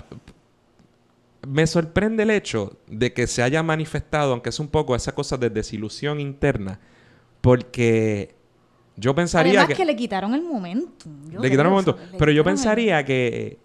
me 1.47 1.67
sorprende 1.67 2.23
el 2.23 2.31
hecho 2.31 2.77
de 2.87 3.13
que 3.13 3.27
se 3.27 3.43
haya 3.43 3.61
manifestado, 3.63 4.31
aunque 4.31 4.49
es 4.49 4.59
un 4.59 4.67
poco 4.67 4.95
esa 4.95 5.13
cosa 5.13 5.37
de 5.37 5.49
desilusión 5.49 6.19
interna, 6.19 6.79
porque 7.41 8.35
yo 8.95 9.13
pensaría 9.15 9.51
Además 9.51 9.67
que, 9.67 9.75
que, 9.75 9.85
le 9.85 9.95
quitaron 9.95 10.33
el 10.33 10.43
momento. 10.43 11.05
Yo 11.29 11.39
le 11.39 11.49
quitaron 11.49 11.73
creo 11.73 11.95
momento, 11.95 12.17
pero 12.17 12.31
yo 12.31 12.41
el- 12.41 12.45
pensaría 12.45 13.03
que 13.03 13.57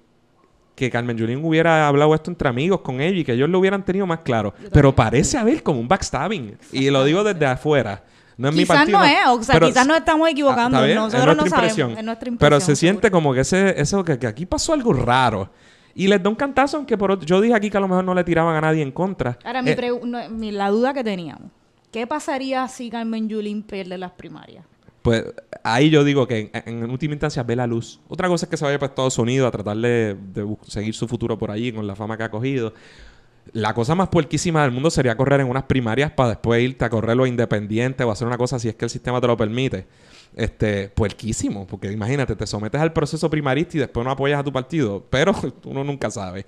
que 0.79 0.91
Carmen 0.91 1.17
Yulín 1.17 1.45
hubiera 1.45 1.89
hablado 1.89 2.15
esto 2.15 2.31
entre 2.31 2.49
amigos 2.49 2.83
con 2.83 3.01
ella 3.01 3.19
y 3.19 3.25
que 3.25 3.33
ellos 3.33 3.51
lo 3.51 3.59
hubieran 3.59 3.85
tenido 3.85 4.07
más 4.07 4.21
claro. 4.21 4.55
Pero 4.73 4.95
parece 4.95 5.37
haber 5.37 5.61
como 5.65 5.81
un 5.81 5.89
backstabbing. 5.89 6.57
Y 6.71 6.89
lo 6.91 7.03
digo 7.05 7.25
desde 7.25 7.47
afuera. 7.47 8.05
No 8.39 8.49
es 8.49 8.55
mi 8.55 8.63
Quizás 8.63 8.77
partido. 8.79 8.99
no 8.99 9.05
es, 9.05 9.19
o 9.29 9.43
sea, 9.43 9.53
pero- 9.55 9.67
quizás 9.67 9.87
nos 9.87 9.97
estamos 9.99 10.29
equivocando, 10.31 10.79
Ah, 10.79 10.85
bien, 10.85 10.97
nosotros 10.97 11.37
es 11.37 11.37
no 11.37 11.47
sabemos, 11.51 11.99
es 11.99 12.05
nuestra 12.05 12.25
Pero 12.25 12.33
impresión, 12.33 12.61
se 12.63 12.77
siente 12.77 13.03
seguro. 13.09 13.13
como 13.23 13.35
que 13.35 13.41
ese, 13.41 13.81
eso 13.81 14.05
que, 14.05 14.19
que 14.19 14.27
aquí 14.27 14.47
pasó 14.47 14.73
algo 14.73 14.93
raro. 14.93 15.51
Y 15.95 16.07
les 16.07 16.23
da 16.23 16.31
un 16.31 16.37
cantazo, 16.37 16.77
aunque 16.77 16.97
por 16.97 17.11
otro- 17.11 17.27
yo 17.27 17.41
dije 17.41 17.55
aquí 17.55 17.69
que 17.69 17.77
a 17.77 17.81
lo 17.81 17.89
mejor 17.89 18.05
no 18.05 18.15
le 18.15 18.23
tiraban 18.25 18.55
a 18.55 18.61
nadie 18.61 18.83
en 18.83 18.93
contra. 18.93 19.37
Ahora, 19.45 19.61
mi 19.63 19.73
Eh, 19.73 19.91
no, 20.05 20.29
mi- 20.31 20.53
la 20.53 20.71
duda 20.71 20.95
que 20.95 21.03
teníamos, 21.03 21.51
¿qué 21.91 22.07
pasaría 22.07 22.67
si 22.69 22.89
Carmen 22.89 23.29
Yulín 23.29 23.63
pierde 23.65 23.99
las 23.99 24.13
primarias? 24.13 24.65
Pues 25.03 25.25
ahí 25.65 25.91
yo 25.91 26.05
digo 26.05 26.29
que 26.29 26.51
en, 26.65 26.83
en 26.85 26.91
última 26.91 27.15
instancia 27.15 27.43
ve 27.43 27.57
la 27.57 27.67
luz. 27.67 28.01
Otra 28.09 28.29
cosa 28.29 28.47
es 28.47 28.51
que 28.51 28.57
se 28.57 28.65
vaya 28.65 28.79
para 28.79 28.91
Estados 28.91 29.19
Unidos 29.19 29.49
a 29.49 29.51
tratar 29.51 29.77
de, 29.77 30.17
de 30.35 30.57
seguir 30.67 30.95
su 30.95 31.09
futuro 31.09 31.37
por 31.39 31.51
allí 31.51 31.73
con 31.73 31.87
la 31.87 31.97
fama 31.97 32.17
que 32.17 32.23
ha 32.25 32.31
cogido. 32.31 32.73
La 33.53 33.75
cosa 33.75 33.95
más 33.95 34.09
puerquísima 34.09 34.63
del 34.63 34.71
mundo 34.71 34.91
sería 34.91 35.17
correr 35.17 35.41
en 35.41 35.49
unas 35.49 35.65
primarias 35.65 36.13
para 36.13 36.31
después 36.31 36.63
irte 36.63 36.85
a 36.85 36.91
correr 36.91 37.17
los 37.17 37.29
independientes 37.29 38.07
o 38.07 38.11
hacer 38.11 38.27
una 38.27 38.39
cosa 38.39 38.59
si 38.59 38.69
es 38.69 38.75
que 38.75 38.85
el 38.85 38.91
sistema 38.91 39.21
te 39.21 39.27
lo 39.27 39.37
permite. 39.37 39.87
Este, 40.37 40.89
puerquísimo, 40.91 41.67
porque 41.67 41.91
imagínate, 41.91 42.37
te 42.37 42.47
sometes 42.47 42.81
al 42.81 42.93
proceso 42.93 43.31
primarista 43.31 43.77
y 43.77 43.81
después 43.81 44.05
no 44.05 44.11
apoyas 44.11 44.41
a 44.41 44.45
tu 44.45 44.53
partido, 44.53 45.05
pero 45.11 45.33
uno 45.65 45.85
nunca 45.85 46.11
sabe. 46.11 46.47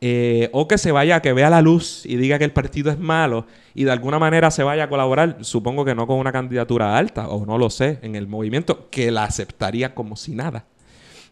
Eh, 0.00 0.50
o 0.52 0.68
que 0.68 0.76
se 0.76 0.92
vaya, 0.92 1.22
que 1.22 1.32
vea 1.32 1.48
la 1.48 1.62
luz 1.62 2.04
y 2.04 2.16
diga 2.16 2.38
que 2.38 2.44
el 2.44 2.52
partido 2.52 2.90
es 2.90 2.98
malo 2.98 3.46
y 3.74 3.84
de 3.84 3.92
alguna 3.92 4.18
manera 4.18 4.50
se 4.50 4.62
vaya 4.62 4.84
a 4.84 4.88
colaborar, 4.88 5.38
supongo 5.40 5.84
que 5.84 5.94
no 5.94 6.06
con 6.06 6.18
una 6.18 6.32
candidatura 6.32 6.98
alta, 6.98 7.28
o 7.28 7.46
no 7.46 7.56
lo 7.56 7.70
sé, 7.70 8.00
en 8.02 8.14
el 8.14 8.26
movimiento, 8.26 8.90
que 8.90 9.10
la 9.10 9.24
aceptaría 9.24 9.94
como 9.94 10.16
si 10.16 10.34
nada. 10.34 10.66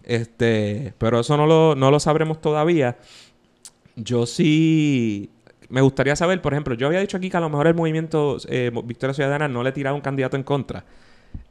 Este, 0.05 0.94
pero 0.98 1.20
eso 1.20 1.37
no 1.37 1.46
lo, 1.46 1.75
no 1.75 1.90
lo 1.90 2.01
sabremos 2.01 2.40
todavía. 2.40 2.96
Yo 3.97 4.27
sí 4.27 5.31
me 5.69 5.81
gustaría 5.81 6.15
saber, 6.17 6.41
por 6.43 6.53
ejemplo, 6.53 6.75
yo 6.75 6.87
había 6.87 7.01
dicho 7.01 7.17
aquí 7.17 7.31
que 7.31 7.37
a 7.37 7.41
lo 7.41 7.49
mejor 7.49 7.67
el 7.67 7.75
movimiento 7.75 8.37
eh, 8.49 8.71
Victoria 8.85 9.15
Ciudadana 9.15 9.49
no 9.49 9.63
le 9.63 9.73
tiraba 9.73 9.95
un 9.95 10.03
candidato 10.03 10.37
en 10.37 10.43
contra. 10.43 10.85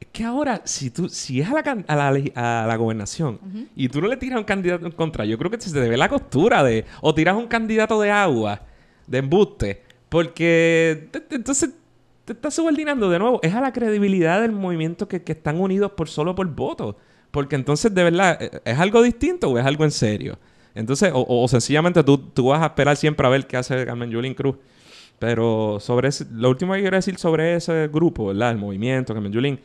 Es 0.00 0.06
que 0.12 0.22
ahora, 0.24 0.62
si 0.64 0.90
tú, 0.90 1.08
si 1.08 1.40
es 1.40 1.48
a 1.48 1.54
la, 1.54 1.62
can- 1.64 1.84
a 1.88 1.96
la, 1.96 2.12
legi- 2.12 2.32
a 2.36 2.66
la 2.68 2.76
gobernación 2.76 3.40
y 3.74 3.88
tú 3.88 4.00
no 4.00 4.06
le 4.06 4.16
tiras 4.16 4.38
un 4.38 4.44
candidato 4.44 4.86
en 4.86 4.92
contra, 4.92 5.24
yo 5.24 5.36
creo 5.38 5.50
que 5.50 5.60
se 5.60 5.72
te 5.72 5.88
ve 5.88 5.96
la 5.96 6.08
costura 6.08 6.62
de, 6.62 6.84
o 7.00 7.12
tiras 7.14 7.36
un 7.36 7.48
candidato 7.48 8.00
de 8.00 8.10
agua, 8.12 8.62
de 9.08 9.18
embuste, 9.18 9.82
porque 10.08 11.08
te- 11.10 11.20
te- 11.20 11.34
entonces 11.36 11.70
te 12.24 12.32
estás 12.34 12.54
subordinando 12.54 13.10
de 13.10 13.18
nuevo. 13.18 13.40
Es 13.42 13.54
a 13.54 13.60
la 13.60 13.72
credibilidad 13.72 14.40
del 14.40 14.52
movimiento 14.52 15.08
que, 15.08 15.22
que 15.22 15.32
están 15.32 15.60
unidos 15.60 15.92
por 15.92 16.08
solo 16.08 16.34
por 16.36 16.46
voto. 16.46 16.96
Porque 17.32 17.56
entonces, 17.56 17.92
de 17.92 18.04
verdad, 18.04 18.40
¿e- 18.40 18.60
¿es 18.64 18.78
algo 18.78 19.02
distinto 19.02 19.48
o 19.50 19.58
es 19.58 19.66
algo 19.66 19.82
en 19.82 19.90
serio? 19.90 20.38
Entonces, 20.74 21.12
o, 21.14 21.24
o 21.28 21.48
sencillamente 21.48 22.02
tú, 22.02 22.18
tú 22.18 22.46
vas 22.48 22.62
a 22.62 22.66
esperar 22.66 22.96
siempre 22.96 23.26
a 23.26 23.30
ver 23.30 23.46
qué 23.46 23.56
hace 23.56 23.84
Carmen 23.84 24.10
Yulín 24.10 24.34
Cruz. 24.34 24.56
Pero 25.18 25.78
sobre 25.80 26.08
ese- 26.08 26.26
lo 26.32 26.48
último 26.50 26.72
que 26.74 26.80
quiero 26.80 26.96
decir 26.96 27.16
sobre 27.18 27.54
ese 27.54 27.88
grupo, 27.88 28.26
¿verdad? 28.26 28.50
El 28.50 28.58
movimiento, 28.58 29.14
Carmen 29.14 29.32
Yulín, 29.32 29.60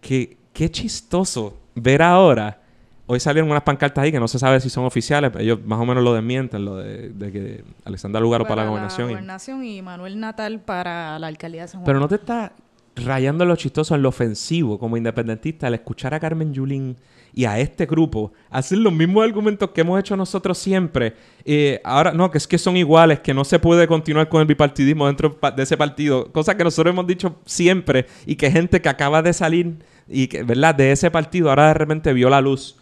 que 0.00 0.36
qué 0.52 0.70
chistoso 0.70 1.56
ver 1.74 2.02
ahora. 2.02 2.60
Hoy 3.06 3.20
salieron 3.20 3.50
unas 3.50 3.62
pancartas 3.64 4.02
ahí 4.02 4.10
que 4.12 4.18
no 4.20 4.28
se 4.28 4.38
sabe 4.38 4.60
si 4.60 4.70
son 4.70 4.84
oficiales, 4.86 5.30
pero 5.30 5.44
ellos 5.44 5.58
más 5.66 5.78
o 5.78 5.84
menos 5.84 6.02
lo 6.02 6.14
desmienten, 6.14 6.64
lo 6.64 6.76
de, 6.76 7.10
de 7.10 7.32
que 7.32 7.64
Alexandra 7.84 8.18
Lugaro 8.18 8.46
para, 8.46 8.62
la 8.64 8.68
gobernación. 8.70 9.08
y- 9.10 9.12
gobernación 9.12 9.62
y 9.62 9.82
Manuel 9.82 10.18
Natal 10.18 10.60
para 10.60 11.18
la 11.18 11.26
alcaldía 11.26 11.62
de 11.62 11.68
San 11.68 11.80
Juan. 11.80 11.84
pero 11.86 12.00
no 12.00 12.08
te 12.08 12.14
está 12.14 12.52
rayando 12.96 13.44
lo 13.44 13.56
chistoso 13.56 13.94
en 13.94 14.02
lo 14.02 14.08
ofensivo 14.10 14.78
como 14.78 14.96
independentista 14.96 15.66
al 15.66 15.74
escuchar 15.74 16.14
a 16.14 16.20
Carmen 16.20 16.52
Yulín 16.52 16.96
y 17.32 17.46
a 17.46 17.58
este 17.58 17.86
grupo 17.86 18.32
hacer 18.50 18.78
los 18.78 18.92
mismos 18.92 19.24
argumentos 19.24 19.70
que 19.70 19.80
hemos 19.80 19.98
hecho 19.98 20.16
nosotros 20.16 20.56
siempre. 20.56 21.14
Eh, 21.44 21.80
ahora, 21.82 22.12
no, 22.12 22.30
que 22.30 22.38
es 22.38 22.46
que 22.46 22.58
son 22.58 22.76
iguales, 22.76 23.18
que 23.20 23.34
no 23.34 23.44
se 23.44 23.58
puede 23.58 23.88
continuar 23.88 24.28
con 24.28 24.40
el 24.40 24.46
bipartidismo 24.46 25.06
dentro 25.08 25.36
de 25.56 25.62
ese 25.62 25.76
partido. 25.76 26.30
Cosa 26.30 26.56
que 26.56 26.62
nosotros 26.62 26.92
hemos 26.92 27.06
dicho 27.08 27.36
siempre 27.44 28.06
y 28.26 28.36
que 28.36 28.50
gente 28.52 28.80
que 28.80 28.88
acaba 28.88 29.20
de 29.22 29.32
salir 29.32 29.78
y 30.08 30.28
que, 30.28 30.44
¿verdad? 30.44 30.76
De 30.76 30.92
ese 30.92 31.10
partido 31.10 31.48
ahora 31.48 31.68
de 31.68 31.74
repente 31.74 32.12
vio 32.12 32.30
la 32.30 32.40
luz. 32.40 32.76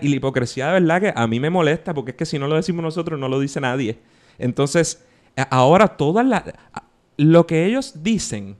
Y 0.00 0.08
la 0.08 0.16
hipocresía 0.16 0.68
de 0.68 0.80
verdad 0.80 1.00
que 1.00 1.12
a 1.14 1.26
mí 1.26 1.40
me 1.40 1.50
molesta 1.50 1.92
porque 1.92 2.12
es 2.12 2.16
que 2.16 2.24
si 2.26 2.38
no 2.38 2.46
lo 2.46 2.54
decimos 2.54 2.82
nosotros 2.84 3.18
no 3.18 3.28
lo 3.28 3.40
dice 3.40 3.60
nadie. 3.60 3.98
Entonces, 4.38 5.04
a- 5.36 5.42
ahora 5.42 5.88
todas 5.88 6.24
las... 6.24 6.44
Lo 7.18 7.46
que 7.46 7.66
ellos 7.66 8.02
dicen 8.04 8.56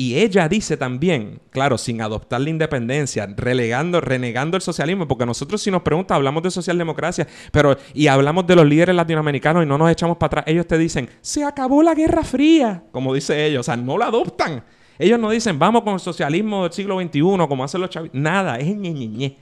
y 0.00 0.20
ella 0.20 0.48
dice 0.48 0.76
también, 0.76 1.40
claro, 1.50 1.76
sin 1.76 2.00
adoptar 2.00 2.40
la 2.40 2.50
independencia, 2.50 3.26
relegando, 3.36 4.00
renegando 4.00 4.56
el 4.56 4.62
socialismo, 4.62 5.08
porque 5.08 5.26
nosotros 5.26 5.60
si 5.60 5.72
nos 5.72 5.82
preguntan, 5.82 6.14
hablamos 6.14 6.44
de 6.44 6.52
socialdemocracia, 6.52 7.26
pero 7.50 7.76
y 7.94 8.06
hablamos 8.06 8.46
de 8.46 8.54
los 8.54 8.64
líderes 8.64 8.94
latinoamericanos 8.94 9.64
y 9.64 9.66
no 9.66 9.76
nos 9.76 9.90
echamos 9.90 10.16
para 10.16 10.28
atrás, 10.28 10.44
ellos 10.46 10.68
te 10.68 10.78
dicen, 10.78 11.08
se 11.20 11.42
acabó 11.42 11.82
la 11.82 11.96
Guerra 11.96 12.22
Fría, 12.22 12.84
como 12.92 13.12
dice 13.12 13.44
ellos, 13.44 13.58
o 13.58 13.64
sea, 13.64 13.76
no 13.76 13.98
la 13.98 14.06
adoptan. 14.06 14.62
Ellos 15.00 15.18
no 15.18 15.30
dicen, 15.30 15.58
vamos 15.58 15.82
con 15.82 15.94
el 15.94 16.00
socialismo 16.00 16.62
del 16.62 16.72
siglo 16.72 17.00
XXI, 17.00 17.20
como 17.48 17.64
hacen 17.64 17.80
los 17.80 17.90
chavistas. 17.90 18.20
Nada, 18.20 18.56
es 18.58 18.68
ñe, 18.76 18.92
ñe, 18.92 19.08
ñe. 19.08 19.36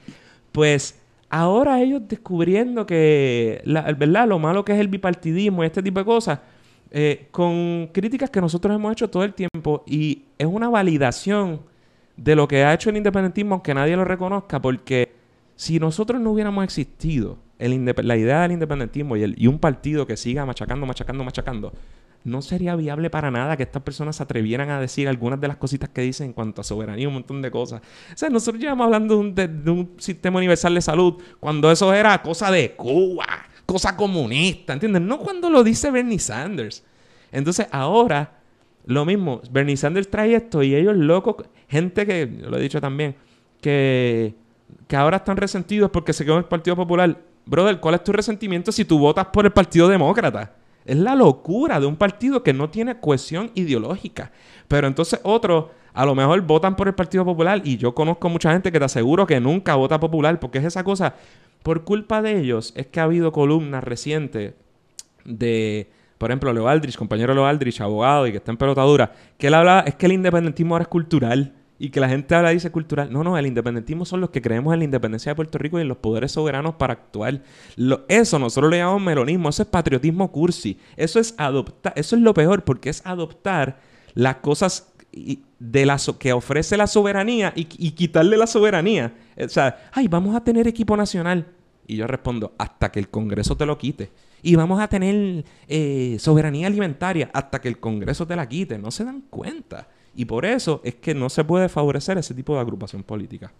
Pues 0.53 0.99
ahora 1.29 1.83
ellos 1.83 2.01
descubriendo 2.09 2.87
que, 2.87 3.61
¿verdad? 3.67 4.27
Lo 4.27 4.39
malo 4.39 4.65
que 4.65 4.73
es 4.73 4.79
el 4.81 4.89
bipartidismo 4.89 5.63
y 5.63 5.67
este 5.67 5.83
tipo 5.83 6.01
de 6.01 6.07
cosas, 6.07 6.39
eh, 6.91 7.29
con 7.31 7.89
críticas 7.93 8.31
que 8.31 8.41
nosotros 8.41 8.75
hemos 8.75 8.93
hecho 8.93 9.09
todo 9.11 9.25
el 9.25 9.35
tiempo 9.35 9.83
y 9.87 10.23
es 10.39 10.47
una 10.47 10.69
validación 10.69 11.61
de 12.17 12.35
lo 12.37 12.47
que 12.49 12.65
ha 12.65 12.73
hecho 12.73 12.91
el 12.91 12.97
independentismo 12.97 13.55
aunque 13.55 13.75
nadie 13.75 13.97
lo 13.97 14.05
reconozca 14.05 14.61
porque 14.61 15.13
si 15.57 15.79
nosotros 15.79 16.21
no 16.21 16.31
hubiéramos 16.33 16.65
existido 16.65 17.39
la 17.59 18.17
idea 18.17 18.43
del 18.43 18.53
independentismo 18.53 19.17
y, 19.17 19.23
el- 19.23 19.35
y 19.39 19.47
un 19.47 19.59
partido 19.59 20.07
que 20.07 20.17
siga 20.17 20.45
machacando, 20.47 20.85
machacando, 20.87 21.25
machacando, 21.25 21.73
no 22.25 22.43
sería 22.43 22.75
viable 22.77 23.09
para 23.09 23.31
nada 23.31 23.57
que 23.57 23.63
estas 23.63 23.83
personas 23.83 24.17
se 24.17 24.23
atrevieran 24.23 24.69
a 24.71 24.81
decir 24.81 25.09
algunas 25.09 25.41
de 25.41 25.49
las 25.49 25.57
cositas 25.57 25.89
que 25.91 26.03
dicen 26.03 26.27
en 26.29 26.33
cuanto 26.35 26.61
a 26.61 26.65
soberanía, 26.65 27.07
un 27.09 27.15
montón 27.15 27.41
de 27.41 27.51
cosas. 27.51 27.81
O 28.13 28.17
sea, 28.17 28.29
nosotros 28.29 28.61
llevamos 28.61 28.85
hablando 28.85 29.15
de 29.15 29.21
un, 29.21 29.35
de 29.65 29.71
un 29.71 29.95
sistema 29.99 30.39
universal 30.39 30.75
de 30.75 30.81
salud 30.83 31.15
cuando 31.41 31.71
eso 31.71 31.95
era 31.95 32.21
cosa 32.23 32.51
de 32.51 32.73
Cuba, 32.73 33.27
cosa 33.67 33.97
comunista, 33.97 34.73
¿entiendes? 34.73 35.03
No 35.03 35.19
cuando 35.19 35.51
lo 35.51 35.63
dice 35.63 35.91
Bernie 35.91 36.19
Sanders. 36.19 36.85
Entonces, 37.33 37.67
ahora, 37.73 38.39
lo 38.87 39.05
mismo, 39.05 39.43
Bernie 39.51 39.77
Sanders 39.77 40.09
trae 40.09 40.35
esto 40.35 40.63
y 40.63 40.75
ellos 40.75 40.97
locos, 40.97 41.37
gente 41.69 42.07
que, 42.07 42.27
lo 42.27 42.57
he 42.57 42.63
dicho 42.63 42.81
también, 42.81 43.17
que, 43.61 44.35
que 44.87 44.97
ahora 44.97 45.19
están 45.19 45.37
resentidos 45.37 45.91
porque 45.91 46.13
se 46.13 46.25
quedó 46.25 46.35
en 46.35 46.41
el 46.41 46.49
Partido 46.49 46.77
Popular. 46.77 47.21
Brother, 47.45 47.79
¿cuál 47.81 47.97
es 47.97 48.05
tu 48.05 48.13
resentimiento 48.13 48.73
si 48.73 48.85
tú 48.85 48.99
votas 48.99 49.27
por 49.27 49.45
el 49.45 49.53
Partido 49.53 49.89
Demócrata? 49.89 50.55
Es 50.85 50.97
la 50.97 51.17
locura 51.17 51.81
de 51.81 51.87
un 51.87 51.97
partido 51.97 52.45
que 52.45 52.53
no 52.53 52.71
tiene 52.71 53.01
cohesión 53.01 53.51
ideológica. 53.55 54.31
Pero 54.69 54.87
entonces 54.87 55.21
otros 55.25 55.67
a 55.93 56.05
lo 56.05 56.15
mejor 56.15 56.41
votan 56.43 56.77
por 56.77 56.89
el 56.89 56.95
Partido 56.95 57.25
Popular 57.25 57.63
y 57.65 57.77
yo 57.79 57.95
conozco 57.95 58.29
mucha 58.29 58.53
gente 58.53 58.71
que 58.71 58.79
te 58.79 58.85
aseguro 58.85 59.27
que 59.27 59.41
nunca 59.41 59.75
vota 59.75 59.99
popular 59.99 60.39
porque 60.39 60.59
es 60.59 60.65
esa 60.65 60.85
cosa. 60.85 61.15
Por 61.67 61.83
culpa 61.83 62.23
de 62.23 62.39
ellos 62.39 62.73
es 62.77 62.87
que 62.87 63.01
ha 63.01 63.03
habido 63.03 63.33
columnas 63.33 63.83
recientes 63.83 64.55
de, 65.25 65.91
por 66.17 66.31
ejemplo, 66.31 66.53
Leo 66.53 66.69
Aldrich, 66.69 66.97
compañero 66.97 67.35
Leo 67.35 67.45
Aldrich, 67.45 67.81
abogado 67.81 68.25
y 68.29 68.31
que 68.31 68.37
está 68.37 68.53
en 68.53 68.57
pelotadura, 68.57 69.13
que 69.37 69.49
él 69.49 69.55
hablaba, 69.55 69.81
es 69.81 69.97
que 69.97 70.07
el 70.07 70.13
independentismo 70.13 70.77
ahora 70.77 70.85
es 70.85 70.89
cultural. 70.89 71.55
Y 71.81 71.91
que 71.91 71.99
la 71.99 72.09
gente 72.09 72.37
habla 72.37 72.51
dice 72.51 72.71
cultural. 72.71 73.13
No, 73.13 73.25
no, 73.25 73.37
el 73.37 73.47
independentismo 73.47 74.05
son 74.05 74.21
los 74.21 74.31
que 74.31 74.41
creemos 74.41 74.75
en 74.75 74.79
la 74.79 74.85
independencia 74.85 75.33
de 75.33 75.35
Puerto 75.35 75.59
Rico 75.59 75.79
y 75.79 75.83
en 75.83 75.89
los 75.89 75.97
poderes 75.97 76.31
soberanos 76.31 76.77
para 76.77 76.93
actuar. 76.93 77.43
Eso 78.07 78.39
nosotros 78.39 78.71
le 78.71 78.79
llamamos 78.79 79.03
melonismo, 79.03 79.49
eso 79.49 79.63
es 79.63 79.69
patriotismo 79.69 80.31
cursi. 80.31 80.79
Eso 80.97 81.19
es 81.19 81.35
adoptar, 81.37 81.95
eso 81.97 82.15
es 82.15 82.23
lo 82.23 82.33
peor, 82.33 82.63
porque 82.63 82.91
es 82.91 83.05
adoptar 83.05 83.81
las 84.15 84.37
cosas 84.37 84.93
de 85.59 85.97
que 86.21 86.33
ofrece 86.33 86.77
la 86.77 86.87
soberanía 86.87 87.53
y, 87.57 87.67
y 87.77 87.91
quitarle 87.91 88.37
la 88.37 88.47
soberanía. 88.47 89.15
O 89.37 89.49
sea, 89.49 89.91
ay, 89.93 90.07
vamos 90.07 90.37
a 90.37 90.45
tener 90.45 90.69
equipo 90.69 90.97
nacional. 90.97 91.56
Y 91.87 91.97
yo 91.97 92.07
respondo, 92.07 92.55
hasta 92.59 92.91
que 92.91 92.99
el 92.99 93.09
Congreso 93.09 93.57
te 93.57 93.67
lo 93.67 93.79
quite. 93.79 94.11
Y 94.43 94.55
vamos 94.57 94.81
a 94.81 94.89
tener 94.89 95.45
eh, 95.69 96.17
soberanía 96.19 96.67
alimentaria 96.67 97.31
hasta 97.33 97.61
que 97.61 97.69
el 97.69 97.79
Congreso 97.79 98.27
te 98.27 98.37
la 98.37 98.49
quite. 98.49 98.79
No 98.79 98.91
se 98.91 99.05
dan 99.05 99.23
cuenta. 99.31 99.89
Y 100.15 100.25
por 100.25 100.45
eso 100.45 100.81
es 100.85 100.97
que 100.97 101.15
no 101.15 101.29
se 101.29 101.45
puede 101.45 101.69
favorecer 101.69 102.19
ese 102.19 102.35
tipo 102.35 102.55
de 102.55 102.61
agrupación 102.61 103.03
política. 103.03 103.53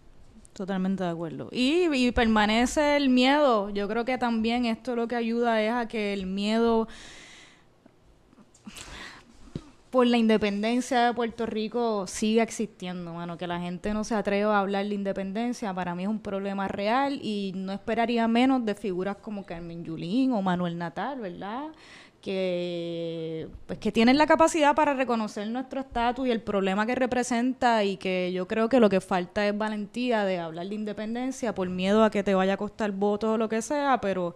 Totalmente 0.53 1.05
de 1.05 1.11
acuerdo. 1.11 1.49
Y, 1.53 1.87
y 1.95 2.13
permanece 2.13 2.97
el 2.97 3.11
miedo. 3.11 3.69
Yo 3.71 3.87
creo 3.89 4.07
que 4.07 4.17
también 4.17 4.65
esto 4.65 4.97
lo 4.97 5.07
que 5.07 5.15
ayuda 5.15 5.63
es 5.63 5.71
a 5.71 5.87
que 5.87 6.15
el 6.15 6.27
miedo 6.27 6.89
por 9.97 10.07
la 10.07 10.19
independencia 10.19 11.07
de 11.07 11.15
Puerto 11.15 11.47
Rico 11.47 12.07
siga 12.07 12.43
existiendo, 12.43 13.15
mano. 13.15 13.39
Que 13.39 13.47
la 13.47 13.61
gente 13.61 13.95
no 13.95 14.05
se 14.05 14.15
atreva 14.15 14.59
a 14.59 14.61
hablar 14.61 14.87
de 14.87 14.95
independencia, 14.95 15.73
para 15.73 15.95
mí 15.95 16.03
es 16.03 16.09
un 16.11 16.19
problema 16.19 16.69
real 16.69 17.19
y 17.23 17.53
no 17.57 17.73
esperaría 17.73 18.29
menos 18.29 18.63
de 18.67 18.75
figuras 18.75 19.17
como 19.17 19.47
Carmen 19.47 19.87
Yulín 19.87 20.33
o 20.33 20.43
Manuel 20.43 20.77
Natal, 20.77 21.19
¿verdad? 21.21 21.69
que 22.21 23.49
pues 23.67 23.79
que 23.79 23.91
tienen 23.91 24.19
la 24.19 24.27
capacidad 24.27 24.75
para 24.75 24.93
reconocer 24.93 25.49
nuestro 25.49 25.81
estatus 25.81 26.27
y 26.27 26.31
el 26.31 26.43
problema 26.43 26.85
que 26.85 26.95
representa 26.95 27.83
y 27.85 27.97
que 27.97 28.33
yo 28.35 28.47
creo 28.47 28.69
que 28.69 28.81
lo 28.81 28.91
que 28.91 29.01
falta 29.01 29.47
es 29.47 29.57
valentía 29.57 30.25
de 30.25 30.39
hablar 30.39 30.67
de 30.67 30.75
independencia 30.75 31.55
por 31.55 31.71
miedo 31.71 32.05
a 32.05 32.11
que 32.11 32.23
te 32.23 32.35
vaya 32.35 32.55
a 32.55 32.57
costar 32.59 32.91
votos 32.91 33.31
o 33.31 33.39
lo 33.39 33.49
que 33.49 33.63
sea, 33.63 33.99
pero 34.03 34.35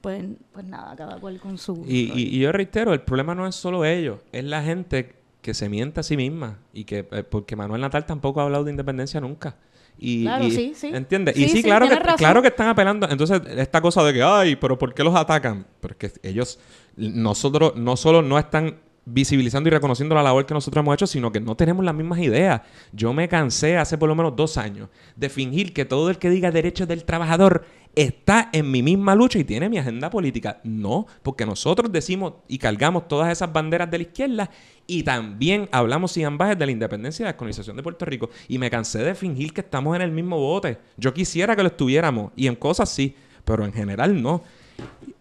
pues, 0.00 0.24
pues 0.52 0.64
nada, 0.66 0.94
cada 0.96 1.18
cual 1.18 1.38
con 1.40 1.58
su... 1.58 1.84
Y, 1.86 2.12
y- 2.14 2.36
y 2.36 2.38
yo 2.40 2.52
reitero, 2.52 2.92
el 2.92 3.00
problema 3.02 3.34
no 3.34 3.46
es 3.46 3.54
solo 3.54 3.84
ellos, 3.84 4.18
es 4.32 4.44
la 4.44 4.62
gente 4.62 5.14
que 5.42 5.54
se 5.54 5.68
miente 5.68 6.00
a 6.00 6.02
sí 6.02 6.16
misma. 6.16 6.58
Y 6.72 6.84
que, 6.84 7.06
eh, 7.10 7.22
porque 7.28 7.56
Manuel 7.56 7.80
Natal 7.80 8.04
tampoco 8.06 8.40
ha 8.40 8.44
hablado 8.44 8.64
de 8.64 8.70
independencia 8.70 9.20
nunca. 9.20 9.56
Y, 10.00 10.22
Claro, 10.22 10.44
y- 10.44 10.50
sí, 10.52 10.72
sí. 10.76 10.88
¿Entiendes? 10.94 11.34
Sí, 11.34 11.44
y 11.44 11.48
sí, 11.48 11.62
claro, 11.62 11.88
que, 11.88 11.94
razón. 11.96 12.16
claro 12.18 12.42
que 12.42 12.48
están 12.48 12.68
apelando. 12.68 13.08
Entonces, 13.10 13.40
esta 13.56 13.80
cosa 13.80 14.04
de 14.04 14.12
que, 14.12 14.22
ay, 14.22 14.54
pero 14.56 14.78
¿por 14.78 14.94
qué 14.94 15.02
los 15.02 15.14
atacan? 15.16 15.66
Porque 15.80 16.12
ellos, 16.22 16.58
nosotros, 16.96 17.74
no 17.76 17.96
solo 17.96 18.22
no 18.22 18.38
están 18.38 18.76
visibilizando 19.10 19.68
y 19.68 19.72
reconociendo 19.72 20.14
la 20.14 20.22
labor 20.22 20.44
que 20.44 20.52
nosotros 20.52 20.82
hemos 20.82 20.94
hecho, 20.94 21.06
sino 21.06 21.32
que 21.32 21.40
no 21.40 21.56
tenemos 21.56 21.82
las 21.84 21.94
mismas 21.94 22.18
ideas. 22.18 22.60
Yo 22.92 23.12
me 23.14 23.26
cansé 23.28 23.78
hace 23.78 23.96
por 23.96 24.08
lo 24.08 24.14
menos 24.14 24.36
dos 24.36 24.58
años 24.58 24.90
de 25.16 25.28
fingir 25.30 25.72
que 25.72 25.84
todo 25.86 26.10
el 26.10 26.18
que 26.18 26.28
diga 26.28 26.50
derechos 26.50 26.86
del 26.86 27.04
trabajador 27.04 27.64
está 28.02 28.48
en 28.52 28.70
mi 28.70 28.82
misma 28.82 29.14
lucha 29.14 29.38
y 29.38 29.44
tiene 29.44 29.68
mi 29.68 29.78
agenda 29.78 30.08
política. 30.10 30.60
No, 30.64 31.06
porque 31.22 31.44
nosotros 31.44 31.90
decimos 31.90 32.34
y 32.46 32.58
cargamos 32.58 33.08
todas 33.08 33.30
esas 33.32 33.52
banderas 33.52 33.90
de 33.90 33.98
la 33.98 34.02
izquierda 34.02 34.50
y 34.86 35.02
también 35.02 35.68
hablamos 35.72 36.12
sin 36.12 36.24
ambajes 36.26 36.58
de 36.58 36.66
la 36.66 36.72
independencia 36.72 37.22
y 37.22 37.24
la 37.24 37.32
descolonización 37.32 37.76
de 37.76 37.82
Puerto 37.82 38.04
Rico. 38.04 38.30
Y 38.48 38.58
me 38.58 38.70
cansé 38.70 38.98
de 39.00 39.14
fingir 39.14 39.52
que 39.52 39.62
estamos 39.62 39.96
en 39.96 40.02
el 40.02 40.10
mismo 40.12 40.38
bote. 40.38 40.78
Yo 40.96 41.12
quisiera 41.12 41.56
que 41.56 41.62
lo 41.62 41.68
estuviéramos 41.68 42.32
y 42.36 42.46
en 42.46 42.54
cosas 42.56 42.88
sí, 42.88 43.14
pero 43.44 43.64
en 43.64 43.72
general 43.72 44.20
no. 44.22 44.42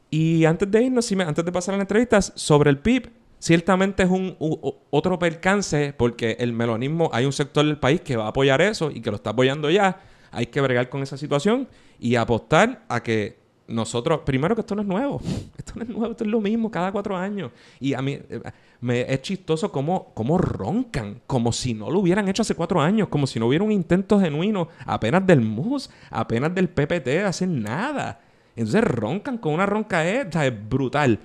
Y 0.09 0.45
antes 0.45 0.69
de 0.71 0.84
irnos, 0.84 1.11
antes 1.11 1.43
de 1.43 1.51
pasar 1.51 1.73
a 1.73 1.78
las 1.78 1.84
entrevistas, 1.84 2.32
sobre 2.36 2.69
el 2.69 2.78
PIB, 2.78 3.09
ciertamente 3.39 4.03
es 4.03 4.09
un 4.09 4.36
u- 4.39 4.73
otro 4.89 5.19
percance 5.19 5.93
porque 5.97 6.38
el 6.39 6.53
melonismo, 6.53 7.09
hay 7.11 7.25
un 7.25 7.34
sector 7.34 7.65
del 7.65 7.78
país 7.78 8.01
que 8.01 8.15
va 8.15 8.25
a 8.25 8.30
apoyar 8.30 8.61
eso 8.61 8.89
y 8.91 9.01
que 9.01 9.09
lo 9.09 9.17
está 9.17 9.32
apoyando 9.32 9.69
ya. 9.69 9.99
Hay 10.32 10.45
que 10.47 10.61
bregar 10.61 10.89
con 10.89 11.01
esa 11.03 11.17
situación 11.17 11.67
y 11.99 12.15
apostar 12.15 12.83
a 12.87 13.01
que 13.01 13.37
nosotros, 13.67 14.21
primero 14.25 14.55
que 14.55 14.61
esto 14.61 14.75
no 14.75 14.81
es 14.81 14.87
nuevo, 14.87 15.21
esto 15.57 15.73
no 15.75 15.83
es 15.83 15.89
nuevo, 15.89 16.11
esto 16.11 16.23
es 16.23 16.29
lo 16.29 16.41
mismo 16.41 16.71
cada 16.71 16.91
cuatro 16.91 17.15
años. 17.15 17.51
Y 17.79 17.93
a 17.93 18.01
mí 18.01 18.13
eh, 18.13 18.41
me 18.81 19.01
es 19.01 19.21
chistoso 19.21 19.71
cómo, 19.71 20.11
cómo 20.13 20.37
roncan, 20.37 21.21
como 21.27 21.51
si 21.51 21.73
no 21.73 21.89
lo 21.89 21.99
hubieran 21.99 22.27
hecho 22.27 22.41
hace 22.41 22.55
cuatro 22.55 22.81
años, 22.81 23.09
como 23.09 23.27
si 23.27 23.39
no 23.39 23.47
hubiera 23.47 23.63
un 23.63 23.71
intento 23.71 24.19
genuino 24.19 24.69
apenas 24.85 25.25
del 25.25 25.41
MUS, 25.41 25.89
apenas 26.09 26.53
del 26.53 26.69
PPT 26.69 27.05
de 27.05 27.23
hacer 27.23 27.49
nada. 27.49 28.21
Entonces 28.55 28.83
roncan 28.83 29.37
con 29.37 29.53
una 29.53 29.65
ronca 29.65 30.07
es 30.07 30.27
brutal. 30.67 31.19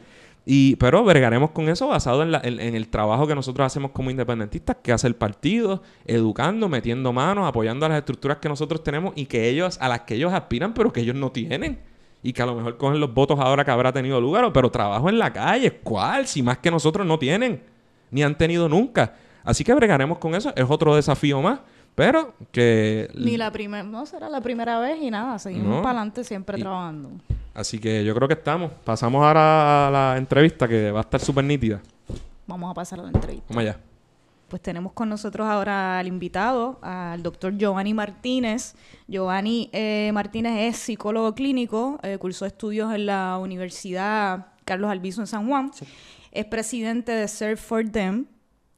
Y, 0.44 0.74
pero 0.76 1.04
bregaremos 1.04 1.50
con 1.52 1.68
eso 1.68 1.86
basado 1.86 2.22
en, 2.22 2.32
la- 2.32 2.40
en- 2.42 2.58
en 2.58 2.74
el 2.74 2.88
trabajo 2.88 3.26
que 3.28 3.34
nosotros 3.34 3.64
hacemos 3.64 3.92
como 3.92 4.10
independentistas, 4.10 4.76
que 4.82 4.92
hace 4.92 5.06
el 5.06 5.14
partido, 5.14 5.82
educando, 6.04 6.68
metiendo 6.68 7.12
manos, 7.12 7.46
apoyando 7.48 7.86
a 7.86 7.90
las 7.90 7.98
estructuras 7.98 8.38
que 8.38 8.48
nosotros 8.48 8.82
tenemos 8.82 9.12
y 9.14 9.26
que 9.26 9.48
ellos, 9.48 9.78
a 9.80 9.88
las 9.88 10.00
que 10.00 10.14
ellos 10.16 10.32
aspiran, 10.32 10.74
pero 10.74 10.92
que 10.92 11.00
ellos 11.00 11.14
no 11.14 11.30
tienen. 11.30 11.78
Y 12.24 12.32
que 12.32 12.42
a 12.42 12.46
lo 12.46 12.54
mejor 12.56 12.76
cogen 12.76 12.98
los 13.00 13.12
votos 13.14 13.38
ahora 13.40 13.64
que 13.64 13.70
habrá 13.70 13.92
tenido 13.92 14.20
lugar, 14.20 14.52
pero 14.52 14.70
trabajo 14.70 15.08
en 15.08 15.18
la 15.18 15.32
calle, 15.32 15.72
¿cuál? 15.82 16.26
Si 16.26 16.42
más 16.42 16.58
que 16.58 16.70
nosotros 16.70 17.06
no 17.06 17.18
tienen, 17.18 17.62
ni 18.10 18.22
han 18.22 18.36
tenido 18.36 18.68
nunca. 18.68 19.14
Así 19.44 19.64
que 19.64 19.74
bregaremos 19.74 20.18
con 20.18 20.34
eso, 20.36 20.52
es 20.54 20.64
otro 20.68 20.94
desafío 20.94 21.40
más, 21.42 21.60
pero 21.96 22.34
que... 22.52 23.08
Ni 23.14 23.36
la 23.36 23.50
primera, 23.50 23.82
no 23.82 24.06
será 24.06 24.28
la 24.28 24.40
primera 24.40 24.78
vez 24.78 24.98
y 25.02 25.10
nada, 25.10 25.38
seguimos 25.40 25.66
No. 25.68 25.82
para 25.82 25.98
adelante 25.98 26.22
siempre 26.24 26.58
Y- 26.58 26.62
trabajando. 26.62 27.10
Así 27.54 27.78
que 27.78 28.04
yo 28.04 28.14
creo 28.14 28.28
que 28.28 28.34
estamos. 28.34 28.72
Pasamos 28.84 29.24
ahora 29.24 29.88
a 29.88 29.90
la 29.90 30.16
entrevista 30.16 30.66
que 30.66 30.90
va 30.90 31.00
a 31.00 31.02
estar 31.02 31.20
súper 31.20 31.44
nítida. 31.44 31.80
Vamos 32.46 32.70
a 32.70 32.74
pasar 32.74 33.00
a 33.00 33.02
la 33.02 33.10
entrevista. 33.10 33.46
Vamos 33.48 33.62
allá. 33.62 33.78
Pues 34.48 34.60
tenemos 34.60 34.92
con 34.92 35.08
nosotros 35.08 35.46
ahora 35.46 35.98
al 35.98 36.06
invitado, 36.06 36.78
al 36.82 37.22
doctor 37.22 37.56
Giovanni 37.56 37.94
Martínez. 37.94 38.74
Giovanni 39.08 39.70
eh, 39.72 40.10
Martínez 40.12 40.74
es 40.74 40.76
psicólogo 40.76 41.34
clínico, 41.34 41.98
eh, 42.02 42.18
cursó 42.18 42.44
estudios 42.44 42.94
en 42.94 43.06
la 43.06 43.38
Universidad 43.38 44.48
Carlos 44.66 44.90
Albizu 44.90 45.22
en 45.22 45.26
San 45.26 45.48
Juan. 45.48 45.70
Es 46.30 46.44
presidente 46.44 47.12
de 47.12 47.28
Surf 47.28 47.60
for 47.60 47.88
Them 47.88 48.26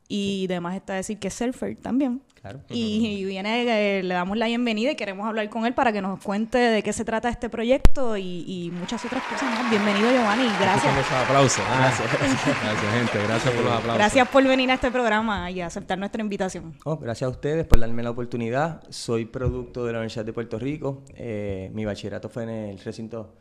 y 0.09 0.47
además 0.49 0.77
está 0.77 0.95
decir 0.95 1.19
que 1.19 1.29
es 1.29 1.35
surfer 1.35 1.77
también. 1.77 2.23
Claro. 2.41 2.61
Y, 2.69 3.21
y 3.21 3.25
viene, 3.25 3.99
eh, 3.99 4.03
le 4.03 4.13
damos 4.13 4.37
la 4.37 4.47
bienvenida 4.47 4.91
y 4.91 4.97
queremos 4.97 5.27
hablar 5.27 5.49
con 5.49 5.65
él 5.65 5.73
para 5.73 5.93
que 5.93 6.03
nos 6.03 6.23
cuente 6.23 6.59
de 6.59 6.83
qué 6.83 6.93
se 6.93 7.03
trata 7.03 7.31
este 7.31 7.49
proyecto 7.49 8.19
y, 8.19 8.45
y 8.47 8.71
muchas 8.71 9.03
otras 9.03 9.23
cosas 9.23 9.45
más. 9.45 9.71
Bienvenido 9.71 10.11
Giovanni, 10.11 10.45
gracias. 10.61 10.93
Aplausos. 11.11 11.65
Gracias. 11.65 12.09
Gracias, 12.63 12.93
gente. 12.93 13.27
Gracias 13.27 13.55
por 13.55 13.65
los 13.65 13.73
aplausos. 13.73 13.97
Gracias 13.97 14.29
por 14.29 14.45
venir 14.45 14.71
a 14.71 14.75
este 14.75 14.91
programa 14.91 15.51
y 15.51 15.63
aceptar 15.63 15.99
nuestra 15.99 16.21
invitación. 16.21 16.75
Oh, 16.85 16.99
gracias 16.99 17.27
a 17.27 17.31
ustedes 17.31 17.67
por 17.67 17.81
darme 17.81 18.03
la 18.03 18.11
oportunidad. 18.11 18.83
Soy 18.91 19.25
producto 19.25 19.87
de 19.87 19.93
la 19.93 19.99
Universidad 20.01 20.27
de 20.27 20.35
Puerto 20.35 20.59
Rico. 20.59 21.03
Eh, 21.15 21.71
mi 21.73 21.87
bachillerato 21.87 22.29
fue 22.29 22.43
en 22.43 22.51
el 22.51 22.79
recinto 22.79 23.37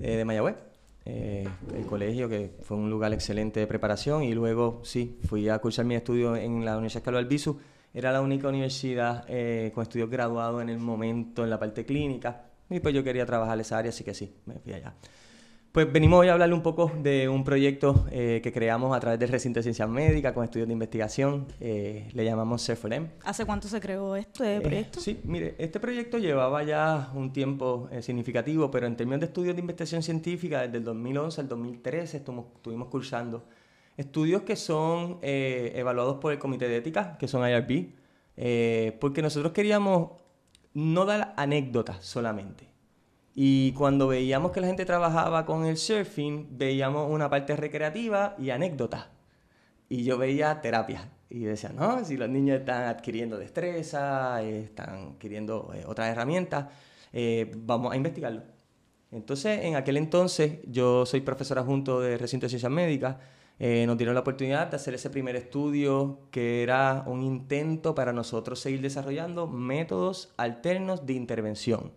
eh, 0.00 0.16
de 0.16 0.24
Mayagüez, 0.24 0.56
eh, 1.10 1.48
el 1.74 1.86
colegio, 1.86 2.28
que 2.28 2.52
fue 2.60 2.76
un 2.76 2.90
lugar 2.90 3.14
excelente 3.14 3.60
de 3.60 3.66
preparación. 3.66 4.22
Y 4.24 4.34
luego, 4.34 4.82
sí, 4.84 5.18
fui 5.26 5.48
a 5.48 5.58
cursar 5.58 5.86
mi 5.86 5.94
estudio 5.94 6.36
en 6.36 6.66
la 6.66 6.76
Universidad 6.76 7.02
Carlos 7.02 7.22
Albizu. 7.22 7.58
Era 7.94 8.12
la 8.12 8.20
única 8.20 8.48
universidad 8.48 9.24
eh, 9.26 9.72
con 9.74 9.82
estudios 9.82 10.10
graduados 10.10 10.60
en 10.60 10.68
el 10.68 10.78
momento 10.78 11.44
en 11.44 11.50
la 11.50 11.58
parte 11.58 11.86
clínica. 11.86 12.50
Y 12.68 12.80
pues 12.80 12.94
yo 12.94 13.02
quería 13.02 13.24
trabajar 13.24 13.58
esa 13.58 13.78
área, 13.78 13.88
así 13.88 14.04
que 14.04 14.12
sí, 14.12 14.34
me 14.44 14.58
fui 14.58 14.74
allá. 14.74 14.94
Pues 15.78 15.92
venimos 15.92 16.18
hoy 16.18 16.26
a 16.26 16.32
hablarle 16.32 16.56
un 16.56 16.62
poco 16.62 16.90
de 17.04 17.28
un 17.28 17.44
proyecto 17.44 18.04
eh, 18.10 18.40
que 18.42 18.50
creamos 18.50 18.96
a 18.96 18.98
través 18.98 19.20
del 19.20 19.28
recinto 19.28 19.60
de 19.60 19.62
ciencias 19.62 19.88
médicas 19.88 20.32
con 20.32 20.42
estudios 20.42 20.66
de 20.66 20.72
investigación. 20.72 21.46
Eh, 21.60 22.08
le 22.14 22.24
llamamos 22.24 22.66
CERFOREM. 22.66 23.10
¿Hace 23.22 23.44
cuánto 23.44 23.68
se 23.68 23.80
creó 23.80 24.16
este 24.16 24.60
proyecto? 24.60 24.98
Eh, 24.98 25.02
sí, 25.02 25.20
mire, 25.22 25.54
este 25.56 25.78
proyecto 25.78 26.18
llevaba 26.18 26.64
ya 26.64 27.12
un 27.14 27.32
tiempo 27.32 27.88
eh, 27.92 28.02
significativo, 28.02 28.72
pero 28.72 28.88
en 28.88 28.96
términos 28.96 29.20
de 29.20 29.26
estudios 29.26 29.54
de 29.54 29.60
investigación 29.60 30.02
científica, 30.02 30.62
desde 30.62 30.78
el 30.78 30.82
2011 30.82 31.42
al 31.42 31.48
2013 31.48 32.16
estuvimos, 32.16 32.46
estuvimos 32.56 32.88
cursando 32.88 33.44
estudios 33.96 34.42
que 34.42 34.56
son 34.56 35.20
evaluados 35.22 36.16
por 36.16 36.32
el 36.32 36.40
Comité 36.40 36.66
de 36.66 36.78
Ética, 36.78 37.16
que 37.18 37.28
son 37.28 37.48
IRB, 37.48 38.98
porque 38.98 39.22
nosotros 39.22 39.52
queríamos 39.52 40.10
no 40.74 41.04
dar 41.04 41.34
anécdotas 41.36 42.04
solamente. 42.04 42.67
Y 43.40 43.70
cuando 43.74 44.08
veíamos 44.08 44.50
que 44.50 44.60
la 44.60 44.66
gente 44.66 44.84
trabajaba 44.84 45.46
con 45.46 45.64
el 45.64 45.76
surfing, 45.76 46.58
veíamos 46.58 47.08
una 47.08 47.30
parte 47.30 47.54
recreativa 47.54 48.34
y 48.36 48.50
anécdotas. 48.50 49.06
Y 49.88 50.02
yo 50.02 50.18
veía 50.18 50.60
terapia. 50.60 51.08
Y 51.30 51.44
decía, 51.44 51.68
no, 51.68 52.04
si 52.04 52.16
los 52.16 52.28
niños 52.28 52.58
están 52.58 52.86
adquiriendo 52.86 53.38
destreza, 53.38 54.42
están 54.42 55.12
adquiriendo 55.12 55.70
eh, 55.72 55.84
otras 55.86 56.08
herramientas, 56.08 56.66
eh, 57.12 57.52
vamos 57.58 57.92
a 57.92 57.96
investigarlo. 57.96 58.42
Entonces, 59.12 59.60
en 59.66 59.76
aquel 59.76 59.98
entonces, 59.98 60.58
yo 60.66 61.06
soy 61.06 61.20
profesor 61.20 61.60
adjunto 61.60 62.00
de 62.00 62.18
recinto 62.18 62.46
de 62.46 62.50
ciencias 62.50 62.72
médicas, 62.72 63.18
eh, 63.60 63.84
nos 63.86 63.96
dieron 63.96 64.16
la 64.16 64.22
oportunidad 64.22 64.66
de 64.66 64.74
hacer 64.74 64.94
ese 64.94 65.10
primer 65.10 65.36
estudio 65.36 66.22
que 66.32 66.64
era 66.64 67.04
un 67.06 67.22
intento 67.22 67.94
para 67.94 68.12
nosotros 68.12 68.58
seguir 68.58 68.80
desarrollando 68.80 69.46
métodos 69.46 70.34
alternos 70.36 71.06
de 71.06 71.12
intervención. 71.12 71.92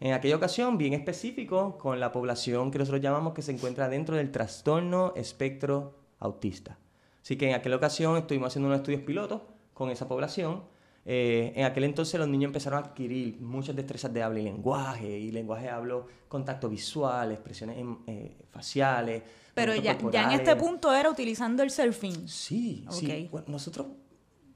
En 0.00 0.12
aquella 0.12 0.36
ocasión, 0.36 0.78
bien 0.78 0.92
específico, 0.92 1.76
con 1.76 1.98
la 1.98 2.12
población 2.12 2.70
que 2.70 2.78
nosotros 2.78 3.00
llamamos 3.00 3.34
que 3.34 3.42
se 3.42 3.52
encuentra 3.52 3.88
dentro 3.88 4.16
del 4.16 4.30
trastorno 4.30 5.12
espectro 5.16 5.94
autista. 6.20 6.78
Así 7.22 7.36
que 7.36 7.48
en 7.48 7.54
aquella 7.54 7.76
ocasión 7.76 8.16
estuvimos 8.16 8.48
haciendo 8.48 8.68
unos 8.68 8.78
estudios 8.78 9.02
pilotos 9.02 9.42
con 9.74 9.90
esa 9.90 10.06
población. 10.06 10.62
Eh, 11.04 11.52
en 11.56 11.64
aquel 11.64 11.84
entonces 11.84 12.18
los 12.20 12.28
niños 12.28 12.48
empezaron 12.48 12.82
a 12.82 12.86
adquirir 12.86 13.40
muchas 13.40 13.74
destrezas 13.74 14.12
de 14.12 14.22
habla 14.22 14.40
y 14.40 14.44
lenguaje, 14.44 15.18
y 15.18 15.30
lenguaje 15.32 15.68
hablo, 15.68 16.06
contacto 16.28 16.68
visual, 16.68 17.32
expresiones 17.32 17.78
em, 17.78 17.96
eh, 18.06 18.36
faciales. 18.50 19.22
Pero 19.54 19.74
ya, 19.74 19.98
ya 20.12 20.24
en 20.24 20.40
este 20.40 20.54
punto 20.54 20.92
era 20.92 21.10
utilizando 21.10 21.62
el 21.62 21.70
surfing. 21.70 22.28
Sí, 22.28 22.84
sí. 22.90 23.24
Ok. 23.24 23.30
Bueno, 23.32 23.46
nosotros 23.48 23.86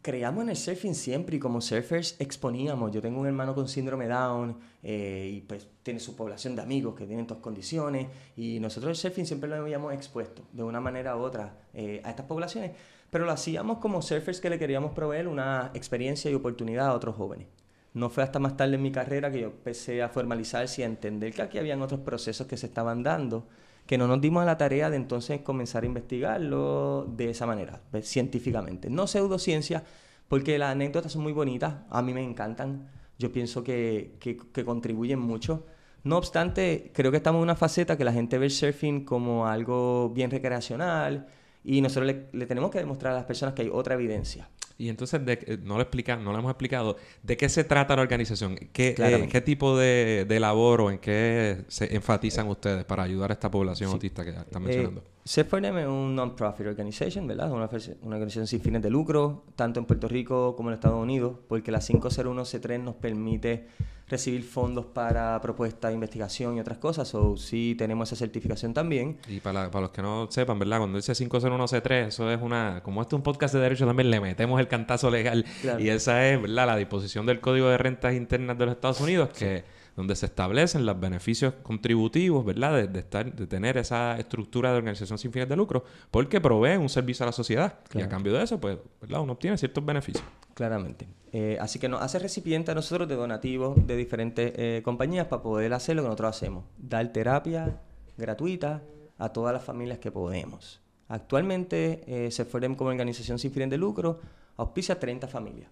creamos 0.02 0.42
en 0.42 0.50
el 0.50 0.56
surfing 0.56 0.96
siempre 0.96 1.36
y 1.36 1.38
como 1.38 1.60
surfers 1.60 2.16
exponíamos. 2.18 2.90
Yo 2.90 3.00
tengo 3.00 3.20
un 3.20 3.26
hermano 3.26 3.54
con 3.54 3.68
síndrome 3.68 4.08
Down 4.08 4.58
eh, 4.82 5.30
y 5.32 5.40
pues 5.42 5.68
tiene 5.84 6.00
su 6.00 6.16
población 6.16 6.56
de 6.56 6.62
amigos 6.62 6.96
que 6.96 7.06
tienen 7.06 7.26
todas 7.26 7.42
condiciones 7.42 8.08
y 8.36 8.58
nosotros 8.58 8.90
el 8.90 8.96
surfing 8.96 9.26
siempre 9.26 9.48
lo 9.48 9.56
habíamos 9.56 9.94
expuesto 9.94 10.42
de 10.52 10.64
una 10.64 10.80
manera 10.80 11.16
u 11.16 11.20
otra 11.20 11.56
eh, 11.72 12.02
a 12.04 12.10
estas 12.10 12.26
poblaciones, 12.26 12.72
pero 13.10 13.24
lo 13.24 13.32
hacíamos 13.32 13.78
como 13.78 14.02
surfers 14.02 14.40
que 14.40 14.50
le 14.50 14.58
queríamos 14.58 14.90
proveer 14.90 15.28
una 15.28 15.70
experiencia 15.72 16.30
y 16.30 16.34
oportunidad 16.34 16.88
a 16.88 16.94
otros 16.94 17.14
jóvenes. 17.14 17.46
No 17.94 18.10
fue 18.10 18.24
hasta 18.24 18.38
más 18.38 18.56
tarde 18.56 18.74
en 18.74 18.82
mi 18.82 18.90
carrera 18.90 19.30
que 19.30 19.40
yo 19.40 19.48
empecé 19.48 20.02
a 20.02 20.08
formalizarse 20.08 20.80
y 20.80 20.84
a 20.84 20.86
entender 20.86 21.32
que 21.32 21.42
aquí 21.42 21.58
habían 21.58 21.80
otros 21.80 22.00
procesos 22.00 22.46
que 22.46 22.56
se 22.56 22.66
estaban 22.66 23.02
dando 23.02 23.46
que 23.86 23.98
no 23.98 24.06
nos 24.06 24.20
dimos 24.20 24.42
a 24.42 24.46
la 24.46 24.58
tarea 24.58 24.90
de 24.90 24.96
entonces 24.96 25.40
comenzar 25.40 25.82
a 25.82 25.86
investigarlo 25.86 27.06
de 27.16 27.30
esa 27.30 27.46
manera, 27.46 27.80
científicamente. 28.02 28.88
No 28.90 29.06
pseudociencia, 29.06 29.84
porque 30.28 30.58
las 30.58 30.72
anécdotas 30.72 31.12
son 31.12 31.22
muy 31.22 31.32
bonitas, 31.32 31.74
a 31.90 32.02
mí 32.02 32.14
me 32.14 32.22
encantan, 32.22 32.88
yo 33.18 33.32
pienso 33.32 33.62
que, 33.62 34.16
que, 34.20 34.64
contribuyen 34.64 35.18
mucho. 35.18 35.66
No 36.04 36.16
obstante, 36.16 36.90
creo 36.94 37.10
que 37.10 37.18
estamos 37.18 37.38
en 37.40 37.44
una 37.44 37.56
faceta 37.56 37.96
que 37.96 38.04
la 38.04 38.12
gente 38.12 38.38
ve 38.38 38.46
el 38.46 38.50
surfing 38.50 39.04
como 39.04 39.46
algo 39.46 40.10
bien 40.10 40.30
recreacional 40.30 41.26
y 41.62 41.80
nosotros 41.80 42.06
le, 42.06 42.28
le 42.32 42.46
tenemos 42.46 42.70
que 42.70 42.78
demostrar 42.78 43.12
a 43.12 43.16
las 43.16 43.24
personas 43.24 43.54
que 43.54 43.62
hay 43.62 43.70
otra 43.72 43.94
evidencia. 43.94 44.48
Y 44.78 44.88
entonces 44.88 45.24
de, 45.24 45.32
eh, 45.32 45.58
no, 45.62 45.76
lo 45.76 45.82
explica, 45.82 46.16
no 46.16 46.32
lo 46.32 46.38
hemos 46.38 46.50
explicado. 46.50 46.96
¿De 47.22 47.36
qué 47.36 47.48
se 47.48 47.64
trata 47.64 47.96
la 47.96 48.02
organización? 48.02 48.56
¿Qué, 48.72 48.94
eh, 48.98 49.28
¿qué 49.30 49.40
tipo 49.40 49.76
de, 49.76 50.24
de, 50.28 50.40
labor 50.40 50.80
o 50.80 50.90
en 50.90 50.98
qué 50.98 51.64
se 51.68 51.94
enfatizan 51.94 52.48
ustedes 52.48 52.84
para 52.84 53.02
ayudar 53.02 53.30
a 53.30 53.34
esta 53.34 53.50
población 53.50 53.90
autista 53.90 54.24
que 54.24 54.30
están 54.30 54.62
mencionando? 54.62 55.00
Eh, 55.00 55.12
C4M 55.24 55.82
es 55.82 55.86
un 55.86 56.16
non-profit 56.16 56.66
organization, 56.66 57.26
¿verdad? 57.28 57.52
Una, 57.52 57.68
una, 58.02 58.16
organización 58.16 58.46
sin 58.46 58.60
fines 58.60 58.82
de 58.82 58.90
lucro, 58.90 59.44
tanto 59.54 59.78
en 59.78 59.86
Puerto 59.86 60.08
Rico 60.08 60.56
como 60.56 60.70
en 60.70 60.74
Estados 60.74 61.00
Unidos, 61.00 61.36
porque 61.46 61.70
la 61.70 61.78
501C3 61.78 62.80
nos 62.80 62.96
permite 62.96 63.68
recibir 64.12 64.44
fondos 64.44 64.84
para 64.84 65.40
propuestas 65.40 65.90
de 65.90 65.94
investigación 65.94 66.56
y 66.56 66.60
otras 66.60 66.76
cosas, 66.76 67.12
o 67.14 67.36
sí 67.36 67.74
tenemos 67.78 68.08
esa 68.12 68.16
certificación 68.16 68.74
también. 68.74 69.18
Y 69.26 69.40
para, 69.40 69.70
para 69.70 69.82
los 69.82 69.90
que 69.90 70.02
no 70.02 70.30
sepan, 70.30 70.58
¿verdad? 70.58 70.78
Cuando 70.78 70.98
dice 70.98 71.12
501C3, 71.14 72.08
eso 72.08 72.30
es 72.30 72.40
una, 72.40 72.82
como 72.84 73.00
este 73.00 73.14
es 73.14 73.18
un 73.18 73.22
podcast 73.22 73.54
de 73.54 73.60
derecho 73.60 73.86
también, 73.86 74.10
le 74.10 74.20
metemos 74.20 74.60
el 74.60 74.68
cantazo 74.68 75.10
legal. 75.10 75.46
Y 75.78 75.88
esa 75.88 76.28
es, 76.28 76.40
¿verdad? 76.40 76.66
La 76.66 76.76
disposición 76.76 77.24
del 77.24 77.40
Código 77.40 77.68
de 77.68 77.78
Rentas 77.78 78.14
Internas 78.14 78.58
de 78.58 78.66
los 78.66 78.74
Estados 78.74 79.00
Unidos, 79.00 79.30
que 79.30 79.64
donde 79.96 80.16
se 80.16 80.26
establecen 80.26 80.86
los 80.86 80.98
beneficios 80.98 81.54
contributivos, 81.62 82.44
¿verdad? 82.44 82.88
De, 82.88 82.98
estar, 82.98 83.34
de 83.34 83.46
tener 83.46 83.76
esa 83.76 84.18
estructura 84.18 84.72
de 84.72 84.78
organización 84.78 85.18
sin 85.18 85.32
fines 85.32 85.48
de 85.48 85.56
lucro, 85.56 85.84
porque 86.10 86.40
provee 86.40 86.76
un 86.76 86.88
servicio 86.88 87.24
a 87.24 87.26
la 87.26 87.32
sociedad. 87.32 87.78
Y 87.94 88.00
a 88.00 88.08
cambio 88.08 88.32
de 88.32 88.42
eso, 88.42 88.60
pues, 88.60 88.78
¿verdad? 89.00 89.20
Uno 89.20 89.32
obtiene 89.32 89.58
ciertos 89.58 89.84
beneficios. 89.84 90.24
Claramente. 90.54 91.08
Eh, 91.32 91.56
así 91.60 91.78
que 91.78 91.88
nos 91.88 92.02
hace 92.02 92.18
recipiente 92.18 92.70
a 92.70 92.74
nosotros 92.74 93.08
de 93.08 93.14
donativos 93.14 93.86
de 93.86 93.96
diferentes 93.96 94.52
eh, 94.56 94.82
compañías 94.84 95.26
para 95.26 95.42
poder 95.42 95.72
hacer 95.72 95.96
lo 95.96 96.02
que 96.02 96.08
nosotros 96.08 96.36
hacemos. 96.36 96.64
Dar 96.78 97.12
terapia 97.12 97.80
gratuita 98.16 98.82
a 99.18 99.30
todas 99.30 99.52
las 99.52 99.64
familias 99.64 99.98
que 99.98 100.10
podemos. 100.10 100.80
Actualmente, 101.08 102.02
eh, 102.06 102.30
se 102.30 102.46
como 102.46 102.90
organización 102.90 103.38
sin 103.38 103.52
fines 103.52 103.70
de 103.70 103.78
lucro, 103.78 104.20
auspicia 104.56 104.98
30 104.98 105.28
familias. 105.28 105.70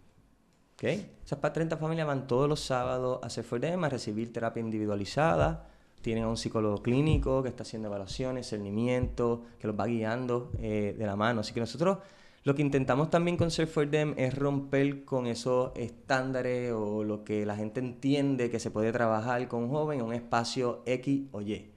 ¿Okay? 0.80 1.10
Esas 1.22 1.40
30 1.40 1.76
familias 1.76 2.06
van 2.06 2.26
todos 2.26 2.48
los 2.48 2.60
sábados 2.60 3.20
a 3.22 3.28
CFORDEM 3.28 3.84
a 3.84 3.90
recibir 3.90 4.32
terapia 4.32 4.62
individualizada. 4.62 5.68
Tienen 6.00 6.24
a 6.24 6.28
un 6.28 6.38
psicólogo 6.38 6.82
clínico 6.82 7.42
que 7.42 7.50
está 7.50 7.64
haciendo 7.64 7.88
evaluaciones, 7.88 8.48
cernimiento, 8.48 9.42
que 9.58 9.66
los 9.66 9.78
va 9.78 9.84
guiando 9.84 10.50
de 10.58 10.96
la 10.96 11.16
mano. 11.16 11.42
Así 11.42 11.52
que 11.52 11.60
nosotros 11.60 11.98
lo 12.44 12.54
que 12.54 12.62
intentamos 12.62 13.10
también 13.10 13.36
con 13.36 13.50
Surf 13.50 13.70
for 13.70 13.90
Them 13.90 14.14
es 14.16 14.34
romper 14.34 15.04
con 15.04 15.26
esos 15.26 15.72
estándares 15.76 16.72
o 16.72 17.04
lo 17.04 17.24
que 17.24 17.44
la 17.44 17.56
gente 17.56 17.80
entiende 17.80 18.50
que 18.50 18.58
se 18.58 18.70
puede 18.70 18.90
trabajar 18.90 19.46
con 19.48 19.64
un 19.64 19.68
joven 19.68 20.00
en 20.00 20.06
un 20.06 20.14
espacio 20.14 20.82
X 20.86 21.26
o 21.32 21.42
Y. 21.42 21.70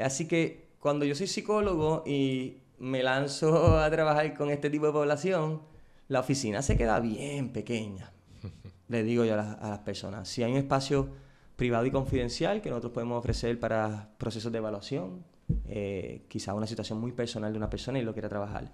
Así 0.00 0.26
que 0.26 0.68
cuando 0.80 1.04
yo 1.04 1.14
soy 1.14 1.26
psicólogo 1.26 2.02
y 2.06 2.62
me 2.78 3.02
lanzo 3.02 3.78
a 3.78 3.90
trabajar 3.90 4.32
con 4.34 4.48
este 4.48 4.70
tipo 4.70 4.86
de 4.86 4.92
población, 4.92 5.60
la 6.08 6.20
oficina 6.20 6.62
se 6.62 6.76
queda 6.76 7.00
bien 7.00 7.52
pequeña. 7.52 8.12
Le 8.88 9.02
digo 9.02 9.24
yo 9.24 9.34
a 9.34 9.56
las, 9.68 9.78
personas, 9.80 10.28
si 10.28 10.42
hay 10.42 10.52
un 10.52 10.58
espacio 10.58 11.08
privado 11.56 11.86
y 11.86 11.90
confidencial 11.90 12.60
que 12.60 12.70
nosotros 12.70 12.92
podemos 12.92 13.18
ofrecer 13.18 13.58
para 13.58 14.10
procesos 14.18 14.52
de 14.52 14.58
evaluación, 14.58 15.24
eh, 15.66 16.24
quizá 16.28 16.54
una 16.54 16.66
situación 16.66 17.00
muy 17.00 17.12
personal 17.12 17.52
de 17.52 17.58
una 17.58 17.70
persona 17.70 17.98
y 17.98 18.02
lo 18.02 18.12
quiera 18.12 18.28
trabajar 18.28 18.72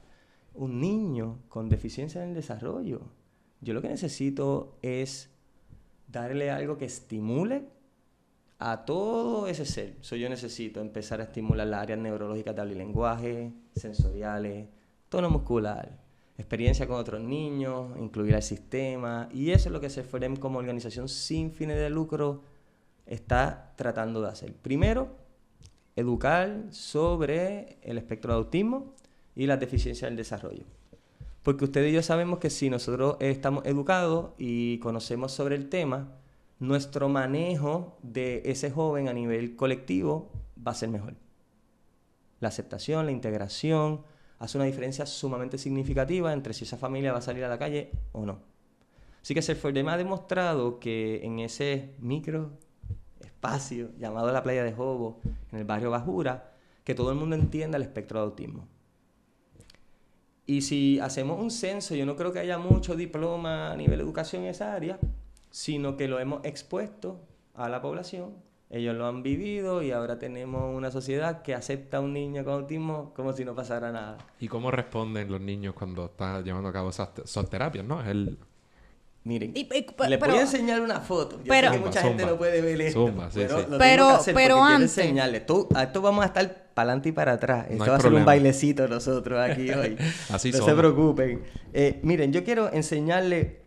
un 0.55 0.81
niño 0.81 1.39
con 1.49 1.69
deficiencia 1.69 2.23
en 2.23 2.31
el 2.31 2.35
desarrollo. 2.35 3.03
Yo 3.61 3.75
lo 3.75 3.83
que 3.83 3.89
necesito 3.89 4.79
es 4.83 5.31
darle 6.09 6.51
algo 6.51 6.77
que 6.77 6.85
estimule 6.85 7.69
a 8.59 8.85
todo 8.85 9.47
ese 9.47 9.65
ser. 9.65 9.97
So, 10.01 10.17
yo 10.17 10.29
necesito 10.29 10.81
empezar 10.81 11.21
a 11.21 11.25
estimular 11.25 11.67
las 11.67 11.83
áreas 11.83 11.99
neurológicas 11.99 12.55
de 12.55 12.61
habla 12.61 12.75
y 12.75 12.77
lenguaje, 12.77 13.53
sensoriales, 13.75 14.69
tono 15.09 15.31
muscular, 15.31 15.99
experiencia 16.43 16.87
con 16.87 16.97
otros 16.97 17.21
niños, 17.21 17.97
incluir 17.99 18.35
al 18.35 18.43
sistema. 18.43 19.29
Y 19.33 19.51
eso 19.51 19.69
es 19.69 19.73
lo 19.73 19.81
que 19.81 19.89
CEFOREM 19.89 20.37
como 20.37 20.59
organización 20.59 21.09
sin 21.09 21.53
fines 21.53 21.79
de 21.79 21.89
lucro 21.89 22.43
está 23.07 23.73
tratando 23.77 24.21
de 24.21 24.29
hacer. 24.29 24.53
Primero, 24.53 25.17
educar 25.97 26.65
sobre 26.71 27.79
el 27.83 27.99
espectro 27.99 28.33
de 28.33 28.39
autismo 28.39 28.95
y 29.35 29.47
las 29.47 29.61
deficiencias 29.61 30.11
del 30.11 30.17
desarrollo. 30.17 30.65
Porque 31.43 31.65
ustedes 31.65 31.91
y 31.91 31.95
yo 31.95 32.03
sabemos 32.03 32.39
que 32.39 32.51
si 32.51 32.71
nosotros 32.71 33.17
estamos 33.21 33.65
educados 33.67 34.31
y 34.39 34.79
conocemos 34.79 35.33
sobre 35.33 35.57
el 35.57 35.69
tema, 35.69 36.13
nuestro 36.61 37.09
manejo 37.09 37.99
de 38.03 38.43
ese 38.45 38.71
joven 38.71 39.09
a 39.09 39.13
nivel 39.13 39.57
colectivo 39.57 40.31
va 40.65 40.73
a 40.73 40.77
ser 40.77 40.89
mejor. 40.89 41.15
La 42.39 42.49
aceptación, 42.49 43.07
la 43.07 43.13
integración, 43.13 44.03
hace 44.43 44.59
una 44.59 44.65
diferencia 44.65 45.07
sumamente 45.07 45.57
significativa 45.57 46.33
entre 46.33 46.53
si 46.53 46.65
esa 46.65 46.77
familia 46.77 47.13
va 47.13 47.19
a 47.19 47.23
salir 47.23 47.45
a 47.45 47.49
la 47.49 47.61
calle 47.61 47.93
o 48.11 48.27
no. 48.27 48.41
Así 49.23 49.35
que 49.35 49.41
Selfordem 49.41 49.89
ha 49.89 49.97
demostrado 49.97 50.81
que 50.81 51.25
en 51.25 51.39
ese 51.39 51.95
micro 52.01 52.51
espacio 53.21 53.91
llamado 54.01 54.33
la 54.33 54.43
playa 54.43 54.65
de 54.65 54.73
Jobo, 54.73 55.21
en 55.53 55.61
el 55.61 55.65
barrio 55.65 55.93
Bajura, 55.93 56.55
que 56.83 56.97
todo 56.97 57.13
el 57.13 57.19
mundo 57.19 57.37
entienda 57.37 57.77
el 57.77 57.85
espectro 57.85 58.19
de 58.19 58.25
autismo. 58.25 58.67
Y 60.45 60.63
si 60.63 60.99
hacemos 60.99 61.41
un 61.41 61.53
censo, 61.53 61.95
yo 61.95 62.05
no 62.05 62.17
creo 62.17 62.33
que 62.33 62.41
haya 62.41 62.59
mucho 62.59 62.97
diploma 62.97 63.71
a 63.71 63.77
nivel 63.77 63.99
de 63.99 64.05
educación 64.05 64.43
en 64.43 64.49
esa 64.49 64.75
área, 64.75 64.99
sino 65.53 65.97
que 65.97 66.09
lo 66.09 66.19
hemos 66.19 66.45
expuesto 66.45 67.21
a 67.55 67.69
la 67.69 67.81
población. 67.81 68.35
Ellos 68.73 68.97
lo 68.97 69.07
han 69.07 69.23
vivido 69.23 69.83
y 69.83 69.91
ahora 69.91 70.19
tenemos 70.19 70.75
una 70.75 70.91
sociedad 70.91 71.43
que 71.43 71.55
acepta 71.55 71.99
a 71.99 72.01
un 72.01 72.15
niño 72.15 72.43
con 72.43 72.55
autismo 72.55 73.13
como 73.15 73.35
si 73.35 73.45
no 73.45 73.55
pasara 73.55 73.93
nada. 73.93 74.17
¿Y 74.41 74.49
cómo 74.49 74.71
responden 74.71 75.31
los 75.31 75.43
niños 75.43 75.75
cuando 75.75 76.07
están 76.07 76.43
llevando 76.43 76.71
a 76.71 76.73
cabo 76.73 76.89
esas 76.89 77.11
son 77.25 77.47
terapias, 77.49 77.85
no? 77.85 78.01
Es 78.01 78.09
el, 78.09 78.39
Miren, 79.25 79.55
les 79.55 80.19
voy 80.19 80.37
a 80.37 80.41
enseñar 80.41 80.81
una 80.81 81.01
foto. 81.01 81.37
Yo 81.37 81.45
pero, 81.47 81.71
sé 81.71 81.79
que 81.79 81.85
mucha 81.85 82.03
gente 82.03 82.27
no 82.27 82.37
puede 82.37 82.61
ver 82.61 82.81
esto. 82.81 83.13
pero, 83.79 84.19
pero 84.35 84.65
antes. 84.65 84.99
Enseñarles. 84.99 85.43
a 85.75 85.83
esto 85.85 86.03
vamos 86.03 86.25
a 86.25 86.27
estar 86.27 86.73
para 86.75 86.89
adelante 86.89 87.11
y 87.11 87.13
para 87.13 87.33
atrás. 87.33 87.67
esto 87.71 87.87
va 87.87 87.97
a 87.97 88.01
ser 88.01 88.13
un 88.15 88.25
bailecito 88.25 88.89
nosotros 88.89 89.39
aquí 89.39 89.71
hoy. 89.71 89.97
Así 90.29 90.51
no 90.51 90.65
se 90.65 90.75
preocupen. 90.75 91.43
Eh, 91.73 92.01
miren, 92.03 92.33
yo 92.33 92.43
quiero 92.43 92.73
enseñarles. 92.73 93.62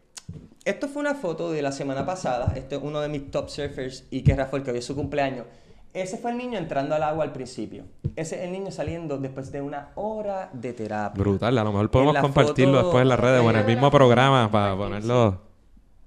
Esto 0.66 0.88
fue 0.88 1.01
una 1.01 1.13
foto 1.13 1.51
de 1.51 1.61
la 1.61 1.72
semana 1.72 2.07
pasada. 2.07 2.53
Este 2.55 2.76
es 2.76 2.82
uno 2.82 2.99
de 2.99 3.07
mis 3.07 3.30
top 3.30 3.49
surfers, 3.49 4.07
Ike 4.11 4.36
Rafael, 4.36 4.63
que 4.63 4.72
hoy 4.72 4.80
es 4.80 4.86
su 4.86 4.95
cumpleaños. 4.95 5.45
Ese 5.93 6.18
fue 6.18 6.32
el 6.32 6.38
niño 6.38 6.57
entrando 6.57 6.95
al 6.95 7.03
agua 7.03 7.24
al 7.24 7.32
principio. 7.32 7.84
Ese 8.16 8.38
es 8.38 8.41
el 8.41 8.51
niño 8.51 8.72
saliendo 8.72 9.20
después 9.20 9.51
de 9.51 9.61
una 9.61 9.91
hora 9.93 10.49
de 10.53 10.74
terapia. 10.74 11.22
Brutal, 11.22 11.55
a 11.55 11.63
lo 11.63 11.72
mejor 11.72 11.91
podemos 11.91 12.18
compartirlo 12.18 12.82
después 12.82 13.03
en 13.03 13.09
las 13.09 13.20
redes 13.20 13.43
o 13.43 13.49
en 13.51 13.57
el 13.57 13.66
mismo 13.66 13.91
programa 13.91 14.49
para 14.49 14.76
ponerlo. 14.76 15.39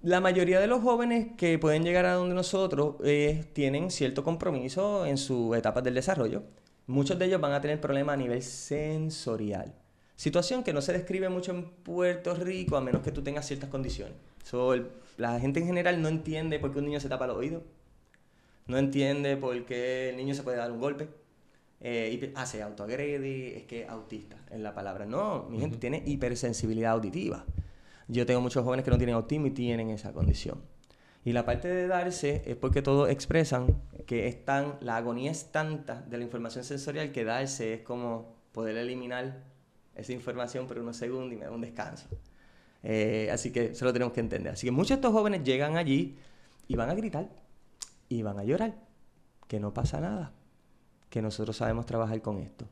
La 0.03 0.21
mayoría 0.21 0.59
de 0.59 0.67
los 0.67 0.83
jóvenes 0.83 1.29
que 1.37 1.57
pueden 1.61 1.85
llegar 1.85 2.07
a 2.07 2.15
donde 2.15 2.35
nosotros 2.35 2.97
eh, 3.05 3.45
tienen 3.53 3.93
cierto 3.93 4.25
compromiso 4.25 5.07
en 5.07 5.19
su 5.19 5.55
etapa 5.55 5.83
del 5.83 5.95
desarrollo. 5.95 6.43
Muchos 6.89 7.17
de 7.17 7.27
ellos 7.27 7.41
van 7.41 7.53
a 7.53 7.61
tener 7.61 7.81
problemas 7.81 8.15
a 8.15 8.17
nivel 8.17 8.43
sensorial. 8.43 9.73
Situación 10.17 10.65
que 10.65 10.73
no 10.73 10.83
se 10.83 10.93
describe 10.93 11.29
mucho 11.29 11.53
en 11.53 11.63
Puerto 11.65 12.35
Rico 12.35 12.77
a 12.77 12.81
menos 12.81 13.03
que 13.03 13.13
tú 13.13 13.23
tengas 13.23 13.47
ciertas 13.47 13.71
condiciones. 13.71 14.17
La 15.17 15.41
gente 15.41 15.61
en 15.61 15.67
general 15.67 16.01
no 16.01 16.09
entiende 16.09 16.59
por 16.59 16.73
qué 16.73 16.79
un 16.79 16.87
niño 16.87 17.01
se 17.01 17.09
tapa 17.09 17.27
los 17.27 17.37
oídos. 17.37 17.63
No 18.67 18.79
entiende 18.79 19.37
por 19.37 19.65
qué 19.65 20.11
el 20.11 20.17
niño 20.17 20.35
se 20.35 20.43
puede 20.43 20.59
dar 20.59 20.71
un 20.71 20.81
golpe. 20.81 21.09
Eh, 21.81 22.19
y 22.21 22.33
hace 22.37 22.63
autoagrede, 22.63 23.57
es 23.57 23.65
que 23.65 23.87
autista 23.87 24.37
en 24.51 24.63
la 24.63 24.75
palabra. 24.75 25.07
No, 25.07 25.47
mi 25.49 25.61
gente 25.61 25.79
tiene 25.79 26.03
hipersensibilidad 26.05 26.93
auditiva. 26.93 27.45
Yo 28.09 28.27
tengo 28.27 28.41
muchos 28.41 28.65
jóvenes 28.65 28.85
que 28.85 28.91
no 28.91 28.99
tienen 28.99 29.15
autismo 29.15 29.47
y 29.47 29.51
tienen 29.51 29.91
esa 29.91 30.13
condición. 30.13 30.61
Y 31.25 31.33
la 31.33 31.45
parte 31.45 31.69
de 31.69 31.87
darse 31.87 32.43
es 32.47 32.57
porque 32.57 32.83
todos 32.83 33.11
expresan 33.11 33.83
que 34.07 34.29
es 34.29 34.45
tan, 34.45 34.77
la 34.81 34.97
agonía 34.97 35.31
es 35.31 35.53
tanta 35.53 36.03
de 36.03 36.17
la 36.17 36.25
información 36.25 36.65
sensorial 36.65 37.13
que 37.13 37.25
darse 37.25 37.75
es 37.75 37.81
como 37.83 38.37
poder 38.53 38.77
eliminar 38.77 39.45
esa 39.95 40.13
información 40.13 40.67
por 40.67 40.79
unos 40.79 40.97
segundos 40.97 41.33
y 41.33 41.37
me 41.37 41.45
da 41.45 41.51
un 41.51 41.61
descanso. 41.61 42.07
Eh, 42.83 43.29
así 43.33 43.51
que 43.51 43.67
eso 43.67 43.85
lo 43.85 43.93
tenemos 43.93 44.13
que 44.13 44.21
entender. 44.21 44.53
Así 44.53 44.67
que 44.67 44.71
muchos 44.71 44.91
de 44.91 44.95
estos 44.97 45.13
jóvenes 45.13 45.43
llegan 45.43 45.77
allí 45.77 46.17
y 46.67 46.77
van 46.77 46.91
a 46.91 46.95
gritar 46.95 47.29
y 48.09 48.23
van 48.23 48.39
a 48.39 48.45
llorar, 48.45 48.75
que 49.47 49.61
no 49.61 49.75
pasa 49.75 50.01
nada, 50.01 50.33
que 51.11 51.23
nosotros 51.23 51.57
sabemos 51.57 51.87
trabajar 51.87 52.21
con 52.23 52.39
esto. 52.39 52.67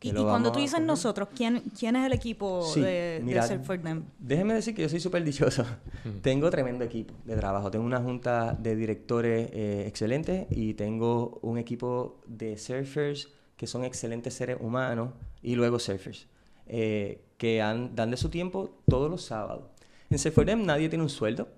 Y, 0.00 0.10
y 0.10 0.12
cuando 0.12 0.52
tú 0.52 0.60
a 0.60 0.62
dices 0.62 0.80
nosotros, 0.80 1.28
¿quién, 1.34 1.60
¿quién 1.76 1.96
es 1.96 2.06
el 2.06 2.12
equipo 2.12 2.62
Sí, 2.62 2.80
de, 2.80 3.20
mira, 3.24 3.42
de 3.42 3.48
Serve 3.48 3.64
for 3.64 3.78
Them? 3.82 4.04
Déjeme 4.20 4.54
decir 4.54 4.72
que 4.72 4.82
yo 4.82 4.88
soy 4.88 5.00
súper 5.00 5.24
dichoso. 5.24 5.64
tengo 6.22 6.48
tremendo 6.50 6.84
equipo 6.84 7.14
de 7.24 7.34
trabajo. 7.34 7.68
Tengo 7.70 7.84
una 7.84 8.00
junta 8.00 8.52
de 8.52 8.76
directores 8.76 9.50
eh, 9.52 9.84
excelentes 9.88 10.46
y 10.50 10.74
tengo 10.74 11.40
un 11.42 11.58
equipo 11.58 12.20
de 12.28 12.56
surfers 12.56 13.28
que 13.56 13.66
son 13.66 13.84
excelentes 13.84 14.34
seres 14.34 14.58
humanos 14.60 15.14
y 15.42 15.56
luego 15.56 15.80
surfers 15.80 16.28
eh, 16.68 17.22
que 17.36 17.60
han- 17.62 17.94
dan 17.94 18.10
de 18.10 18.16
su 18.16 18.28
tiempo 18.28 18.70
todos 18.88 19.10
los 19.10 19.22
sábados. 19.22 19.64
En 20.10 20.18
Them 20.46 20.64
nadie 20.66 20.88
tiene 20.88 21.02
un 21.04 21.10
sueldo, 21.10 21.48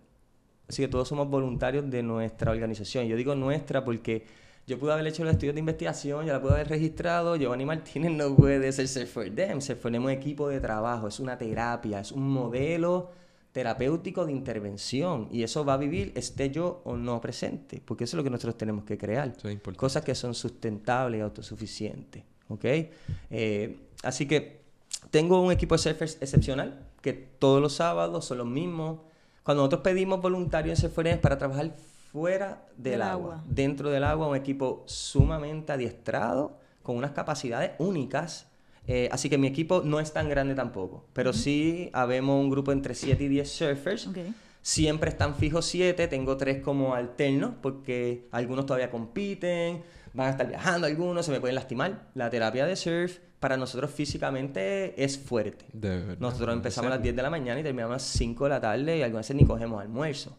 así 0.69 0.83
que 0.83 0.89
todos 0.89 1.09
somos 1.09 1.29
voluntarios 1.29 1.89
de 1.91 2.03
nuestra 2.03 2.51
organización. 2.51 3.07
Yo 3.07 3.17
digo 3.17 3.35
nuestra 3.35 3.85
porque 3.85 4.25
yo 4.67 4.79
pude 4.79 4.93
haber 4.93 5.07
hecho 5.07 5.25
los 5.25 5.33
estudios 5.33 5.55
de 5.55 5.61
investigación, 5.61 6.27
yo 6.27 6.33
la 6.33 6.41
pude 6.41 6.53
haber 6.53 6.69
registrado, 6.69 7.37
Giovanni 7.37 7.65
Martínez 7.65 8.13
no 8.13 8.37
puede 8.37 8.71
ser 8.73 9.07
for 9.07 9.29
Them 9.31 9.59
es 9.59 9.71
un 9.85 10.11
equipo 10.11 10.49
de 10.49 10.61
trabajo, 10.61 11.09
es 11.09 11.19
una 11.21 11.37
terapia, 11.39 12.01
es 12.01 12.13
un 12.13 12.29
modelo 12.29 13.11
terapéutico 13.53 14.27
de 14.27 14.33
intervención 14.33 15.27
y 15.33 15.43
eso 15.43 15.65
va 15.65 15.75
a 15.75 15.77
vivir 15.77 16.13
esté 16.15 16.51
yo 16.51 16.83
o 16.85 16.97
no 16.97 17.21
presente, 17.21 17.83
porque 17.85 18.05
eso 18.05 18.17
es 18.17 18.19
lo 18.19 18.25
que 18.25 18.31
nosotros 18.31 18.57
tenemos 18.57 18.85
que 18.85 18.97
crear. 18.97 19.33
Es. 19.43 19.59
Cosas 19.77 20.05
que 20.05 20.15
son 20.15 20.35
sustentables 20.35 21.19
y 21.19 21.23
autosuficientes, 21.23 22.23
¿ok? 22.49 22.65
Eh, 23.31 23.77
así 24.05 24.27
que 24.27 24.61
tengo 25.11 25.41
un 25.41 25.53
equipo 25.53 25.75
de 25.75 25.79
surfers 25.79 26.19
excepcional, 26.21 26.87
que 27.03 27.13
todos 27.13 27.61
los 27.61 27.75
sábados 27.75 28.25
son 28.25 28.39
los 28.39 28.47
mismos. 28.47 29.01
Cuando 29.43 29.63
nosotros 29.63 29.83
pedimos 29.83 30.21
voluntarios 30.21 30.83
en 30.85 30.91
Surf 30.91 31.19
para 31.21 31.39
trabajar 31.39 31.75
fuera 32.13 32.67
del, 32.77 32.93
Del 32.93 33.03
agua. 33.03 33.35
agua. 33.35 33.45
dentro 33.49 33.91
del 33.91 34.05
agua, 34.05 34.29
un 34.29 34.37
equipo 34.37 34.83
sumamente 34.87 35.73
adiestrado, 35.73 36.59
con 36.83 36.97
unas 36.97 37.13
capacidades 37.13 37.73
únicas. 37.79 38.47
Eh, 38.87 39.09
así 39.13 39.29
que 39.29 39.39
mi 39.39 39.47
equipo 39.47 39.83
no 39.85 40.01
es 40.01 40.13
tan 40.13 40.29
grande 40.29 40.55
tampoco, 40.55 41.05
pero 41.13 41.33
sí 41.33 41.91
habemos 41.93 42.41
un 42.43 42.51
grupo 42.51 42.73
entre 42.73 42.95
7 42.95 43.23
y 43.25 43.29
10 43.29 43.49
surfers. 43.51 44.09
Siempre 44.63 45.11
están 45.11 45.35
fijos 45.37 45.67
7, 45.67 46.09
tengo 46.09 46.37
3 46.37 46.63
como 46.63 46.95
alternos, 46.95 47.53
porque 47.63 48.27
algunos 48.31 48.67
todavía 48.67 48.91
compiten, 48.91 49.83
van 50.13 50.29
a 50.29 50.31
estar 50.31 50.47
viajando 50.47 50.87
algunos, 50.87 51.27
se 51.27 51.33
me 51.33 51.41
pueden 51.41 51.55
lastimar. 51.55 52.09
La 52.15 52.31
terapia 52.31 52.67
de 52.67 52.77
surf 52.77 53.19
para 53.39 53.57
nosotros 53.57 53.91
físicamente 53.91 55.03
es 55.03 55.19
fuerte. 55.19 55.65
De 55.73 55.89
verdad, 55.89 56.17
Nosotros 56.19 56.55
empezamos 56.55 56.89
a 56.89 56.91
las 56.91 56.99
ser. 56.99 57.05
10 57.05 57.17
de 57.17 57.23
la 57.23 57.31
mañana 57.31 57.61
y 57.61 57.63
terminamos 57.63 57.93
a 57.93 57.97
las 57.97 58.03
5 58.03 58.45
de 58.45 58.51
la 58.51 58.61
tarde 58.61 58.99
y 58.99 59.03
algunas 59.03 59.27
veces 59.27 59.37
ni 59.37 59.47
cogemos 59.47 59.81
almuerzo. 59.81 60.37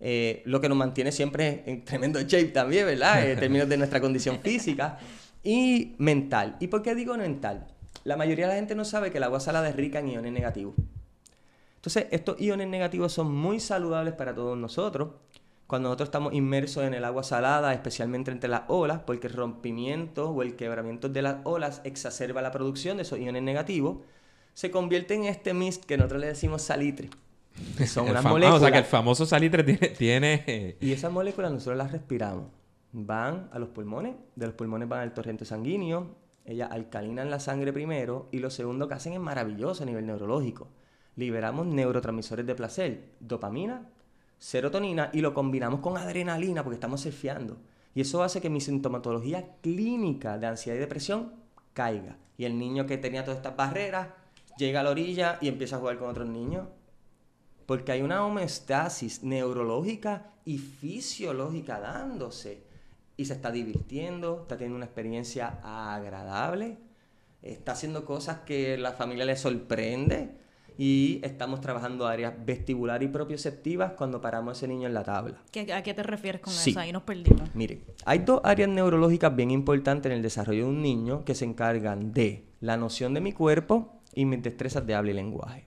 Eh, 0.00 0.42
lo 0.44 0.60
que 0.60 0.68
nos 0.68 0.76
mantiene 0.76 1.12
siempre 1.12 1.62
en 1.66 1.84
tremendo 1.84 2.20
shape 2.20 2.48
también, 2.48 2.86
¿verdad? 2.86 3.30
En 3.30 3.38
términos 3.38 3.68
de 3.68 3.76
nuestra 3.76 4.00
condición 4.00 4.38
física 4.42 4.98
y 5.42 5.94
mental. 5.98 6.56
¿Y 6.60 6.66
por 6.66 6.82
qué 6.82 6.94
digo 6.94 7.16
mental? 7.16 7.66
La 8.02 8.16
mayoría 8.16 8.46
de 8.46 8.52
la 8.52 8.56
gente 8.56 8.74
no 8.74 8.84
sabe 8.84 9.10
que 9.10 9.18
el 9.18 9.24
agua 9.24 9.40
salada 9.40 9.68
es 9.68 9.76
rica 9.76 10.00
en 10.00 10.08
iones 10.08 10.32
negativos. 10.32 10.74
Entonces, 11.76 12.06
estos 12.10 12.40
iones 12.40 12.68
negativos 12.68 13.12
son 13.12 13.34
muy 13.34 13.60
saludables 13.60 14.14
para 14.14 14.34
todos 14.34 14.58
nosotros 14.58 15.10
cuando 15.74 15.88
nosotros 15.88 16.06
estamos 16.06 16.34
inmersos 16.34 16.84
en 16.84 16.94
el 16.94 17.04
agua 17.04 17.24
salada, 17.24 17.74
especialmente 17.74 18.30
entre 18.30 18.48
las 18.48 18.62
olas, 18.68 19.00
porque 19.04 19.26
el 19.26 19.32
rompimiento 19.32 20.30
o 20.30 20.40
el 20.42 20.54
quebramiento 20.54 21.08
de 21.08 21.20
las 21.20 21.38
olas 21.42 21.80
exacerba 21.82 22.40
la 22.42 22.52
producción 22.52 22.96
de 22.96 23.02
esos 23.02 23.18
iones 23.18 23.42
negativos, 23.42 23.96
se 24.52 24.70
convierte 24.70 25.14
en 25.14 25.24
este 25.24 25.52
mist 25.52 25.84
que 25.84 25.96
nosotros 25.96 26.20
le 26.20 26.28
decimos 26.28 26.62
salitre. 26.62 27.10
Que 27.76 27.88
son 27.88 28.08
unas 28.10 28.22
moléculas. 28.22 28.54
o 28.54 28.60
sea 28.60 28.70
que 28.70 28.78
el 28.78 28.84
famoso 28.84 29.26
salitre 29.26 29.64
tiene... 29.64 29.88
tiene 29.88 30.76
Y 30.80 30.92
esas 30.92 31.10
moléculas 31.10 31.50
nosotros 31.50 31.76
las 31.76 31.90
respiramos. 31.90 32.44
Van 32.92 33.48
a 33.52 33.58
los 33.58 33.70
pulmones, 33.70 34.14
de 34.36 34.46
los 34.46 34.54
pulmones 34.54 34.88
van 34.88 35.00
al 35.00 35.12
torrente 35.12 35.44
sanguíneo, 35.44 36.14
ellas 36.44 36.70
alcalinan 36.70 37.30
la 37.30 37.40
sangre 37.40 37.72
primero 37.72 38.28
y 38.30 38.38
lo 38.38 38.50
segundo 38.50 38.86
que 38.86 38.94
hacen 38.94 39.14
es 39.14 39.18
maravilloso 39.18 39.82
a 39.82 39.86
nivel 39.86 40.06
neurológico. 40.06 40.68
Liberamos 41.16 41.66
neurotransmisores 41.66 42.46
de 42.46 42.54
placer, 42.54 43.14
dopamina, 43.18 43.88
serotonina 44.44 45.08
y 45.14 45.22
lo 45.22 45.32
combinamos 45.32 45.80
con 45.80 45.96
adrenalina 45.96 46.62
porque 46.62 46.74
estamos 46.74 47.00
surfeando. 47.00 47.56
Y 47.94 48.02
eso 48.02 48.22
hace 48.22 48.42
que 48.42 48.50
mi 48.50 48.60
sintomatología 48.60 49.56
clínica 49.62 50.36
de 50.36 50.46
ansiedad 50.46 50.76
y 50.76 50.80
depresión 50.80 51.32
caiga. 51.72 52.18
Y 52.36 52.44
el 52.44 52.58
niño 52.58 52.84
que 52.84 52.98
tenía 52.98 53.24
todas 53.24 53.38
estas 53.38 53.56
barreras 53.56 54.08
llega 54.58 54.80
a 54.80 54.82
la 54.82 54.90
orilla 54.90 55.38
y 55.40 55.48
empieza 55.48 55.76
a 55.76 55.78
jugar 55.78 55.96
con 55.98 56.10
otros 56.10 56.28
niños 56.28 56.68
porque 57.64 57.92
hay 57.92 58.02
una 58.02 58.26
homeostasis 58.26 59.22
neurológica 59.22 60.34
y 60.44 60.58
fisiológica 60.58 61.80
dándose. 61.80 62.64
Y 63.16 63.24
se 63.24 63.32
está 63.32 63.50
divirtiendo, 63.50 64.40
está 64.42 64.58
teniendo 64.58 64.76
una 64.76 64.84
experiencia 64.84 65.58
agradable, 65.62 66.76
está 67.40 67.72
haciendo 67.72 68.04
cosas 68.04 68.40
que 68.40 68.76
la 68.76 68.92
familia 68.92 69.24
le 69.24 69.36
sorprende 69.36 70.43
y 70.76 71.20
estamos 71.22 71.60
trabajando 71.60 72.06
áreas 72.06 72.34
vestibular 72.44 73.02
y 73.02 73.08
propioceptivas 73.08 73.92
cuando 73.92 74.20
paramos 74.20 74.50
a 74.50 74.52
ese 74.58 74.68
niño 74.68 74.88
en 74.88 74.94
la 74.94 75.04
tabla. 75.04 75.40
¿Qué- 75.52 75.72
¿A 75.72 75.82
qué 75.82 75.94
te 75.94 76.02
refieres 76.02 76.40
con 76.40 76.52
Sí. 76.52 76.70
eso? 76.70 76.80
Ahí 76.80 76.92
nos 76.92 77.02
perdimos. 77.04 77.48
Mire, 77.54 77.82
hay 78.04 78.18
dos 78.20 78.40
áreas 78.44 78.68
neurológicas 78.68 79.34
bien 79.36 79.50
importantes 79.50 80.10
en 80.10 80.16
el 80.16 80.22
desarrollo 80.22 80.64
de 80.64 80.70
un 80.70 80.82
niño 80.82 81.24
que 81.24 81.34
se 81.34 81.44
encargan 81.44 82.12
de 82.12 82.44
la 82.60 82.76
noción 82.76 83.14
de 83.14 83.20
mi 83.20 83.32
cuerpo 83.32 84.00
y 84.14 84.24
mis 84.24 84.42
destrezas 84.42 84.86
de 84.86 84.94
habla 84.94 85.10
y 85.12 85.14
lenguaje. 85.14 85.66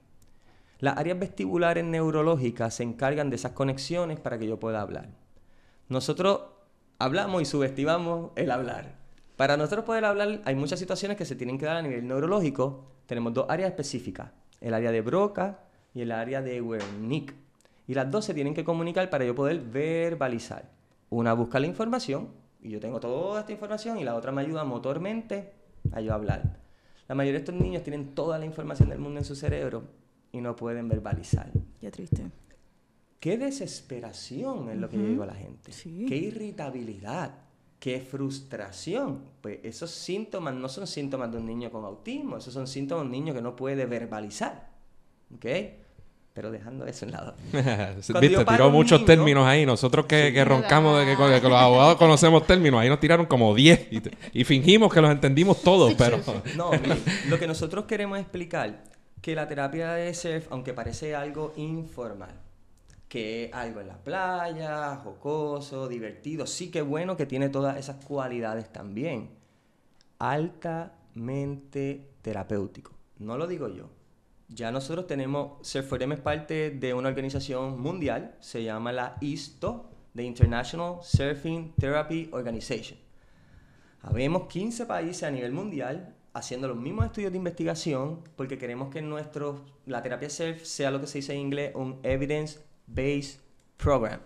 Las 0.79 0.97
áreas 0.97 1.17
vestibulares 1.19 1.83
neurológicas 1.85 2.73
se 2.75 2.83
encargan 2.83 3.29
de 3.29 3.37
esas 3.37 3.53
conexiones 3.53 4.19
para 4.19 4.37
que 4.37 4.47
yo 4.47 4.59
pueda 4.59 4.81
hablar. 4.81 5.09
Nosotros 5.89 6.41
hablamos 6.99 7.41
y 7.41 7.45
subestimamos 7.45 8.31
el 8.35 8.51
hablar. 8.51 8.95
Para 9.37 9.55
nosotros 9.57 9.85
poder 9.85 10.05
hablar 10.05 10.41
hay 10.45 10.55
muchas 10.55 10.79
situaciones 10.79 11.17
que 11.17 11.25
se 11.25 11.35
tienen 11.35 11.57
que 11.57 11.65
dar 11.65 11.77
a 11.77 11.81
nivel 11.81 12.07
neurológico. 12.07 12.91
Tenemos 13.05 13.33
dos 13.33 13.45
áreas 13.49 13.69
específicas, 13.69 14.31
el 14.61 14.73
área 14.73 14.91
de 14.91 15.01
Broca 15.01 15.59
y 15.93 16.01
el 16.01 16.11
área 16.11 16.41
de 16.41 16.61
Wernicke. 16.61 17.35
Y 17.87 17.93
las 17.93 18.11
dos 18.11 18.25
se 18.25 18.33
tienen 18.33 18.53
que 18.53 18.63
comunicar 18.63 19.09
para 19.09 19.25
yo 19.25 19.33
poder 19.33 19.61
verbalizar. 19.61 20.69
Una 21.09 21.33
busca 21.33 21.59
la 21.59 21.67
información 21.67 22.29
y 22.61 22.69
yo 22.69 22.79
tengo 22.79 22.99
toda 22.99 23.41
esta 23.41 23.51
información 23.51 23.97
y 23.97 24.03
la 24.03 24.15
otra 24.15 24.31
me 24.31 24.41
ayuda 24.41 24.63
motormente 24.63 25.53
a 25.91 26.01
yo 26.01 26.13
hablar. 26.13 26.59
La 27.07 27.15
mayoría 27.15 27.39
de 27.39 27.45
estos 27.45 27.55
niños 27.55 27.83
tienen 27.83 28.13
toda 28.13 28.37
la 28.37 28.45
información 28.45 28.89
del 28.89 28.99
mundo 28.99 29.19
en 29.19 29.25
su 29.25 29.35
cerebro 29.35 29.83
y 30.31 30.41
no 30.41 30.55
pueden 30.55 30.89
verbalizar. 30.89 31.49
Qué 31.79 31.89
triste. 31.89 32.29
Qué 33.19 33.37
desesperación 33.37 34.69
es 34.69 34.77
lo 34.77 34.89
que 34.89 34.97
yo 34.97 35.05
digo 35.05 35.23
a 35.23 35.27
la 35.27 35.35
gente. 35.35 35.71
Sí. 35.71 36.05
Qué 36.07 36.17
irritabilidad. 36.17 37.31
Qué 37.79 37.99
frustración. 37.99 39.21
Pues 39.41 39.59
esos 39.63 39.91
síntomas 39.91 40.53
no 40.53 40.67
son 40.67 40.87
síntomas 40.87 41.31
de 41.31 41.37
un 41.37 41.45
niño 41.45 41.71
con 41.71 41.85
autismo, 41.85 42.37
esos 42.37 42.53
son 42.53 42.67
síntomas 42.67 43.03
de 43.03 43.05
un 43.05 43.11
niño 43.11 43.33
que 43.33 43.41
no 43.41 43.55
puede 43.55 43.85
verbalizar. 43.85 44.69
¿Ok? 45.35 45.45
Pero 46.33 46.51
dejando 46.51 46.85
eso 46.85 47.05
en 47.05 47.11
lado. 47.11 47.35
Viste, 48.21 48.45
tiró 48.45 48.69
muchos 48.69 48.99
niño- 48.99 49.05
términos 49.07 49.47
ahí. 49.47 49.65
Nosotros 49.65 50.05
que, 50.05 50.31
que 50.31 50.45
roncamos 50.45 50.99
de 50.99 51.05
que, 51.05 51.15
que 51.15 51.49
los 51.49 51.59
abogados 51.59 51.95
conocemos 51.97 52.45
términos, 52.45 52.79
ahí 52.79 52.89
nos 52.89 52.99
tiraron 52.99 53.25
como 53.25 53.55
10 53.55 53.87
y, 54.33 54.43
fingimos 54.43 54.93
que 54.93 55.01
los 55.01 55.09
entendimos 55.11 55.61
todos, 55.61 55.93
pero... 55.95 56.19
No, 56.55 56.71
mire, 56.71 56.97
lo 57.27 57.39
que 57.39 57.47
nosotros 57.47 57.85
queremos 57.85 58.19
explicar 58.19 58.83
que 59.21 59.33
la 59.35 59.47
terapia 59.47 59.93
de 59.93 60.13
surf, 60.13 60.47
aunque 60.51 60.73
parece 60.73 61.15
algo 61.15 61.53
informal, 61.57 62.35
que 63.07 63.49
algo 63.53 63.81
en 63.81 63.87
la 63.87 64.03
playa, 64.03 64.97
jocoso, 64.97 65.87
divertido, 65.87 66.45
sí 66.45 66.69
que 66.69 66.81
bueno 66.81 67.15
que 67.15 67.25
tiene 67.25 67.49
todas 67.49 67.77
esas 67.77 68.03
cualidades 68.03 68.71
también. 68.71 69.29
Altamente 70.19 72.11
terapéutico. 72.21 72.91
No 73.19 73.37
lo 73.37 73.47
digo 73.47 73.67
yo. 73.69 73.89
Ya 74.49 74.71
nosotros 74.71 75.07
tenemos, 75.07 75.59
Surf4M 75.61 76.13
es 76.13 76.21
parte 76.21 76.71
de 76.71 76.93
una 76.93 77.09
organización 77.09 77.81
mundial, 77.81 78.35
se 78.39 78.63
llama 78.63 78.93
la 78.93 79.17
ISTO, 79.19 79.89
the 80.15 80.23
International 80.23 80.97
Surfing 81.01 81.73
Therapy 81.75 82.29
Organization. 82.31 82.97
Habemos 84.01 84.47
15 84.47 84.85
países 84.85 85.23
a 85.23 85.31
nivel 85.31 85.51
mundial 85.51 86.15
haciendo 86.33 86.67
los 86.67 86.77
mismos 86.77 87.05
estudios 87.05 87.31
de 87.31 87.37
investigación 87.37 88.21
porque 88.35 88.57
queremos 88.57 88.89
que 88.89 89.01
nuestro, 89.01 89.65
la 89.85 90.01
terapia 90.01 90.29
surf 90.29 90.63
sea 90.63 90.91
lo 90.91 91.01
que 91.01 91.07
se 91.07 91.17
dice 91.17 91.33
en 91.33 91.39
inglés 91.39 91.71
un 91.75 91.99
evidence-based 92.87 93.39
program. 93.77 94.19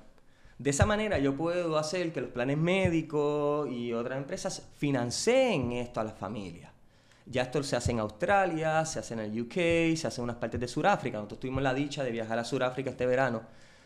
De 0.57 0.69
esa 0.69 0.85
manera 0.85 1.17
yo 1.17 1.35
puedo 1.35 1.77
hacer 1.77 2.13
que 2.13 2.21
los 2.21 2.29
planes 2.29 2.57
médicos 2.57 3.69
y 3.71 3.93
otras 3.93 4.17
empresas 4.17 4.67
financien 4.77 5.71
esto 5.71 5.99
a 5.99 6.03
las 6.03 6.17
familias. 6.17 6.71
Ya 7.25 7.43
esto 7.43 7.63
se 7.63 7.75
hace 7.75 7.91
en 7.91 7.99
Australia, 7.99 8.85
se 8.85 8.99
hace 8.99 9.13
en 9.13 9.21
el 9.21 9.41
UK, 9.41 9.95
se 9.95 10.07
hace 10.07 10.21
en 10.21 10.23
unas 10.23 10.35
partes 10.35 10.59
de 10.59 10.67
Sudáfrica. 10.67 11.17
Nosotros 11.17 11.39
tuvimos 11.39 11.63
la 11.63 11.73
dicha 11.73 12.03
de 12.03 12.11
viajar 12.11 12.37
a 12.37 12.43
Sudáfrica 12.43 12.91
este 12.91 13.05
verano 13.05 13.41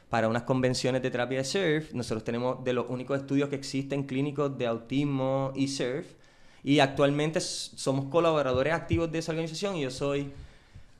para 0.09 0.27
unas 0.27 0.43
convenciones 0.43 1.01
de 1.01 1.11
terapia 1.11 1.39
de 1.39 1.43
surf. 1.43 1.93
Nosotros 1.93 2.23
tenemos 2.23 2.63
de 2.63 2.73
los 2.73 2.89
únicos 2.89 3.19
estudios 3.19 3.49
que 3.49 3.55
existen 3.55 4.03
clínicos 4.03 4.57
de 4.57 4.67
autismo 4.67 5.51
y 5.55 5.67
surf. 5.67 6.07
Y 6.63 6.79
actualmente 6.79 7.39
somos 7.39 8.05
colaboradores 8.05 8.73
activos 8.73 9.11
de 9.11 9.19
esa 9.19 9.31
organización 9.31 9.75
y 9.75 9.81
yo 9.81 9.91
soy 9.91 10.31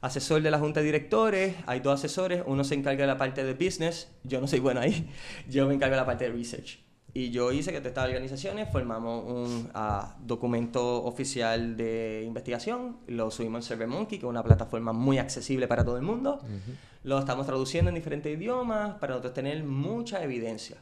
asesor 0.01 0.41
de 0.41 0.51
la 0.51 0.59
junta 0.59 0.79
de 0.79 0.85
directores, 0.85 1.55
hay 1.65 1.79
dos 1.79 1.93
asesores, 1.95 2.43
uno 2.45 2.63
se 2.63 2.75
encarga 2.75 3.01
de 3.01 3.07
la 3.07 3.17
parte 3.17 3.43
de 3.43 3.53
business, 3.53 4.09
yo 4.23 4.39
no 4.41 4.47
soy 4.47 4.59
bueno 4.59 4.81
ahí, 4.81 5.09
yo 5.49 5.67
me 5.67 5.73
encargo 5.73 5.95
de 5.95 6.01
la 6.01 6.05
parte 6.05 6.25
de 6.25 6.31
research. 6.31 6.79
Y 7.13 7.31
yo 7.31 7.53
hice 7.53 7.71
que 7.71 7.79
todas 7.79 7.91
estas 7.91 8.05
organizaciones 8.07 8.69
formamos 8.69 9.23
un 9.25 9.69
ah, 9.73 10.17
documento 10.19 11.01
oficial 11.05 11.77
de 11.77 12.23
investigación, 12.25 12.97
lo 13.07 13.31
subimos 13.31 13.59
en 13.59 13.63
SurveyMonkey, 13.63 14.19
que 14.19 14.25
es 14.25 14.29
una 14.29 14.43
plataforma 14.43 14.91
muy 14.91 15.17
accesible 15.17 15.65
para 15.65 15.85
todo 15.85 15.95
el 15.95 16.03
mundo. 16.03 16.41
Lo 17.03 17.17
estamos 17.17 17.45
traduciendo 17.45 17.87
en 17.87 17.95
diferentes 17.95 18.37
idiomas 18.37 18.95
para 18.95 19.11
nosotros 19.13 19.33
tener 19.33 19.63
mucha 19.63 20.21
evidencia. 20.25 20.75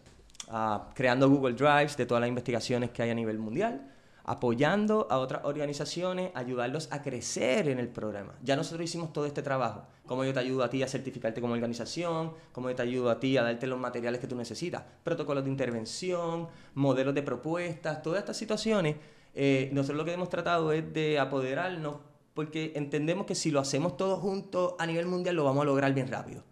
Ah, 0.49 0.89
creando 0.95 1.29
Google 1.29 1.53
Drives 1.53 1.95
de 1.97 2.07
todas 2.07 2.21
las 2.21 2.29
investigaciones 2.29 2.89
que 2.89 3.03
hay 3.03 3.11
a 3.11 3.15
nivel 3.15 3.37
mundial 3.37 3.92
apoyando 4.23 5.07
a 5.09 5.17
otras 5.17 5.43
organizaciones, 5.43 6.31
ayudarlos 6.33 6.87
a 6.91 7.01
crecer 7.01 7.67
en 7.67 7.79
el 7.79 7.89
programa. 7.89 8.33
Ya 8.41 8.55
nosotros 8.55 8.85
hicimos 8.85 9.11
todo 9.11 9.25
este 9.25 9.41
trabajo. 9.41 9.83
Cómo 10.05 10.23
yo 10.23 10.33
te 10.33 10.39
ayudo 10.39 10.63
a 10.63 10.69
ti 10.69 10.83
a 10.83 10.87
certificarte 10.87 11.41
como 11.41 11.53
organización, 11.53 12.33
cómo 12.51 12.69
yo 12.69 12.75
te 12.75 12.81
ayudo 12.81 13.09
a 13.09 13.19
ti 13.19 13.37
a 13.37 13.43
darte 13.43 13.67
los 13.67 13.79
materiales 13.79 14.19
que 14.21 14.27
tú 14.27 14.35
necesitas, 14.35 14.83
protocolos 15.03 15.43
de 15.43 15.49
intervención, 15.49 16.47
modelos 16.73 17.13
de 17.13 17.23
propuestas, 17.23 18.01
todas 18.01 18.19
estas 18.19 18.37
situaciones. 18.37 18.95
Eh, 19.35 19.69
nosotros 19.73 19.97
lo 19.97 20.05
que 20.05 20.13
hemos 20.13 20.29
tratado 20.29 20.71
es 20.71 20.93
de 20.93 21.19
apoderarnos 21.19 21.97
porque 22.33 22.73
entendemos 22.75 23.25
que 23.25 23.35
si 23.35 23.51
lo 23.51 23.59
hacemos 23.59 23.95
todos 23.95 24.19
juntos 24.19 24.73
a 24.79 24.87
nivel 24.87 25.05
mundial 25.05 25.35
lo 25.35 25.43
vamos 25.43 25.61
a 25.61 25.65
lograr 25.65 25.93
bien 25.93 26.07
rápido. 26.07 26.43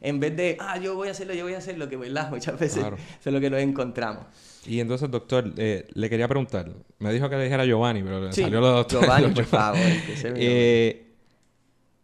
En 0.00 0.18
vez 0.18 0.36
de, 0.36 0.56
ah, 0.58 0.78
yo 0.78 0.96
voy 0.96 1.08
a 1.08 1.12
hacerlo, 1.12 1.34
yo 1.34 1.44
voy 1.44 1.54
a 1.54 1.58
hacerlo, 1.58 1.88
que 1.88 1.96
¿verdad? 1.96 2.30
muchas 2.30 2.58
veces 2.58 2.84
eso 3.20 3.30
es 3.30 3.32
lo 3.32 3.40
que 3.40 3.48
nos 3.48 3.60
encontramos. 3.60 4.24
Y 4.66 4.80
entonces, 4.80 5.10
doctor, 5.10 5.52
eh, 5.56 5.86
le 5.94 6.10
quería 6.10 6.26
preguntar, 6.26 6.68
me 6.98 7.12
dijo 7.12 7.28
que 7.30 7.36
le 7.36 7.44
dijera 7.44 7.64
Giovanni, 7.64 8.02
pero 8.02 8.20
le 8.20 8.32
salió 8.32 8.60
lo 8.60 8.68
doctor. 8.68 9.02
Giovanni, 9.02 9.28
por 9.34 9.44
favor. 9.44 9.80
eh, 9.80 11.08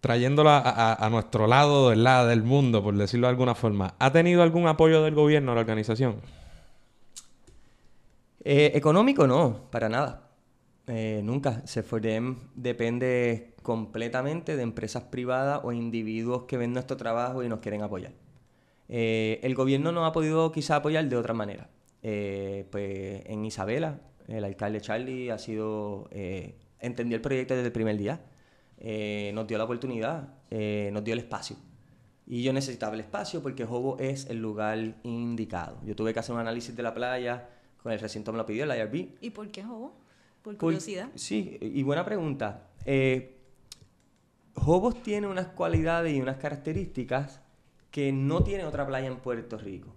trayéndolo 0.01 0.51
a, 0.51 1.09
nuestro 1.11 1.47
lado 1.47 1.91
del 1.91 2.05
lado 2.05 2.29
del 2.29 2.43
mundo, 2.43 2.83
por 2.83 2.95
decirlo 2.97 3.27
de 3.27 3.31
alguna 3.31 3.55
forma, 3.55 3.95
¿ha 3.99 4.13
tenido 4.13 4.43
algún 4.43 4.69
apoyo 4.69 5.03
del 5.03 5.15
gobierno 5.15 5.53
a 5.53 5.55
la 5.57 5.63
organización? 5.63 6.17
Eh, 8.45 8.73
económico 8.75 9.27
no, 9.27 9.63
para 9.71 9.89
nada. 9.89 10.24
Eh, 10.87 11.23
nunca. 11.25 11.67
Sefordem 11.67 12.37
depende 12.55 13.55
completamente 13.63 14.57
de 14.57 14.63
empresas 14.63 15.05
privadas 15.05 15.61
o 15.65 15.73
individuos 15.73 16.45
que 16.45 16.57
ven 16.57 16.73
nuestro 16.73 16.97
trabajo 16.97 17.43
y 17.43 17.49
nos 17.49 17.61
quieren 17.61 17.83
apoyar. 17.83 18.13
Eh, 18.89 19.41
el 19.43 19.55
gobierno 19.55 19.93
no 19.93 20.05
ha 20.05 20.13
podido 20.13 20.53
quizá 20.53 20.77
apoyar 20.77 21.09
de 21.09 21.17
otra 21.17 21.33
manera. 21.33 21.71
Eh, 22.03 22.67
pues 22.71 23.23
en 23.27 23.45
Isabela, 23.45 24.01
el 24.29 24.45
alcalde 24.45 24.81
Charlie 24.81 25.31
ha 25.31 25.39
sido, 25.39 26.09
entendió 26.81 27.17
el 27.17 27.23
proyecto 27.23 27.55
desde 27.55 27.69
el 27.69 27.73
primer 27.73 27.97
día, 27.97 28.21
nos 29.33 29.47
dio 29.47 29.57
la 29.57 29.65
oportunidad, 29.65 30.29
nos 30.51 31.05
dio 31.05 31.15
el 31.15 31.21
espacio. 31.21 31.57
Y 32.27 32.43
yo 32.43 32.53
necesitaba 32.53 32.95
el 32.95 33.01
espacio 33.01 33.43
porque 33.43 33.65
Jobo 33.65 33.99
es 33.99 34.27
el 34.27 34.39
lugar 34.39 34.97
indicado. 35.03 35.79
Yo 35.85 35.95
tuve 35.95 36.13
que 36.15 36.21
hacer 36.21 36.35
un 36.35 36.41
análisis 36.41 36.75
de 36.75 36.83
la 36.83 36.95
playa, 36.95 37.49
con 37.83 37.93
el 37.93 38.01
recinto 38.01 38.33
me 38.33 38.39
lo 38.39 38.47
pidió, 38.47 38.65
el 38.65 38.79
IRB. 38.79 39.19
¿Y 39.21 39.31
por 39.31 39.51
qué 39.51 39.63
Jobo? 39.63 40.04
Por 40.45 40.59
curiosidad. 40.59 41.09
sí, 41.15 41.59
y 41.61 41.83
buena 41.83 42.05
pregunta. 42.05 42.69
Eh, 42.85 43.39
Hobos 44.55 45.03
tiene 45.03 45.27
unas 45.27 45.47
cualidades 45.49 46.15
y 46.15 46.21
unas 46.21 46.37
características 46.37 47.41
que 47.91 48.13
no 48.13 48.45
tiene 48.45 48.65
otra 48.65 48.87
playa 48.87 49.09
en 49.09 49.17
Puerto 49.17 49.57
Rico. 49.57 49.95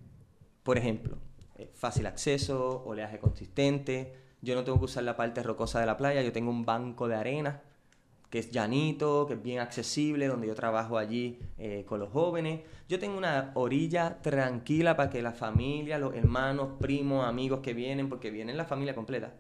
Por 0.64 0.78
ejemplo, 0.78 1.18
eh, 1.58 1.70
fácil 1.76 2.06
acceso, 2.06 2.84
oleaje 2.86 3.20
consistente. 3.20 4.14
Yo 4.42 4.56
no 4.56 4.64
tengo 4.64 4.80
que 4.80 4.86
usar 4.86 5.04
la 5.04 5.18
parte 5.18 5.44
rocosa 5.44 5.82
de 5.82 5.86
la 5.86 5.98
playa, 5.98 6.22
yo 6.22 6.32
tengo 6.32 6.50
un 6.50 6.66
banco 6.66 7.10
de 7.10 7.16
arena 7.16 7.62
que 8.30 8.40
es 8.40 8.52
llanito, 8.52 9.26
que 9.26 9.36
es 9.36 9.44
bien 9.44 9.60
accesible, 9.60 10.28
donde 10.28 10.48
yo 10.48 10.56
trabajo 10.56 10.98
allí 10.98 11.40
eh, 11.58 11.86
con 11.88 12.00
los 12.00 12.10
jóvenes. 12.12 12.62
Yo 12.90 13.00
tengo 13.00 13.18
una 13.18 13.52
orilla 13.56 14.22
tranquila 14.22 14.98
para 14.98 15.10
que 15.10 15.22
la 15.22 15.32
familia, 15.32 15.98
los 15.98 16.14
hermanos, 16.14 16.72
primos, 16.80 17.26
amigos 17.26 17.62
que 17.62 17.74
vienen, 17.74 18.10
porque 18.10 18.30
vienen 18.30 18.58
la 18.58 18.66
familia 18.66 18.94
completa, 18.96 19.34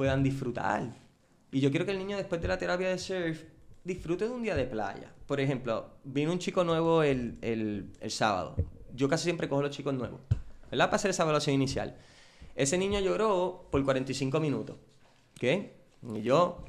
puedan 0.00 0.22
disfrutar. 0.22 0.94
Y 1.52 1.60
yo 1.60 1.68
quiero 1.68 1.84
que 1.84 1.92
el 1.92 1.98
niño 1.98 2.16
después 2.16 2.40
de 2.40 2.48
la 2.48 2.56
terapia 2.56 2.88
de 2.88 2.96
surf 2.96 3.42
disfrute 3.84 4.24
de 4.24 4.30
un 4.30 4.42
día 4.42 4.56
de 4.56 4.64
playa. 4.64 5.12
Por 5.26 5.40
ejemplo, 5.40 5.90
vino 6.04 6.32
un 6.32 6.38
chico 6.38 6.64
nuevo 6.64 7.02
el, 7.02 7.36
el, 7.42 7.92
el 8.00 8.10
sábado. 8.10 8.56
Yo 8.94 9.10
casi 9.10 9.24
siempre 9.24 9.46
cojo 9.46 9.60
los 9.60 9.72
chicos 9.72 9.92
nuevos, 9.92 10.22
¿verdad? 10.70 10.86
Para 10.86 10.96
hacer 10.96 11.10
esa 11.10 11.24
evaluación 11.24 11.54
inicial. 11.54 11.94
Ese 12.56 12.78
niño 12.78 12.98
lloró 13.00 13.68
por 13.70 13.84
45 13.84 14.40
minutos. 14.40 14.76
¿Ok? 15.36 15.42
Y 16.14 16.22
yo, 16.22 16.64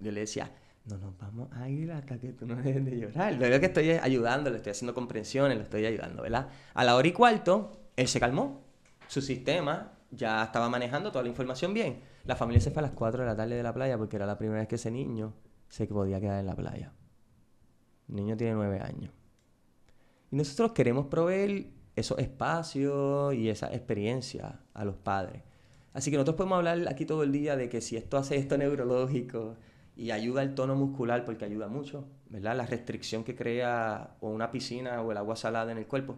yo 0.00 0.10
le 0.10 0.18
decía, 0.18 0.50
no 0.86 0.98
nos 0.98 1.16
vamos 1.18 1.48
a 1.52 1.68
ir 1.68 1.92
hasta 1.92 2.18
que 2.18 2.32
tú 2.32 2.44
no 2.44 2.56
dejes 2.56 2.84
de 2.84 2.98
llorar. 2.98 3.34
Lo 3.34 3.60
que 3.60 3.66
estoy 3.66 3.90
ayudando, 3.90 4.50
le 4.50 4.56
estoy 4.56 4.72
haciendo 4.72 4.94
comprensiones, 4.94 5.58
le 5.58 5.62
estoy 5.62 5.86
ayudando, 5.86 6.24
¿verdad? 6.24 6.48
A 6.74 6.82
la 6.82 6.96
hora 6.96 7.06
y 7.06 7.12
cuarto, 7.12 7.70
él 7.94 8.08
se 8.08 8.18
calmó. 8.18 8.64
Su 9.06 9.22
sistema 9.22 9.92
ya 10.12 10.44
estaba 10.44 10.68
manejando 10.68 11.10
toda 11.10 11.24
la 11.24 11.30
información 11.30 11.74
bien. 11.74 12.02
La 12.24 12.36
familia 12.36 12.60
se 12.60 12.70
fue 12.70 12.80
a 12.80 12.82
las 12.82 12.92
4 12.92 13.22
de 13.22 13.26
la 13.26 13.36
tarde 13.36 13.56
de 13.56 13.62
la 13.62 13.74
playa 13.74 13.98
porque 13.98 14.16
era 14.16 14.26
la 14.26 14.38
primera 14.38 14.60
vez 14.60 14.68
que 14.68 14.76
ese 14.76 14.90
niño 14.90 15.34
se 15.68 15.86
podía 15.86 16.20
quedar 16.20 16.38
en 16.38 16.46
la 16.46 16.54
playa. 16.54 16.92
El 18.08 18.16
niño 18.16 18.36
tiene 18.36 18.54
9 18.54 18.80
años. 18.80 19.12
Y 20.30 20.36
nosotros 20.36 20.72
queremos 20.72 21.06
proveer 21.06 21.66
esos 21.96 22.18
espacios 22.18 23.34
y 23.34 23.48
esa 23.48 23.72
experiencia 23.72 24.60
a 24.72 24.84
los 24.84 24.96
padres. 24.96 25.42
Así 25.94 26.10
que 26.10 26.16
nosotros 26.16 26.36
podemos 26.36 26.58
hablar 26.58 26.88
aquí 26.88 27.04
todo 27.04 27.22
el 27.22 27.32
día 27.32 27.56
de 27.56 27.68
que 27.68 27.80
si 27.80 27.96
esto 27.96 28.16
hace 28.16 28.36
esto 28.36 28.56
neurológico 28.56 29.56
y 29.94 30.10
ayuda 30.10 30.42
el 30.42 30.54
tono 30.54 30.74
muscular, 30.74 31.24
porque 31.24 31.44
ayuda 31.44 31.68
mucho, 31.68 32.08
¿verdad? 32.30 32.56
La 32.56 32.64
restricción 32.64 33.24
que 33.24 33.34
crea 33.34 34.16
o 34.20 34.30
una 34.30 34.50
piscina 34.50 35.02
o 35.02 35.12
el 35.12 35.18
agua 35.18 35.36
salada 35.36 35.70
en 35.70 35.78
el 35.78 35.86
cuerpo 35.86 36.16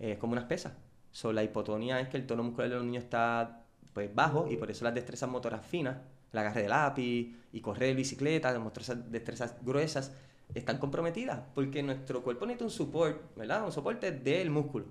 es 0.00 0.18
como 0.18 0.32
una 0.32 0.42
espesa. 0.42 0.76
So, 1.12 1.32
la 1.32 1.44
hipotonía 1.44 2.00
es 2.00 2.08
que 2.08 2.16
el 2.16 2.26
tono 2.26 2.42
muscular 2.42 2.70
de 2.70 2.76
los 2.76 2.84
niños 2.84 3.04
está 3.04 3.64
pues 3.92 4.12
bajo 4.14 4.48
y 4.50 4.56
por 4.56 4.70
eso 4.70 4.84
las 4.84 4.94
destrezas 4.94 5.28
motoras 5.28 5.64
finas, 5.64 5.98
el 6.32 6.38
agarre 6.38 6.62
de 6.62 6.68
lápiz 6.68 7.36
y 7.52 7.60
correr 7.60 7.94
bicicleta, 7.94 8.52
destrezas, 8.52 9.10
destrezas 9.12 9.56
gruesas, 9.62 10.12
están 10.54 10.78
comprometidas 10.78 11.40
porque 11.54 11.82
nuestro 11.82 12.22
cuerpo 12.22 12.46
necesita 12.46 12.64
un 12.64 12.70
soporte, 12.70 13.20
¿verdad? 13.36 13.64
Un 13.64 13.72
soporte 13.72 14.10
del 14.10 14.50
músculo, 14.50 14.86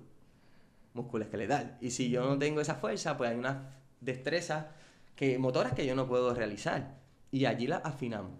músculo 0.94 1.24
esqueletal. 1.24 1.78
Y 1.80 1.90
si 1.90 2.10
yo 2.10 2.24
no 2.24 2.38
tengo 2.38 2.60
esa 2.60 2.76
fuerza, 2.76 3.16
pues 3.16 3.30
hay 3.30 3.36
unas 3.36 3.58
destrezas 4.00 4.66
que, 5.16 5.38
motoras 5.38 5.72
que 5.72 5.86
yo 5.86 5.94
no 5.94 6.06
puedo 6.06 6.34
realizar. 6.34 6.98
Y 7.30 7.46
allí 7.46 7.66
las 7.66 7.84
afinamos. 7.84 8.32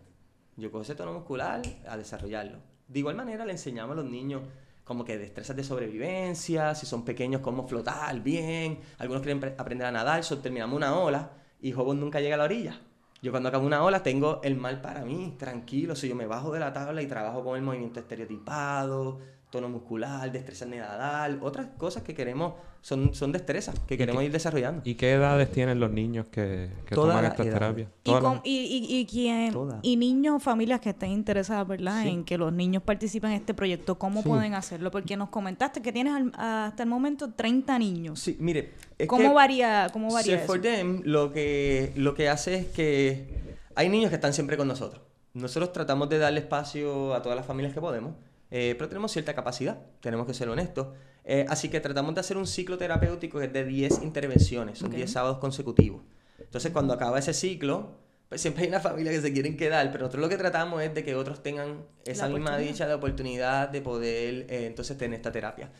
Yo 0.56 0.70
cojo 0.70 0.82
ese 0.82 0.94
tono 0.94 1.12
muscular 1.12 1.62
a 1.88 1.96
desarrollarlo. 1.96 2.58
De 2.88 2.98
igual 2.98 3.16
manera 3.16 3.46
le 3.46 3.52
enseñamos 3.52 3.92
a 3.92 4.02
los 4.02 4.10
niños 4.10 4.42
como 4.84 5.04
que 5.04 5.18
destrezas 5.18 5.56
de 5.56 5.64
sobrevivencia, 5.64 6.74
si 6.74 6.86
son 6.86 7.04
pequeños, 7.04 7.40
cómo 7.40 7.66
flotar 7.66 8.20
bien. 8.20 8.80
Algunos 8.98 9.22
quieren 9.22 9.54
aprender 9.58 9.86
a 9.86 9.92
nadar, 9.92 10.24
so 10.24 10.38
terminamos 10.38 10.76
una 10.76 10.98
ola 10.98 11.30
y 11.60 11.72
Jobos 11.72 11.96
nunca 11.96 12.20
llega 12.20 12.34
a 12.34 12.38
la 12.38 12.44
orilla. 12.44 12.80
Yo 13.22 13.30
cuando 13.30 13.48
acabo 13.48 13.64
una 13.64 13.84
ola 13.84 14.02
tengo 14.02 14.40
el 14.42 14.56
mal 14.56 14.80
para 14.80 15.04
mí, 15.04 15.36
tranquilo. 15.38 15.94
Si 15.94 16.08
yo 16.08 16.16
me 16.16 16.26
bajo 16.26 16.52
de 16.52 16.58
la 16.58 16.72
tabla 16.72 17.02
y 17.02 17.06
trabajo 17.06 17.44
con 17.44 17.56
el 17.56 17.62
movimiento 17.62 18.00
estereotipado, 18.00 19.20
tono 19.52 19.68
muscular, 19.68 20.32
destreza 20.32 20.64
nadar, 20.64 21.38
otras 21.42 21.66
cosas 21.76 22.02
que 22.02 22.14
queremos, 22.14 22.54
son, 22.80 23.14
son 23.14 23.32
destrezas 23.32 23.78
que 23.86 23.98
queremos 23.98 24.24
ir 24.24 24.32
desarrollando. 24.32 24.80
¿Y 24.82 24.94
qué 24.94 25.12
edades 25.12 25.52
tienen 25.52 25.78
los 25.78 25.90
niños 25.92 26.26
que, 26.28 26.70
que 26.86 26.94
toman 26.94 27.26
estas 27.26 27.46
terapias? 27.46 27.88
¿Y, 28.02 28.10
y, 28.44 29.06
y, 29.12 29.52
y, 29.82 29.96
niños, 29.96 30.42
familias 30.42 30.80
que 30.80 30.90
estén 30.90 31.10
interesadas, 31.10 31.68
¿verdad? 31.68 32.06
En 32.06 32.24
que 32.24 32.38
los 32.38 32.50
niños 32.50 32.82
participen 32.82 33.30
en 33.32 33.36
este 33.36 33.52
proyecto, 33.52 33.98
¿cómo 33.98 34.22
pueden 34.22 34.54
hacerlo? 34.54 34.90
Porque 34.90 35.18
nos 35.18 35.28
comentaste 35.28 35.82
que 35.82 35.92
tienes 35.92 36.14
hasta 36.34 36.82
el 36.82 36.88
momento 36.88 37.30
30 37.34 37.78
niños. 37.78 38.20
Sí, 38.20 38.36
mire. 38.40 38.72
¿Cómo 39.06 39.34
varía, 39.34 39.88
cómo 39.92 40.10
varía 40.10 40.36
eso? 40.36 40.46
For 40.46 40.60
them, 40.62 41.02
lo 41.04 41.30
que, 41.30 41.92
lo 41.96 42.14
que 42.14 42.30
hace 42.30 42.54
es 42.54 42.66
que 42.68 43.58
hay 43.74 43.90
niños 43.90 44.08
que 44.08 44.14
están 44.14 44.32
siempre 44.32 44.56
con 44.56 44.66
nosotros. 44.66 45.02
Nosotros 45.34 45.72
tratamos 45.72 46.08
de 46.08 46.18
darle 46.18 46.40
espacio 46.40 47.14
a 47.14 47.20
todas 47.20 47.36
las 47.36 47.44
familias 47.44 47.74
que 47.74 47.80
podemos 47.80 48.14
eh, 48.54 48.74
pero 48.76 48.86
tenemos 48.86 49.10
cierta 49.10 49.34
capacidad, 49.34 49.78
tenemos 50.00 50.26
que 50.26 50.34
ser 50.34 50.50
honestos. 50.50 50.88
Eh, 51.24 51.46
así 51.48 51.70
que 51.70 51.80
tratamos 51.80 52.14
de 52.14 52.20
hacer 52.20 52.36
un 52.36 52.46
ciclo 52.46 52.76
terapéutico 52.76 53.38
que 53.38 53.46
es 53.46 53.52
de 53.52 53.64
10 53.64 54.02
intervenciones, 54.02 54.78
son 54.78 54.90
10 54.90 55.10
sábados 55.10 55.38
consecutivos. 55.38 56.02
Entonces, 56.38 56.70
cuando 56.70 56.92
acaba 56.92 57.18
ese 57.18 57.32
ciclo, 57.32 57.92
pues 58.28 58.42
siempre 58.42 58.64
hay 58.64 58.68
una 58.68 58.80
familia 58.80 59.10
que 59.10 59.22
se 59.22 59.32
quieren 59.32 59.56
quedar, 59.56 59.90
pero 59.90 60.04
nosotros 60.04 60.20
lo 60.20 60.28
que 60.28 60.36
tratamos 60.36 60.82
es 60.82 60.92
de 60.94 61.02
que 61.02 61.14
otros 61.14 61.42
tengan 61.42 61.86
esa 62.04 62.28
misma 62.28 62.58
dicha 62.58 62.86
de 62.86 62.92
oportunidad 62.92 63.70
de 63.70 63.80
poder 63.80 64.46
eh, 64.50 64.66
entonces 64.66 64.98
tener 64.98 65.16
esta 65.16 65.32
terapia. 65.32 65.70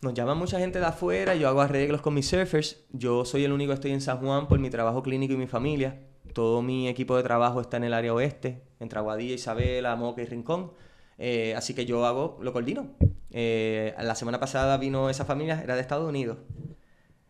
Nos 0.00 0.14
llama 0.14 0.34
mucha 0.34 0.58
gente 0.58 0.78
de 0.78 0.86
afuera, 0.86 1.34
yo 1.34 1.46
hago 1.46 1.60
arreglos 1.60 2.00
con 2.00 2.14
mis 2.14 2.26
surfers, 2.26 2.84
yo 2.90 3.26
soy 3.26 3.44
el 3.44 3.52
único 3.52 3.68
que 3.68 3.74
estoy 3.74 3.90
en 3.90 4.00
San 4.00 4.18
Juan 4.18 4.48
por 4.48 4.58
mi 4.58 4.70
trabajo 4.70 5.02
clínico 5.02 5.34
y 5.34 5.36
mi 5.36 5.46
familia. 5.46 6.00
Todo 6.32 6.62
mi 6.62 6.88
equipo 6.88 7.18
de 7.18 7.22
trabajo 7.22 7.60
está 7.60 7.76
en 7.76 7.84
el 7.84 7.92
área 7.92 8.14
oeste, 8.14 8.62
entre 8.80 8.98
Aguadilla, 8.98 9.34
Isabela, 9.34 9.94
Moca 9.94 10.22
y 10.22 10.26
Rincón. 10.26 10.72
Eh, 11.18 11.54
así 11.56 11.74
que 11.74 11.84
yo 11.86 12.04
hago, 12.06 12.38
lo 12.42 12.52
coordino. 12.52 12.88
Eh, 13.30 13.94
la 14.00 14.14
semana 14.14 14.40
pasada 14.40 14.76
vino 14.76 15.08
esa 15.10 15.24
familia, 15.24 15.60
era 15.62 15.74
de 15.74 15.80
Estados 15.80 16.08
Unidos. 16.08 16.38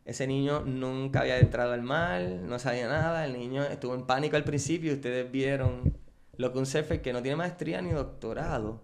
Ese 0.05 0.26
niño 0.26 0.61
nunca 0.61 1.20
había 1.20 1.39
entrado 1.39 1.72
al 1.72 1.83
mar, 1.83 2.22
no 2.22 2.59
sabía 2.59 2.89
nada. 2.89 3.24
El 3.24 3.39
niño 3.39 3.62
estuvo 3.64 3.95
en 3.95 4.07
pánico 4.07 4.37
al 4.37 4.45
principio. 4.45 4.93
Ustedes 4.95 5.30
vieron 5.30 5.97
lo 6.37 6.53
que 6.53 6.59
un 6.59 6.66
surfer 6.66 7.03
que 7.03 7.12
no 7.12 7.22
tiene 7.22 7.37
maestría 7.37 7.80
ni 7.83 7.91
doctorado 7.91 8.80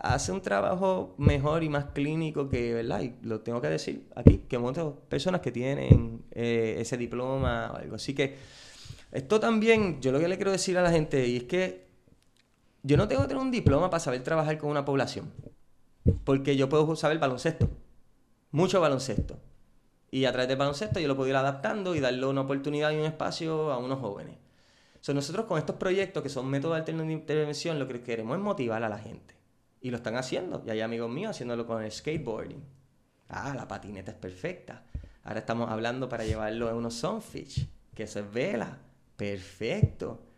hace 0.00 0.32
un 0.32 0.40
trabajo 0.40 1.14
mejor 1.18 1.62
y 1.62 1.68
más 1.68 1.86
clínico 1.86 2.48
que, 2.48 2.72
¿verdad? 2.72 3.02
Y 3.02 3.14
lo 3.22 3.40
tengo 3.40 3.60
que 3.60 3.68
decir 3.68 4.08
aquí, 4.16 4.38
que 4.48 4.58
muchas 4.58 4.86
personas 5.08 5.42
que 5.42 5.52
tienen 5.52 6.22
eh, 6.30 6.76
ese 6.78 6.96
diploma 6.96 7.70
o 7.72 7.76
algo. 7.76 7.96
Así 7.96 8.14
que 8.14 8.36
esto 9.12 9.38
también, 9.38 10.00
yo 10.00 10.10
lo 10.10 10.18
que 10.18 10.28
le 10.28 10.36
quiero 10.36 10.52
decir 10.52 10.78
a 10.78 10.82
la 10.82 10.90
gente 10.90 11.26
y 11.26 11.36
es 11.36 11.44
que 11.44 11.89
yo 12.82 12.96
no 12.96 13.08
tengo 13.08 13.22
que 13.22 13.28
tener 13.28 13.42
un 13.42 13.50
diploma 13.50 13.90
para 13.90 14.00
saber 14.00 14.22
trabajar 14.22 14.58
con 14.58 14.70
una 14.70 14.84
población. 14.84 15.32
Porque 16.24 16.56
yo 16.56 16.68
puedo 16.68 16.96
saber 16.96 17.18
baloncesto. 17.18 17.68
Mucho 18.50 18.80
baloncesto. 18.80 19.38
Y 20.10 20.24
a 20.24 20.32
través 20.32 20.48
del 20.48 20.58
baloncesto 20.58 20.98
yo 20.98 21.08
lo 21.08 21.16
puedo 21.16 21.28
ir 21.28 21.36
adaptando 21.36 21.94
y 21.94 22.00
darle 22.00 22.26
una 22.26 22.40
oportunidad 22.40 22.90
y 22.90 22.96
un 22.96 23.04
espacio 23.04 23.70
a 23.70 23.78
unos 23.78 24.00
jóvenes. 24.00 24.38
So, 25.00 25.14
nosotros 25.14 25.46
con 25.46 25.58
estos 25.58 25.76
proyectos 25.76 26.22
que 26.22 26.28
son 26.28 26.48
métodos 26.48 26.84
de 26.84 26.92
intervención, 26.92 27.78
lo 27.78 27.88
que 27.88 28.02
queremos 28.02 28.36
es 28.36 28.42
motivar 28.42 28.82
a 28.82 28.88
la 28.88 28.98
gente. 28.98 29.34
Y 29.80 29.90
lo 29.90 29.96
están 29.96 30.16
haciendo. 30.16 30.62
Y 30.66 30.70
hay 30.70 30.80
amigos 30.80 31.10
míos 31.10 31.30
haciéndolo 31.30 31.66
con 31.66 31.82
el 31.82 31.90
skateboarding. 31.90 32.62
Ah, 33.28 33.54
la 33.54 33.66
patineta 33.68 34.10
es 34.10 34.16
perfecta. 34.16 34.84
Ahora 35.22 35.40
estamos 35.40 35.70
hablando 35.70 36.08
para 36.08 36.24
llevarlo 36.24 36.68
en 36.68 36.76
unos 36.76 36.94
sunfish, 36.94 37.68
que 37.94 38.02
eso 38.02 38.20
es 38.20 38.32
vela. 38.32 38.78
Perfecto. 39.16 40.29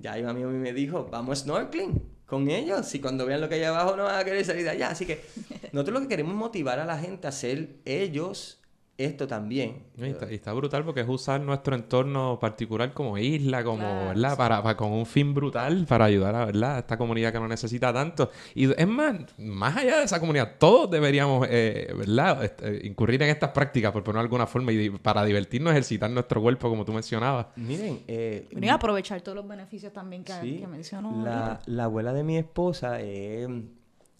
Ya 0.00 0.16
un 0.16 0.26
amigo 0.26 0.48
me 0.48 0.72
dijo, 0.72 1.08
vamos 1.10 1.40
snorkeling 1.40 2.02
con 2.26 2.48
ellos. 2.48 2.94
Y 2.94 3.00
cuando 3.00 3.26
vean 3.26 3.40
lo 3.40 3.48
que 3.48 3.56
hay 3.56 3.64
abajo 3.64 3.96
no 3.96 4.04
van 4.04 4.18
a 4.18 4.24
querer 4.24 4.44
salir 4.44 4.64
de 4.64 4.70
allá. 4.70 4.90
Así 4.90 5.04
que 5.04 5.24
nosotros 5.72 5.94
lo 5.94 6.00
que 6.00 6.08
queremos 6.08 6.32
es 6.32 6.38
motivar 6.38 6.78
a 6.78 6.84
la 6.84 6.98
gente 6.98 7.28
a 7.28 7.32
ser 7.32 7.80
ellos 7.84 8.59
esto 9.04 9.26
también. 9.26 9.84
Y 9.96 10.04
está, 10.04 10.30
y 10.30 10.34
está 10.34 10.52
brutal 10.52 10.84
porque 10.84 11.00
es 11.00 11.08
usar 11.08 11.40
nuestro 11.40 11.74
entorno 11.74 12.38
particular 12.40 12.92
como 12.92 13.16
isla, 13.18 13.64
como, 13.64 13.82
¿verdad? 14.06 14.36
Para, 14.36 14.62
para- 14.62 14.76
con 14.76 14.92
un 14.92 15.06
fin 15.06 15.34
brutal 15.34 15.86
para 15.88 16.04
ayudar 16.06 16.34
a, 16.34 16.44
¿verdad? 16.46 16.76
a 16.76 16.78
esta 16.80 16.96
comunidad 16.96 17.32
que 17.32 17.40
no 17.40 17.48
necesita 17.48 17.92
tanto. 17.92 18.30
Y 18.54 18.70
es 18.70 18.88
más, 18.88 19.16
más 19.38 19.76
allá 19.76 19.98
de 19.98 20.04
esa 20.04 20.20
comunidad, 20.20 20.56
todos 20.58 20.90
deberíamos, 20.90 21.46
eh, 21.50 21.92
¿verdad? 21.96 22.44
Este, 22.44 22.86
incurrir 22.86 23.22
en 23.22 23.30
estas 23.30 23.50
prácticas, 23.50 23.92
por 23.92 24.02
ponerlo 24.04 24.22
de 24.22 24.26
alguna 24.26 24.46
forma, 24.46 24.72
y 24.72 24.90
para 24.90 25.24
divertirnos, 25.24 25.72
ejercitar 25.72 26.10
nuestro 26.10 26.40
cuerpo, 26.42 26.68
como 26.68 26.84
tú 26.84 26.92
mencionabas. 26.92 27.46
Miren, 27.56 28.00
eh, 28.08 28.48
y 28.50 28.68
aprovechar 28.68 29.20
todos 29.22 29.36
los 29.36 29.48
beneficios 29.48 29.92
también 29.92 30.24
que, 30.24 30.32
Sí, 30.40 30.58
que 30.60 30.66
mencionó. 30.66 31.24
La, 31.66 31.84
abuela 31.84 32.12
de 32.12 32.22
mi 32.22 32.36
esposa 32.36 33.00
es 33.00 33.48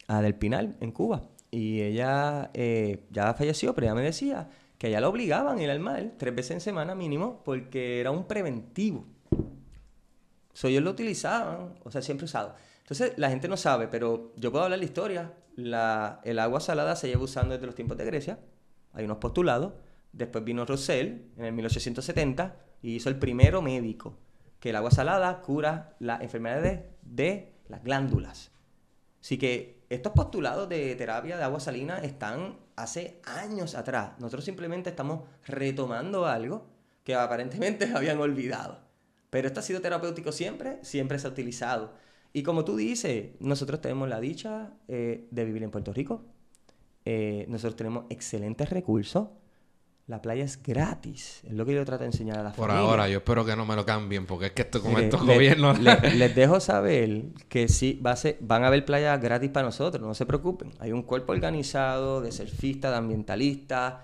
Adel 0.08 0.34
Pinal, 0.34 0.76
en 0.80 0.92
Cuba. 0.92 1.22
Y 1.50 1.80
ella 1.80 2.50
eh, 2.54 3.04
ya 3.10 3.34
falleció, 3.34 3.74
pero 3.74 3.88
ella 3.88 3.94
me 3.94 4.02
decía 4.02 4.48
que 4.80 4.88
ella 4.88 5.02
la 5.02 5.10
obligaban 5.10 5.58
a 5.58 5.62
ir 5.62 5.68
al 5.70 5.78
mar 5.78 6.14
tres 6.16 6.34
veces 6.34 6.52
en 6.52 6.60
semana 6.62 6.94
mínimo 6.94 7.42
porque 7.44 8.00
era 8.00 8.10
un 8.10 8.26
preventivo. 8.26 9.04
So, 10.54 10.68
ellos 10.68 10.82
lo 10.82 10.92
utilizaban, 10.92 11.74
o 11.84 11.90
sea, 11.90 12.00
siempre 12.00 12.24
usado. 12.24 12.54
Entonces, 12.78 13.12
la 13.18 13.28
gente 13.28 13.46
no 13.46 13.58
sabe, 13.58 13.88
pero 13.88 14.32
yo 14.36 14.50
puedo 14.50 14.64
hablar 14.64 14.78
la 14.78 14.86
historia. 14.86 15.34
El 15.54 16.38
agua 16.38 16.60
salada 16.60 16.96
se 16.96 17.08
lleva 17.08 17.22
usando 17.22 17.52
desde 17.52 17.66
los 17.66 17.74
tiempos 17.74 17.98
de 17.98 18.06
Grecia. 18.06 18.38
Hay 18.94 19.04
unos 19.04 19.18
postulados. 19.18 19.74
Después 20.14 20.44
vino 20.44 20.64
Rosell 20.64 21.26
en 21.36 21.44
el 21.44 21.52
1870 21.52 22.56
y 22.80 22.94
hizo 22.94 23.10
el 23.10 23.18
primero 23.18 23.60
médico 23.60 24.16
que 24.60 24.70
el 24.70 24.76
agua 24.76 24.90
salada 24.90 25.42
cura 25.42 25.94
las 25.98 26.22
enfermedades 26.22 26.84
de 27.02 27.52
las 27.68 27.84
glándulas. 27.84 28.50
Así 29.20 29.36
que 29.36 29.84
estos 29.90 30.14
postulados 30.14 30.70
de 30.70 30.94
terapia 30.94 31.36
de 31.36 31.44
agua 31.44 31.60
salina 31.60 31.98
están 31.98 32.56
hace 32.82 33.20
años 33.24 33.74
atrás. 33.74 34.12
Nosotros 34.18 34.44
simplemente 34.44 34.90
estamos 34.90 35.22
retomando 35.46 36.26
algo 36.26 36.66
que 37.04 37.14
aparentemente 37.14 37.90
habían 37.94 38.18
olvidado. 38.20 38.80
Pero 39.30 39.46
esto 39.46 39.60
ha 39.60 39.62
sido 39.62 39.80
terapéutico 39.80 40.32
siempre, 40.32 40.78
siempre 40.82 41.18
se 41.18 41.26
ha 41.26 41.30
utilizado. 41.30 41.92
Y 42.32 42.42
como 42.42 42.64
tú 42.64 42.76
dices, 42.76 43.30
nosotros 43.40 43.80
tenemos 43.80 44.08
la 44.08 44.20
dicha 44.20 44.72
eh, 44.88 45.26
de 45.30 45.44
vivir 45.44 45.62
en 45.62 45.70
Puerto 45.70 45.92
Rico. 45.92 46.24
Eh, 47.04 47.46
nosotros 47.48 47.76
tenemos 47.76 48.04
excelentes 48.10 48.70
recursos. 48.70 49.28
La 50.10 50.20
playa 50.20 50.42
es 50.44 50.60
gratis. 50.60 51.40
Es 51.46 51.52
lo 51.52 51.64
que 51.64 51.72
yo 51.72 51.84
trato 51.84 52.02
de 52.02 52.06
enseñar 52.10 52.38
a 52.40 52.42
la 52.42 52.50
Por 52.52 52.68
familia. 52.68 52.90
ahora, 52.90 53.08
yo 53.08 53.18
espero 53.18 53.44
que 53.44 53.54
no 53.54 53.64
me 53.64 53.76
lo 53.76 53.86
cambien, 53.86 54.26
porque 54.26 54.46
es 54.46 54.52
que 54.52 54.62
esto 54.62 54.82
con 54.82 54.96
estos 54.98 55.24
le- 55.24 55.34
gobiernos... 55.34 55.78
le- 55.78 56.00
les 56.16 56.34
dejo 56.34 56.58
saber 56.58 57.26
que 57.48 57.68
sí, 57.68 58.00
va 58.04 58.10
a 58.10 58.16
ser- 58.16 58.36
van 58.40 58.64
a 58.64 58.66
haber 58.66 58.84
playas 58.84 59.20
gratis 59.20 59.50
para 59.50 59.66
nosotros, 59.66 60.02
no 60.04 60.12
se 60.14 60.26
preocupen. 60.26 60.72
Hay 60.80 60.90
un 60.90 61.02
cuerpo 61.02 61.30
organizado 61.32 62.20
de 62.20 62.32
surfistas, 62.32 62.90
de 62.90 62.96
ambientalistas, 62.96 63.94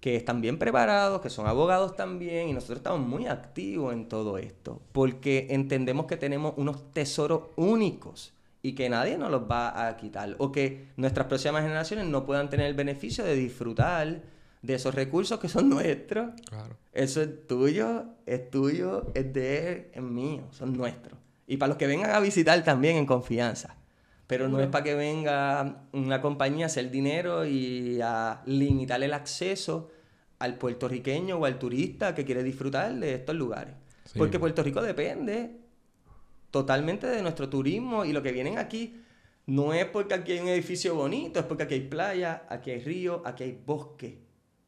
que 0.00 0.16
están 0.16 0.40
bien 0.40 0.58
preparados, 0.58 1.20
que 1.20 1.30
son 1.30 1.46
abogados 1.46 1.94
también, 1.94 2.48
y 2.48 2.52
nosotros 2.52 2.78
estamos 2.78 3.06
muy 3.06 3.26
activos 3.28 3.92
en 3.94 4.08
todo 4.08 4.38
esto, 4.38 4.82
porque 4.90 5.46
entendemos 5.50 6.06
que 6.06 6.16
tenemos 6.16 6.54
unos 6.56 6.92
tesoros 6.92 7.42
únicos 7.54 8.32
y 8.62 8.74
que 8.74 8.88
nadie 8.88 9.16
nos 9.16 9.30
los 9.30 9.42
va 9.48 9.86
a 9.86 9.96
quitar, 9.96 10.34
o 10.38 10.50
que 10.50 10.88
nuestras 10.96 11.28
próximas 11.28 11.62
generaciones 11.62 12.06
no 12.06 12.26
puedan 12.26 12.50
tener 12.50 12.66
el 12.66 12.74
beneficio 12.74 13.22
de 13.24 13.36
disfrutar 13.36 14.22
de 14.62 14.74
esos 14.74 14.94
recursos 14.94 15.38
que 15.40 15.48
son 15.48 15.68
nuestros 15.68 16.30
Claro. 16.48 16.76
eso 16.92 17.20
es 17.20 17.46
tuyo, 17.46 18.04
es 18.26 18.50
tuyo, 18.50 19.10
es 19.14 19.32
de 19.32 19.72
él, 19.72 19.86
es 19.92 20.02
mío, 20.02 20.44
son 20.52 20.76
nuestros. 20.76 21.18
Y 21.46 21.56
para 21.56 21.68
los 21.68 21.76
que 21.76 21.86
vengan 21.86 22.12
a 22.12 22.20
visitar 22.20 22.62
también 22.64 22.96
en 22.96 23.06
confianza. 23.06 23.76
Pero 24.28 24.48
no 24.48 24.60
es 24.60 24.68
para 24.68 24.84
que 24.84 24.94
venga 24.94 25.84
una 25.92 26.22
compañía 26.22 26.64
a 26.64 26.68
hacer 26.68 26.90
dinero 26.90 27.44
y 27.44 28.00
a 28.02 28.40
limitar 28.46 29.02
el 29.02 29.12
acceso 29.12 29.90
al 30.38 30.56
puertorriqueño 30.56 31.36
o 31.36 31.44
al 31.44 31.58
turista 31.58 32.14
que 32.14 32.24
quiere 32.24 32.42
disfrutar 32.42 32.94
de 32.94 33.14
estos 33.14 33.34
lugares. 33.34 33.74
Sí. 34.06 34.18
Porque 34.18 34.38
Puerto 34.38 34.62
Rico 34.62 34.80
depende 34.80 35.58
totalmente 36.50 37.06
de 37.08 37.20
nuestro 37.20 37.48
turismo 37.48 38.04
y 38.04 38.12
lo 38.12 38.22
que 38.22 38.32
vienen 38.32 38.58
aquí 38.58 39.02
no 39.46 39.74
es 39.74 39.86
porque 39.86 40.14
aquí 40.14 40.32
hay 40.32 40.40
un 40.40 40.48
edificio 40.48 40.94
bonito, 40.94 41.40
es 41.40 41.46
porque 41.46 41.64
aquí 41.64 41.74
hay 41.74 41.88
playa, 41.88 42.44
aquí 42.48 42.70
hay 42.70 42.80
río, 42.80 43.22
aquí 43.24 43.42
hay 43.42 43.60
bosque. 43.66 44.21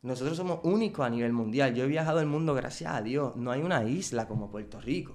Nosotros 0.04 0.36
somos 0.36 0.60
únicos 0.64 1.06
a 1.06 1.08
nivel 1.08 1.32
mundial. 1.32 1.74
Yo 1.74 1.84
he 1.84 1.86
viajado 1.86 2.20
el 2.20 2.26
mundo, 2.26 2.52
gracias 2.52 2.92
a 2.92 3.00
Dios. 3.00 3.36
No 3.36 3.50
hay 3.50 3.62
una 3.62 3.84
isla 3.84 4.28
como 4.28 4.50
Puerto 4.50 4.78
Rico. 4.78 5.14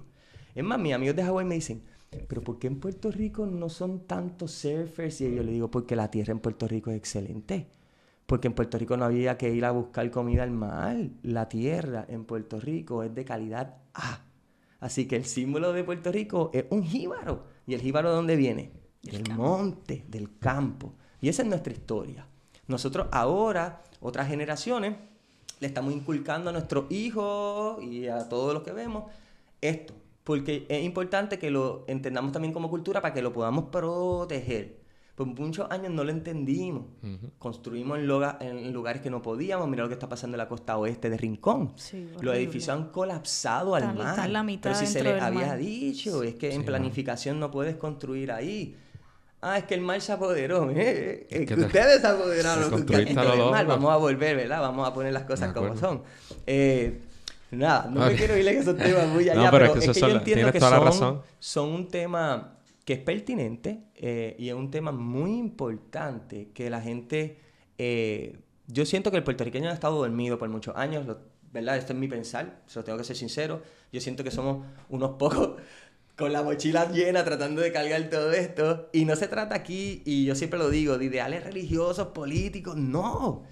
Es 0.56 0.64
más, 0.64 0.80
mis 0.80 0.96
amigos 0.96 1.16
de 1.16 1.24
Hawái 1.24 1.46
me 1.46 1.54
dicen, 1.54 1.84
pero 2.28 2.42
¿por 2.42 2.58
qué 2.58 2.66
en 2.66 2.80
Puerto 2.80 3.12
Rico 3.12 3.46
no 3.46 3.70
son 3.70 4.08
tantos 4.08 4.50
surfers? 4.50 5.22
Y 5.22 5.36
yo 5.36 5.44
le 5.44 5.52
digo, 5.52 5.70
porque 5.70 5.96
la 5.96 6.10
tierra 6.10 6.32
en 6.32 6.40
Puerto 6.40 6.68
Rico 6.68 6.90
es 6.90 6.98
excelente. 6.98 7.68
Porque 8.26 8.48
en 8.48 8.56
Puerto 8.56 8.80
Rico 8.80 8.98
no 8.98 9.06
había 9.06 9.38
que 9.38 9.54
ir 9.54 9.64
a 9.64 9.70
buscar 9.70 10.10
comida 10.10 10.42
al 10.42 10.50
mar. 10.50 10.98
La 11.22 11.48
tierra 11.48 12.08
en 12.10 12.26
Puerto 12.26 12.60
Rico 12.60 13.04
es 13.04 13.14
de 13.14 13.26
calidad 13.26 13.78
A. 13.94 14.26
Así 14.80 15.08
que 15.08 15.18
el 15.18 15.26
símbolo 15.26 15.72
de 15.72 15.84
Puerto 15.84 16.12
Rico 16.12 16.50
es 16.52 16.66
un 16.72 16.82
jíbaro. 16.82 17.44
¿Y 17.68 17.76
el 17.76 17.82
jíbaro 17.82 18.10
de 18.10 18.16
dónde 18.16 18.36
viene? 18.36 18.72
Del 19.04 19.36
monte, 19.36 20.04
del 20.08 20.40
campo. 20.40 20.96
Y 21.22 21.30
esa 21.30 21.44
es 21.44 21.48
nuestra 21.48 21.74
historia. 21.74 22.26
Nosotros 22.70 23.08
ahora, 23.12 23.82
otras 24.00 24.28
generaciones, 24.30 24.96
le 25.60 25.68
estamos 25.68 25.94
inculcando 25.94 26.50
a 26.52 26.54
nuestros 26.54 26.90
hijos 26.92 27.84
y 27.84 28.08
a 28.08 28.30
todos 28.30 28.54
los 28.54 28.64
que 28.64 28.72
vemos 28.72 29.04
esto. 29.60 29.94
Porque 30.24 30.66
es 30.70 30.84
importante 30.86 31.38
que 31.40 31.50
lo 31.52 31.84
entendamos 31.88 32.32
también 32.32 32.54
como 32.54 32.70
cultura 32.70 33.02
para 33.02 33.14
que 33.14 33.22
lo 33.22 33.34
podamos 33.34 33.66
proteger. 33.66 34.80
Por 35.16 35.28
muchos 35.28 35.70
años 35.70 35.92
no 35.92 36.06
lo 36.06 36.12
entendimos. 36.12 36.84
Construimos 37.40 37.98
en, 38.00 38.08
loga- 38.08 38.38
en 38.40 38.72
lugares 38.72 39.02
que 39.02 39.10
no 39.10 39.22
podíamos. 39.22 39.68
Mira 39.68 39.84
lo 39.84 39.90
que 39.90 39.96
está 39.96 40.08
pasando 40.08 40.36
en 40.36 40.38
la 40.38 40.48
costa 40.48 40.78
oeste 40.78 41.10
de 41.10 41.18
Rincón. 41.18 41.74
Sí, 41.76 42.08
Los 42.22 42.36
edificios 42.36 42.70
han 42.70 42.90
colapsado 42.90 43.76
al 43.76 43.94
mar. 43.96 44.12
están 44.12 44.32
la 44.32 44.44
mitad 44.44 44.70
Pero 44.72 44.76
si 44.76 44.86
se 44.88 45.04
les 45.04 45.22
había 45.22 45.48
mar. 45.48 45.58
dicho, 45.58 46.24
es 46.24 46.36
que 46.36 46.54
en 46.54 46.64
planificación 46.64 47.38
no 47.40 47.52
puedes 47.52 47.76
construir 47.76 48.32
ahí. 48.32 48.78
Ah, 49.42 49.58
es 49.58 49.64
que 49.66 49.74
el 49.76 49.82
mar 49.82 50.02
se 50.02 50.12
apoderó. 50.12 50.70
¿eh? 50.72 51.26
Es 51.30 51.40
que 51.40 51.46
que 51.46 51.56
te- 51.56 51.62
ustedes 51.62 52.02
se 52.02 52.08
apoderaron 52.08 52.64
a 52.66 53.24
lo 53.24 53.36
loco. 53.38 53.52
Vamos 53.68 53.92
a 53.92 53.96
volver, 53.98 54.36
¿verdad? 54.36 54.60
Vamos 54.62 54.88
a 54.88 54.94
poner 54.94 55.14
las 55.14 55.24
cosas 55.24 55.54
como 55.54 55.76
son. 55.78 56.04
Eh, 56.46 57.00
nada, 57.52 57.90
no 57.90 58.06
me 58.06 58.16
quiero 58.16 58.36
ir 58.38 58.48
a 58.48 58.52
esos 58.52 58.76
temas 58.78 59.08
muy 59.08 59.30
allá, 59.30 59.46
No, 59.46 59.52
pero 59.52 59.66
pero, 59.74 59.80
es 59.80 59.86
que 59.86 59.92
es 59.92 59.96
que 59.98 60.02
yo 60.02 60.10
entiendo 60.18 60.52
que 60.52 60.60
son, 60.60 60.84
razón. 60.84 61.22
son 61.40 61.70
un 61.70 61.88
tema 61.88 62.58
que 62.84 62.94
es 62.94 63.00
pertinente 63.00 63.84
eh, 63.96 64.36
y 64.40 64.50
es 64.50 64.56
un 64.56 64.70
tema 64.72 64.92
muy 64.92 65.38
importante 65.38 66.50
que 66.54 66.70
la 66.70 66.82
gente... 66.82 67.40
eh, 67.78 68.38
yo 68.68 68.86
siento 68.86 69.10
que 69.10 69.18
el 69.18 69.24
puertorriqueño 69.24 69.70
ha 69.70 69.74
estado 69.74 69.98
dormido 69.98 70.38
por 70.38 70.48
muchos 70.50 70.76
años, 70.76 71.06
lo- 71.08 71.18
¿verdad? 71.52 71.78
Esto 71.78 71.94
es 71.94 72.00
mi 72.00 72.08
pensar, 72.08 72.62
se 72.68 72.78
lo 72.80 72.84
tengo 72.84 72.98
que 73.00 73.04
ser 73.04 73.16
sincero. 73.16 73.62
Yo 73.92 74.00
siento 74.02 74.24
que 74.24 74.30
somos 74.32 74.64
unos 74.90 75.12
pocos 75.18 75.54
con 76.20 76.34
la 76.34 76.44
mochila 76.44 76.92
llena 76.92 77.24
tratando 77.24 77.62
de 77.62 77.72
cargar 77.72 78.10
todo 78.10 78.32
esto. 78.34 78.90
Y 78.94 79.06
no 79.06 79.16
se 79.16 79.28
trata 79.28 79.56
aquí, 79.56 80.04
y 80.06 80.26
yo 80.26 80.36
siempre 80.36 80.60
lo 80.60 80.70
digo, 80.70 80.98
de 81.00 81.06
ideales 81.06 81.44
religiosos, 81.44 82.08
políticos, 82.10 82.76
no. 82.76 83.44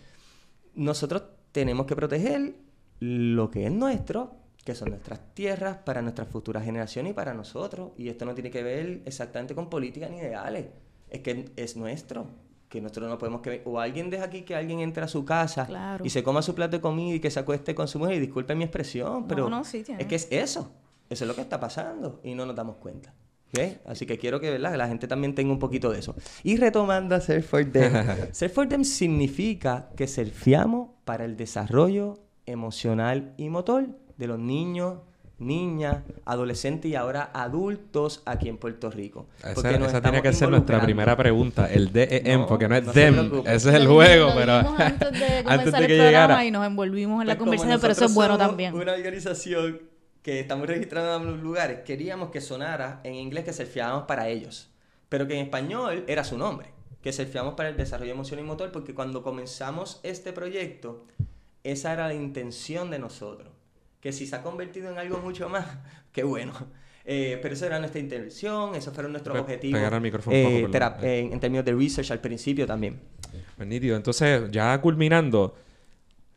Nosotros 0.75 1.23
tenemos 1.51 1.85
que 1.87 1.95
proteger 1.95 2.53
lo 2.99 3.49
que 3.49 3.65
es 3.65 3.71
nuestro, 3.71 4.35
que 4.63 4.75
son 4.75 4.89
nuestras 4.89 5.33
tierras, 5.33 5.77
para 5.77 6.01
nuestras 6.01 6.27
futuras 6.27 6.63
generaciones 6.65 7.11
y 7.11 7.13
para 7.13 7.33
nosotros. 7.33 7.91
Y 7.97 8.09
esto 8.09 8.25
no 8.25 8.33
tiene 8.35 8.51
que 8.51 8.61
ver 8.63 9.01
exactamente 9.05 9.55
con 9.55 9.69
política 9.69 10.09
ni 10.09 10.17
ideales. 10.17 10.65
Es 11.09 11.21
que 11.21 11.51
es 11.55 11.77
nuestro. 11.77 12.27
Que 12.67 12.81
nosotros 12.81 13.09
no 13.09 13.17
podemos 13.17 13.39
que... 13.39 13.61
O 13.63 13.79
alguien 13.79 14.09
deja 14.09 14.25
aquí 14.25 14.41
que 14.41 14.53
alguien 14.53 14.81
entre 14.81 15.01
a 15.03 15.07
su 15.07 15.23
casa 15.23 15.65
Claro. 15.65 16.03
y 16.05 16.09
se 16.09 16.21
coma 16.21 16.41
su 16.41 16.53
plato 16.53 16.75
de 16.75 16.81
comida 16.81 17.15
y 17.15 17.21
que 17.21 17.31
se 17.31 17.39
acueste 17.39 17.73
con 17.73 17.87
su 17.87 17.97
mujer. 17.97 18.15
Y 18.15 18.19
disculpen 18.19 18.57
mi 18.57 18.65
expresión, 18.65 19.25
pero 19.25 19.49
no, 19.49 19.63
sí, 19.63 19.83
tiene. 19.83 20.01
es 20.01 20.07
que 20.09 20.15
es 20.15 20.27
eso. 20.31 20.69
Eso 21.09 21.23
es 21.23 21.27
lo 21.27 21.35
que 21.35 21.41
está 21.41 21.59
pasando 21.59 22.19
y 22.23 22.35
no 22.35 22.45
nos 22.45 22.55
damos 22.55 22.77
cuenta. 22.77 23.13
¿ok? 23.53 23.59
Así 23.85 24.05
que 24.05 24.17
quiero 24.17 24.39
que 24.39 24.49
¿verdad? 24.51 24.75
la 24.75 24.87
gente 24.87 25.07
también 25.07 25.33
tenga 25.35 25.51
un 25.51 25.59
poquito 25.59 25.91
de 25.91 25.99
eso. 25.99 26.15
Y 26.43 26.57
retomando 26.57 27.15
a 27.15 27.21
Surf 27.21 27.47
for 27.47 27.65
Them. 27.65 27.93
Surf 28.33 28.53
for 28.53 28.67
Them 28.67 28.83
significa 28.83 29.89
que 29.95 30.07
surfeamos 30.07 30.89
para 31.05 31.25
el 31.25 31.37
desarrollo 31.37 32.19
emocional 32.45 33.33
y 33.37 33.49
motor 33.49 33.87
de 34.17 34.27
los 34.27 34.39
niños, 34.39 34.99
niñas, 35.39 35.97
adolescentes 36.25 36.89
y 36.91 36.95
ahora 36.95 37.29
adultos 37.33 38.23
aquí 38.25 38.49
en 38.49 38.57
Puerto 38.57 38.89
Rico. 38.89 39.27
Esa, 39.43 39.71
esa 39.71 40.01
tiene 40.01 40.21
que 40.21 40.33
ser 40.33 40.49
nuestra 40.49 40.81
primera 40.81 41.15
pregunta, 41.15 41.71
el 41.71 41.91
DEM, 41.93 42.41
No, 42.41 42.47
porque 42.47 42.67
no 42.67 42.75
es 42.75 42.85
no 42.85 42.93
DEM, 42.93 43.31
ese 43.45 43.69
es 43.69 43.75
el 43.75 43.87
juego, 43.87 44.31
pero 44.35 44.53
antes 44.77 45.11
de 45.11 45.37
antes 45.45 45.71
de 45.73 45.87
que 45.87 45.97
llegara. 45.97 46.43
y 46.43 46.51
nos 46.51 46.65
envolvimos 46.65 47.21
en 47.21 47.27
la 47.27 47.37
Pues 47.37 47.45
conversación, 47.45 47.79
pero 47.79 47.93
eso 47.93 48.05
es 48.05 48.13
bueno 48.13 48.37
también. 48.37 48.73
Una 48.73 48.93
organización 48.93 49.79
que 50.27 50.41
estamos 50.41 50.67
registrando 50.67 51.15
en 51.15 51.25
los 51.35 51.41
lugares, 51.41 51.79
queríamos 51.85 52.31
que 52.31 52.41
sonara 52.41 52.99
en 53.05 53.13
inglés 53.13 53.45
que 53.45 53.53
surfeábamos 53.53 54.03
para 54.07 54.27
ellos, 54.27 54.69
pero 55.07 55.25
que 55.25 55.35
en 55.39 55.45
español 55.45 56.03
era 56.05 56.25
su 56.25 56.37
nombre, 56.37 56.67
que 57.01 57.13
surfeamos 57.13 57.53
para 57.53 57.69
el 57.69 57.77
desarrollo 57.77 58.11
emocional 58.11 58.43
y 58.43 58.47
motor, 58.49 58.73
porque 58.73 58.93
cuando 58.93 59.23
comenzamos 59.23 60.01
este 60.03 60.33
proyecto, 60.33 61.05
esa 61.63 61.93
era 61.93 62.09
la 62.09 62.13
intención 62.13 62.91
de 62.91 62.99
nosotros. 62.99 63.53
Que 64.01 64.11
si 64.11 64.27
se 64.27 64.35
ha 64.35 64.43
convertido 64.43 64.91
en 64.91 64.97
algo 64.97 65.19
mucho 65.19 65.47
más, 65.47 65.65
qué 66.11 66.25
bueno. 66.25 66.51
Eh, 67.05 67.39
pero 67.41 67.53
esa 67.53 67.67
era 67.67 67.79
nuestra 67.79 68.01
intención, 68.01 68.75
esos 68.75 68.93
fueron 68.93 69.13
nuestros 69.13 69.33
Pe- 69.33 69.39
objetivos 69.43 69.79
pegar 69.79 69.93
al 69.93 70.01
micrófono 70.01 70.35
poco, 70.35 71.05
eh, 71.05 71.19
en, 71.19 71.31
en 71.31 71.39
términos 71.39 71.63
de 71.63 71.71
research 71.71 72.11
al 72.11 72.19
principio 72.19 72.67
también. 72.67 72.99
Pues 73.55 73.65
nítido. 73.65 73.95
Entonces, 73.95 74.51
ya 74.51 74.77
culminando, 74.81 75.55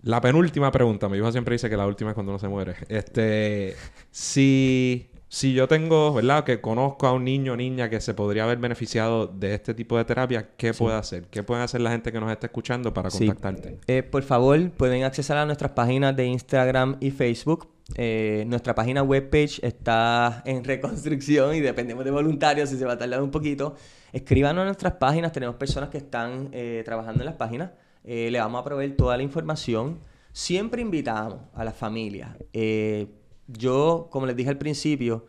la 0.02 0.20
penúltima 0.20 0.70
pregunta. 0.70 1.08
Mi 1.08 1.18
hija 1.18 1.32
siempre 1.32 1.54
dice 1.54 1.68
que 1.70 1.76
la 1.76 1.86
última 1.86 2.10
es 2.10 2.14
cuando 2.14 2.32
uno 2.32 2.38
se 2.38 2.48
muere. 2.48 2.74
Este, 2.88 3.74
si, 4.10 5.10
si 5.28 5.52
yo 5.54 5.68
tengo, 5.68 6.12
¿verdad? 6.12 6.44
Que 6.44 6.60
conozco 6.60 7.06
a 7.06 7.12
un 7.12 7.24
niño 7.24 7.52
o 7.52 7.56
niña 7.56 7.88
que 7.88 8.00
se 8.00 8.14
podría 8.14 8.44
haber 8.44 8.58
beneficiado 8.58 9.26
de 9.26 9.54
este 9.54 9.74
tipo 9.74 9.96
de 9.96 10.04
terapia, 10.04 10.50
¿qué 10.56 10.74
puede 10.74 10.96
hacer? 10.96 11.24
¿Qué 11.30 11.42
puede 11.42 11.62
hacer 11.62 11.80
la 11.80 11.90
gente 11.90 12.12
que 12.12 12.20
nos 12.20 12.30
está 12.30 12.46
escuchando 12.46 12.92
para 12.92 13.10
Sí. 13.10 13.26
contactarte? 13.26 13.78
Eh, 13.86 14.02
por 14.02 14.22
favor, 14.22 14.70
pueden 14.72 15.04
accesar 15.04 15.36
a 15.38 15.46
nuestras 15.46 15.72
páginas 15.72 16.16
de 16.16 16.26
Instagram 16.26 16.96
y 17.00 17.10
Facebook. 17.10 17.68
Eh, 17.96 18.44
nuestra 18.46 18.74
página 18.74 19.02
webpage 19.02 19.58
está 19.64 20.42
en 20.46 20.62
reconstrucción 20.62 21.54
y 21.56 21.60
dependemos 21.60 22.04
de 22.04 22.12
voluntarios 22.12 22.68
si 22.68 22.76
se 22.76 22.84
va 22.84 22.92
a 22.92 22.98
tardar 22.98 23.20
un 23.20 23.30
poquito. 23.32 23.74
Escríbanos 24.12 24.62
a 24.62 24.64
nuestras 24.66 24.92
páginas, 24.94 25.32
tenemos 25.32 25.56
personas 25.56 25.88
que 25.90 25.98
están 25.98 26.48
eh, 26.52 26.82
trabajando 26.84 27.22
en 27.22 27.26
las 27.26 27.34
páginas. 27.34 27.70
Eh, 28.04 28.30
le 28.30 28.38
vamos 28.40 28.60
a 28.60 28.64
proveer 28.64 28.96
toda 28.96 29.16
la 29.16 29.22
información. 29.22 30.00
Siempre 30.32 30.82
invitamos 30.82 31.40
a 31.54 31.64
las 31.64 31.76
familias. 31.76 32.36
Eh, 32.52 33.08
yo, 33.46 34.08
como 34.10 34.26
les 34.26 34.36
dije 34.36 34.50
al 34.50 34.58
principio, 34.58 35.26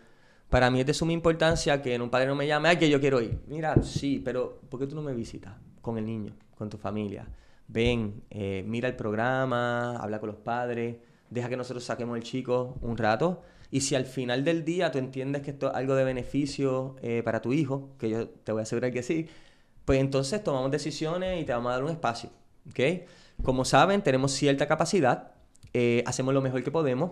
para 0.49 0.69
mí 0.69 0.79
es 0.79 0.85
de 0.85 0.93
suma 0.93 1.11
importancia 1.13 1.81
que 1.81 1.99
un 1.99 2.09
padre 2.09 2.27
no 2.27 2.35
me 2.35 2.47
llame, 2.47 2.69
ay, 2.69 2.77
que 2.77 2.89
yo 2.89 2.99
quiero 2.99 3.21
ir. 3.21 3.41
Mira, 3.47 3.81
sí, 3.83 4.21
pero 4.23 4.61
¿por 4.69 4.79
qué 4.79 4.87
tú 4.87 4.95
no 4.95 5.01
me 5.01 5.13
visitas 5.13 5.53
con 5.81 5.97
el 5.97 6.05
niño, 6.05 6.33
con 6.57 6.69
tu 6.69 6.77
familia? 6.77 7.27
Ven, 7.67 8.23
eh, 8.29 8.63
mira 8.67 8.87
el 8.87 8.95
programa, 8.95 9.97
habla 9.97 10.19
con 10.19 10.27
los 10.27 10.37
padres, 10.37 10.97
deja 11.29 11.49
que 11.49 11.57
nosotros 11.57 11.83
saquemos 11.83 12.17
el 12.17 12.23
chico 12.23 12.77
un 12.81 12.97
rato. 12.97 13.41
Y 13.71 13.81
si 13.81 13.95
al 13.95 14.05
final 14.05 14.43
del 14.43 14.65
día 14.65 14.91
tú 14.91 14.97
entiendes 14.97 15.41
que 15.41 15.51
esto 15.51 15.69
es 15.69 15.75
algo 15.75 15.95
de 15.95 16.03
beneficio 16.03 16.97
para 17.23 17.41
tu 17.41 17.53
hijo, 17.53 17.91
que 17.97 18.09
yo 18.09 18.27
te 18.27 18.51
voy 18.51 18.59
a 18.59 18.63
asegurar 18.63 18.91
que 18.91 19.01
sí, 19.01 19.27
pues 19.85 20.01
entonces 20.01 20.43
tomamos 20.43 20.71
decisiones 20.71 21.41
y 21.41 21.45
te 21.45 21.53
vamos 21.53 21.69
a 21.69 21.75
dar 21.75 21.83
un 21.85 21.91
espacio. 21.91 22.29
¿Ok? 22.69 23.07
Como 23.43 23.65
saben, 23.65 24.01
tenemos 24.01 24.31
cierta 24.31 24.67
capacidad, 24.67 25.31
eh, 25.73 26.03
hacemos 26.05 26.33
lo 26.33 26.41
mejor 26.41 26.63
que 26.63 26.71
podemos. 26.71 27.11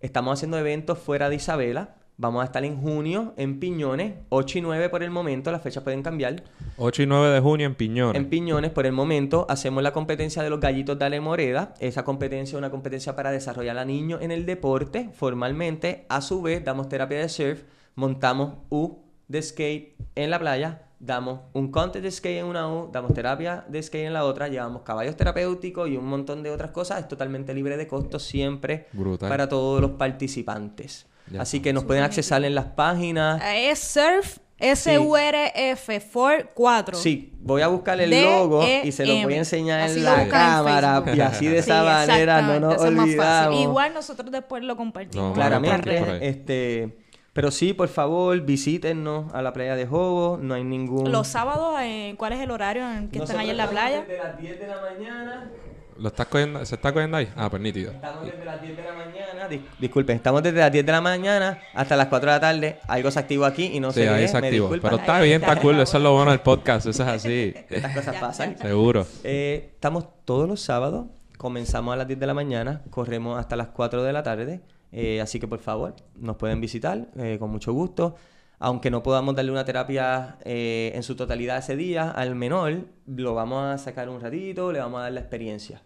Estamos 0.00 0.34
haciendo 0.34 0.58
eventos 0.58 0.98
fuera 0.98 1.28
de 1.28 1.36
Isabela. 1.36 1.96
Vamos 2.16 2.42
a 2.42 2.44
estar 2.44 2.64
en 2.64 2.80
junio 2.80 3.34
en 3.36 3.58
Piñones, 3.58 4.14
8 4.28 4.58
y 4.58 4.60
9 4.60 4.88
por 4.88 5.02
el 5.02 5.10
momento, 5.10 5.50
las 5.50 5.62
fechas 5.62 5.82
pueden 5.82 6.02
cambiar. 6.02 6.44
8 6.76 7.02
y 7.02 7.06
9 7.06 7.34
de 7.34 7.40
junio 7.40 7.66
en 7.66 7.74
Piñones. 7.74 8.22
En 8.22 8.28
Piñones, 8.28 8.70
por 8.70 8.86
el 8.86 8.92
momento, 8.92 9.46
hacemos 9.48 9.82
la 9.82 9.92
competencia 9.92 10.40
de 10.44 10.50
los 10.50 10.60
gallitos 10.60 10.96
de 10.96 11.06
Ale 11.06 11.20
Moreda. 11.20 11.74
Esa 11.80 12.04
competencia 12.04 12.54
es 12.54 12.58
una 12.58 12.70
competencia 12.70 13.16
para 13.16 13.32
desarrollar 13.32 13.78
a 13.78 13.84
niños 13.84 14.22
en 14.22 14.30
el 14.30 14.46
deporte 14.46 15.10
formalmente. 15.12 16.06
A 16.08 16.20
su 16.20 16.40
vez, 16.40 16.64
damos 16.64 16.88
terapia 16.88 17.18
de 17.18 17.28
surf, 17.28 17.62
montamos 17.96 18.58
U 18.70 19.03
de 19.28 19.42
skate 19.42 19.96
en 20.14 20.30
la 20.30 20.38
playa, 20.38 20.82
damos 21.00 21.40
un 21.52 21.70
contest 21.70 22.02
de 22.02 22.10
skate 22.10 22.38
en 22.38 22.46
una 22.46 22.68
U, 22.68 22.90
damos 22.92 23.12
terapia 23.14 23.64
de 23.68 23.82
skate 23.82 24.06
en 24.06 24.12
la 24.12 24.24
otra, 24.24 24.48
llevamos 24.48 24.82
caballos 24.82 25.16
terapéuticos 25.16 25.88
y 25.88 25.96
un 25.96 26.06
montón 26.06 26.42
de 26.42 26.50
otras 26.50 26.70
cosas. 26.70 27.00
Es 27.00 27.08
totalmente 27.08 27.52
libre 27.54 27.76
de 27.76 27.86
costo 27.86 28.18
siempre 28.18 28.86
Brutal. 28.92 29.28
para 29.28 29.48
todos 29.48 29.80
los 29.80 29.92
participantes. 29.92 31.06
Ya 31.30 31.42
Así 31.42 31.56
está. 31.58 31.64
que 31.64 31.72
nos 31.72 31.84
pueden 31.84 32.02
accesar 32.02 32.44
en 32.44 32.54
las 32.54 32.66
páginas. 32.66 33.42
Es 33.44 33.78
Surf 33.78 34.38
S-U-R-F 34.56 36.00
for 36.00 36.50
4. 36.54 36.96
Sí, 36.96 37.32
voy 37.40 37.62
a 37.62 37.66
buscar 37.68 38.00
el 38.00 38.10
D-E-M. 38.10 38.38
logo 38.38 38.64
y 38.84 38.92
se 38.92 39.04
lo 39.04 39.14
voy 39.22 39.34
a 39.34 39.38
enseñar 39.38 39.80
Así 39.80 39.98
en 39.98 40.04
la 40.04 40.22
en 40.22 40.28
cámara 40.28 41.02
y 41.14 41.20
así 41.20 41.46
de 41.46 41.62
Sí, 41.62 41.70
esa 41.70 41.82
manera 41.82 42.40
no 42.42 42.60
nos 42.60 42.80
olvidamos. 42.80 43.60
Igual 43.60 43.94
nosotros 43.94 44.30
después 44.30 44.62
lo 44.62 44.76
compartimos. 44.76 45.28
No, 45.28 45.34
Claramente, 45.34 46.26
este, 46.28 46.98
pero 47.34 47.50
sí, 47.50 47.74
por 47.74 47.88
favor, 47.88 48.40
visítenos 48.40 49.32
a 49.34 49.42
la 49.42 49.52
playa 49.52 49.76
de 49.76 49.86
Jobo, 49.86 50.38
no 50.40 50.54
hay 50.54 50.64
ningún 50.64 51.12
Los 51.12 51.28
sábados, 51.28 51.76
eh, 51.82 52.14
¿cuál 52.16 52.32
es 52.32 52.40
el 52.40 52.50
horario 52.50 52.90
en 52.90 53.08
que 53.10 53.18
están 53.18 53.38
allá 53.38 53.50
en 53.50 53.56
la 53.58 53.68
playa? 53.68 54.00
Desde 54.00 54.16
las 54.22 54.38
10 54.38 54.58
de 54.60 54.66
la 54.66 54.80
mañana, 54.80 55.50
¿Lo 55.96 56.08
estás 56.08 56.26
cogiendo- 56.26 56.64
¿Se 56.66 56.74
está 56.74 56.92
cogiendo 56.92 57.16
ahí? 57.18 57.28
Ah, 57.36 57.48
pues 57.48 57.62
nítido. 57.62 57.92
estamos 57.92 58.24
desde 58.26 58.44
las 58.44 58.60
10 58.60 58.76
de 58.76 58.82
la 58.82 58.92
mañana, 58.94 59.48
dis- 59.48 59.60
disculpen, 59.78 60.16
estamos 60.16 60.42
desde 60.42 60.58
las 60.58 60.72
10 60.72 60.84
de 60.84 60.90
la 60.90 61.00
mañana 61.00 61.58
hasta 61.72 61.94
las 61.96 62.08
4 62.08 62.30
de 62.32 62.36
la 62.36 62.40
tarde, 62.40 62.78
algo 62.88 63.10
se 63.12 63.18
activó 63.20 63.44
aquí 63.44 63.66
y 63.72 63.78
no 63.78 63.92
Sí, 63.92 64.00
se 64.00 64.08
ahí 64.08 64.26
se 64.26 64.36
activó. 64.36 64.70
Pero 64.70 64.96
está 64.96 65.20
bien, 65.20 65.40
está 65.40 65.54
cool. 65.60 65.78
Eso 65.78 65.96
es 65.98 66.02
lo 66.02 66.12
bueno 66.14 66.32
del 66.32 66.40
podcast. 66.40 66.86
Eso 66.86 67.02
es 67.04 67.08
así. 67.08 67.54
Estas 67.70 67.94
cosas 67.94 68.16
pasan. 68.16 68.58
Seguro. 68.58 69.06
Eh, 69.22 69.70
estamos 69.74 70.06
todos 70.24 70.48
los 70.48 70.60
sábados, 70.60 71.06
comenzamos 71.38 71.94
a 71.94 71.96
las 71.96 72.08
10 72.08 72.18
de 72.18 72.26
la 72.26 72.34
mañana, 72.34 72.82
corremos 72.90 73.38
hasta 73.38 73.54
las 73.54 73.68
4 73.68 74.02
de 74.02 74.12
la 74.12 74.24
tarde, 74.24 74.62
eh, 74.96 75.20
así 75.20 75.40
que 75.40 75.48
por 75.48 75.58
favor 75.58 75.96
nos 76.14 76.36
pueden 76.36 76.60
visitar 76.60 77.08
eh, 77.16 77.36
con 77.40 77.50
mucho 77.50 77.72
gusto. 77.72 78.14
Aunque 78.60 78.90
no 78.90 79.02
podamos 79.02 79.34
darle 79.34 79.50
una 79.50 79.64
terapia 79.64 80.38
eh, 80.44 80.92
en 80.94 81.02
su 81.02 81.16
totalidad 81.16 81.58
ese 81.58 81.74
día 81.74 82.10
al 82.10 82.36
menor, 82.36 82.86
lo 83.06 83.34
vamos 83.34 83.64
a 83.64 83.76
sacar 83.76 84.08
un 84.08 84.20
ratito, 84.20 84.70
le 84.70 84.78
vamos 84.78 85.00
a 85.00 85.02
dar 85.02 85.12
la 85.12 85.20
experiencia. 85.20 85.82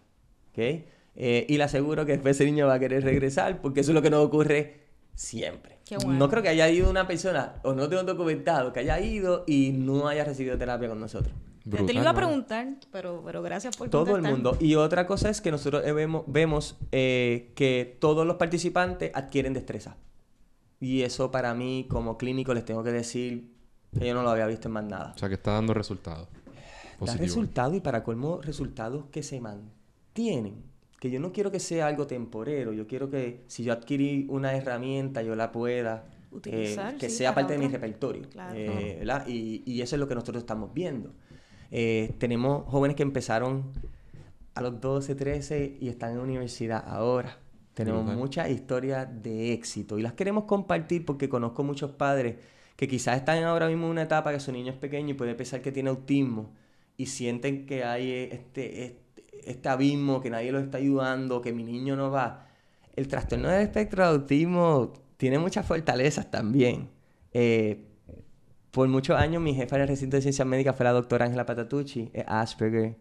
¿ok? 0.50 0.58
Eh, 1.20 1.46
y 1.48 1.56
le 1.56 1.64
aseguro 1.64 2.04
que 2.04 2.12
después 2.12 2.36
ese 2.36 2.44
niño 2.44 2.66
va 2.66 2.74
a 2.74 2.78
querer 2.78 3.02
regresar 3.02 3.60
porque 3.62 3.80
eso 3.80 3.92
es 3.92 3.94
lo 3.94 4.02
que 4.02 4.10
nos 4.10 4.24
ocurre 4.24 4.82
siempre. 5.14 5.78
Bueno. 5.90 6.12
No 6.12 6.28
creo 6.28 6.42
que 6.42 6.50
haya 6.50 6.68
ido 6.68 6.90
una 6.90 7.06
persona, 7.06 7.54
o 7.64 7.72
no 7.72 7.88
tengo 7.88 8.02
documentado, 8.02 8.74
que 8.74 8.80
haya 8.80 9.00
ido 9.00 9.44
y 9.46 9.72
no 9.72 10.06
haya 10.06 10.22
recibido 10.24 10.58
terapia 10.58 10.88
con 10.88 11.00
nosotros. 11.00 11.34
Te- 11.68 11.76
te 11.84 11.92
lo 11.94 12.00
iba 12.00 12.10
a 12.10 12.12
¿no? 12.12 12.18
preguntar, 12.18 12.68
pero, 12.92 13.22
pero 13.24 13.42
gracias 13.42 13.76
por 13.76 13.88
Todo 13.90 14.16
el 14.16 14.22
mundo. 14.22 14.56
Y 14.60 14.74
otra 14.74 15.06
cosa 15.06 15.28
es 15.30 15.40
que 15.40 15.50
nosotros 15.50 15.82
vemos, 15.94 16.24
vemos 16.26 16.76
eh, 16.92 17.52
que 17.54 17.96
todos 18.00 18.26
los 18.26 18.36
participantes 18.36 19.10
adquieren 19.14 19.52
destreza. 19.52 19.96
Y 20.80 21.02
eso 21.02 21.30
para 21.30 21.54
mí, 21.54 21.86
como 21.90 22.16
clínico, 22.18 22.54
les 22.54 22.64
tengo 22.64 22.82
que 22.84 22.92
decir 22.92 23.52
que 23.98 24.06
yo 24.06 24.14
no 24.14 24.22
lo 24.22 24.30
había 24.30 24.46
visto 24.46 24.68
en 24.68 24.72
más 24.74 24.84
nada. 24.84 25.12
O 25.14 25.18
sea, 25.18 25.28
que 25.28 25.34
está 25.34 25.52
dando 25.52 25.74
resultados. 25.74 26.28
Da 27.00 27.14
resultados 27.16 27.74
y 27.76 27.80
para 27.80 28.02
colmo 28.02 28.40
resultados 28.42 29.04
que 29.10 29.22
se 29.22 29.40
mantienen. 29.40 30.64
Que 31.00 31.10
yo 31.10 31.20
no 31.20 31.32
quiero 31.32 31.50
que 31.52 31.60
sea 31.60 31.86
algo 31.86 32.06
temporero. 32.06 32.72
Yo 32.72 32.86
quiero 32.88 33.08
que 33.08 33.44
si 33.46 33.62
yo 33.62 33.72
adquirí 33.72 34.26
una 34.28 34.54
herramienta, 34.54 35.22
yo 35.22 35.36
la 35.36 35.52
pueda 35.52 36.06
eh, 36.08 36.36
Utilizar, 36.36 36.96
que 36.96 37.08
sí, 37.08 37.18
sea 37.18 37.34
parte 37.34 37.52
de 37.54 37.58
mi 37.60 37.68
repertorio. 37.68 38.28
Claro. 38.30 38.54
eh. 38.56 39.04
Y, 39.28 39.62
y 39.64 39.80
eso 39.80 39.94
es 39.96 40.00
lo 40.00 40.08
que 40.08 40.14
nosotros 40.16 40.38
estamos 40.42 40.74
viendo. 40.74 41.14
Eh, 41.70 42.14
tenemos 42.18 42.64
jóvenes 42.66 42.96
que 42.96 43.02
empezaron 43.02 43.72
a 44.54 44.60
los 44.60 44.80
12, 44.80 45.14
13 45.14 45.78
y 45.80 45.88
están 45.88 46.12
en 46.12 46.18
universidad 46.18 46.84
ahora. 46.86 47.38
Tenemos 47.74 48.04
muchas 48.16 48.50
historias 48.50 49.06
de 49.22 49.52
éxito 49.52 49.98
y 49.98 50.02
las 50.02 50.14
queremos 50.14 50.44
compartir 50.44 51.04
porque 51.04 51.28
conozco 51.28 51.62
muchos 51.62 51.92
padres 51.92 52.34
que 52.74 52.88
quizás 52.88 53.16
están 53.16 53.44
ahora 53.44 53.68
mismo 53.68 53.86
en 53.86 53.92
una 53.92 54.02
etapa 54.02 54.32
que 54.32 54.40
su 54.40 54.50
niño 54.50 54.72
es 54.72 54.78
pequeño 54.78 55.10
y 55.10 55.14
puede 55.14 55.36
pensar 55.36 55.62
que 55.62 55.70
tiene 55.70 55.90
autismo 55.90 56.52
y 56.96 57.06
sienten 57.06 57.66
que 57.66 57.84
hay 57.84 58.10
este, 58.10 58.84
este, 58.84 59.24
este 59.44 59.68
abismo, 59.68 60.20
que 60.20 60.30
nadie 60.30 60.50
los 60.50 60.64
está 60.64 60.78
ayudando, 60.78 61.40
que 61.40 61.52
mi 61.52 61.62
niño 61.62 61.94
no 61.94 62.10
va. 62.10 62.48
El 62.96 63.06
trastorno 63.06 63.48
del 63.48 63.62
espectro 63.62 64.02
de 64.02 64.08
autismo 64.10 64.92
tiene 65.16 65.38
muchas 65.38 65.64
fortalezas 65.64 66.30
también. 66.30 66.90
Eh, 67.32 67.87
por 68.70 68.86
muchos 68.88 69.16
años 69.18 69.42
mi 69.42 69.54
jefa 69.54 69.76
en 69.76 69.82
el 69.82 69.88
recinto 69.88 70.16
de 70.16 70.22
ciencias 70.22 70.46
médicas 70.46 70.76
fue 70.76 70.84
la 70.84 70.92
doctora 70.92 71.24
Ángela 71.26 71.46
Patatucci, 71.46 72.10
Asperger. 72.26 72.96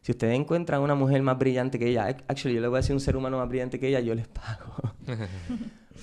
Si 0.00 0.10
ustedes 0.12 0.34
encuentran 0.38 0.80
una 0.82 0.94
mujer 0.96 1.22
más 1.22 1.38
brillante 1.38 1.78
que 1.78 1.86
ella, 1.88 2.08
ac- 2.08 2.24
actually 2.26 2.56
yo 2.56 2.60
le 2.60 2.66
voy 2.68 2.78
a 2.78 2.80
decir 2.80 2.92
un 2.94 3.00
ser 3.00 3.16
humano 3.16 3.38
más 3.38 3.48
brillante 3.48 3.78
que 3.78 3.88
ella, 3.88 4.00
yo 4.00 4.14
les 4.14 4.26
pago. 4.26 4.74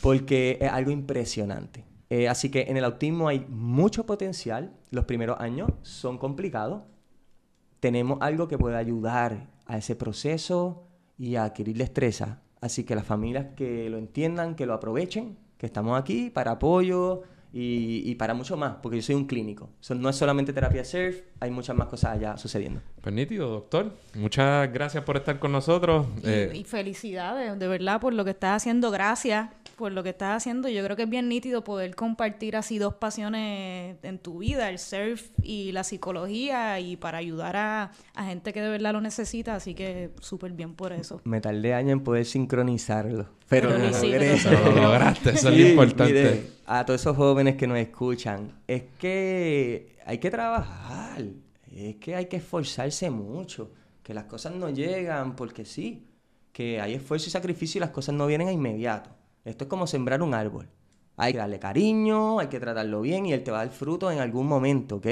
Porque 0.02 0.58
es 0.62 0.72
algo 0.72 0.92
impresionante. 0.92 1.84
Eh, 2.10 2.28
así 2.30 2.50
que 2.50 2.62
en 2.70 2.78
el 2.78 2.86
autismo 2.86 3.28
hay 3.28 3.46
mucho 3.50 4.06
potencial. 4.06 4.72
Los 4.92 5.06
primeros 5.06 5.40
años 5.40 5.70
son 5.82 6.18
complicados. 6.18 6.84
Tenemos 7.80 8.20
algo 8.22 8.48
que 8.48 8.58
puede 8.58 8.78
ayudar 8.78 9.48
a 9.66 9.78
ese 9.78 9.96
proceso 9.96 10.88
y 11.18 11.36
a 11.36 11.44
adquirir 11.44 11.78
destreza. 11.78 12.42
Así 12.62 12.84
que 12.84 12.96
las 12.96 13.06
familias 13.06 13.48
que 13.56 13.90
lo 13.90 13.98
entiendan, 13.98 14.56
que 14.56 14.66
lo 14.66 14.74
aprovechen, 14.74 15.38
que 15.58 15.66
estamos 15.66 16.00
aquí 16.00 16.30
para 16.30 16.52
apoyo 16.52 17.24
y, 17.52 18.04
y 18.06 18.16
para 18.16 18.34
mucho 18.34 18.58
más, 18.58 18.76
porque 18.82 18.98
yo 18.98 19.04
soy 19.04 19.16
un 19.16 19.26
clínico. 19.26 19.70
Eso 19.82 19.96
no 19.96 20.10
es 20.10 20.16
solamente 20.16 20.54
terapia 20.54 20.84
surf, 20.84 21.22
hay 21.40 21.52
muchas 21.52 21.76
más 21.76 21.88
cosas 21.88 22.18
allá 22.18 22.38
sucediendo. 22.38 22.82
Pues 23.02 23.16
nítido, 23.16 23.50
doctor. 23.50 23.94
Muchas 24.16 24.72
gracias 24.74 25.04
por 25.06 25.16
estar 25.16 25.40
con 25.40 25.52
nosotros. 25.54 26.06
Y, 26.22 26.28
Eh, 26.28 26.52
y 26.54 26.64
felicidades, 26.66 27.58
de 27.58 27.68
verdad, 27.68 28.02
por 28.02 28.14
lo 28.14 28.26
que 28.26 28.32
estás 28.32 28.58
haciendo. 28.58 28.92
Gracias 28.92 29.50
por 29.78 29.94
lo 29.94 30.04
que 30.04 30.10
estás 30.10 30.36
haciendo. 30.36 30.68
Yo 30.68 30.84
creo 30.84 30.98
que 30.98 31.04
es 31.04 31.10
bien 31.10 31.30
nítido 31.30 31.64
poder 31.64 31.96
compartir 31.96 32.58
así 32.58 32.78
dos 32.78 32.96
pasiones 32.96 33.96
en 34.04 34.20
tu 34.20 34.40
vida, 34.40 34.70
el 34.70 34.80
surf 34.80 35.30
y 35.42 35.72
la 35.72 35.86
psicología, 35.86 36.78
y 36.82 36.98
para 36.98 37.20
ayudar 37.20 37.56
a, 37.56 37.92
a 38.16 38.26
gente 38.26 38.52
que 38.52 38.60
de 38.62 38.68
verdad 38.70 38.92
lo 38.92 39.00
necesita. 39.00 39.56
Así 39.56 39.74
que 39.74 40.10
súper 40.20 40.52
bien 40.52 40.74
por 40.76 40.92
eso. 40.92 41.22
Me 41.24 41.40
tardé 41.40 41.74
años 41.74 41.94
en 41.94 42.04
poder 42.04 42.26
sincronizarlo, 42.26 43.28
pero 43.48 43.70
Pero 43.70 43.78
lo 43.80 43.86
lo 43.86 43.90
hiciste, 43.92 44.10
logré. 44.20 44.38
pero 44.44 44.76
lo 44.76 44.82
lograste, 44.82 45.30
eso 45.30 45.48
es 45.50 45.56
Sí, 45.56 45.62
lo 45.64 45.70
importante. 45.70 46.14
mire, 46.14 46.44
a 46.66 46.86
todos 46.86 47.00
esos 47.00 47.16
jóvenes 47.16 47.56
que 47.56 47.66
nos 47.66 47.78
escuchan, 47.78 48.60
es 48.68 48.84
que 48.98 49.96
hay 50.06 50.18
que 50.18 50.30
trabajar, 50.30 51.22
es 51.86 51.96
que 51.98 52.16
hay 52.16 52.26
que 52.26 52.38
esforzarse 52.38 53.10
mucho, 53.10 53.72
que 54.04 54.14
las 54.14 54.26
cosas 54.26 54.54
no 54.54 54.70
llegan 54.70 55.36
porque 55.36 55.66
sí, 55.66 56.08
que 56.52 56.82
hay 56.82 56.94
esfuerzo 56.94 57.28
y 57.28 57.32
sacrificio 57.32 57.80
y 57.80 57.82
las 57.82 57.92
cosas 57.92 58.16
no 58.16 58.28
vienen 58.28 58.48
a 58.48 58.52
inmediato. 58.52 59.12
Esto 59.46 59.66
es 59.66 59.70
como 59.70 59.88
sembrar 59.88 60.22
un 60.22 60.34
árbol. 60.34 60.70
Hay 61.16 61.34
que 61.34 61.40
darle 61.40 61.60
cariño, 61.60 62.40
hay 62.40 62.48
que 62.48 62.60
tratarlo 62.60 63.02
bien 63.02 63.26
y 63.26 63.34
él 63.34 63.44
te 63.44 63.52
va 63.52 63.62
a 63.62 63.66
dar 63.66 63.74
fruto 63.74 64.12
en 64.12 64.20
algún 64.20 64.48
momento, 64.48 64.98
¿ok? 64.98 65.08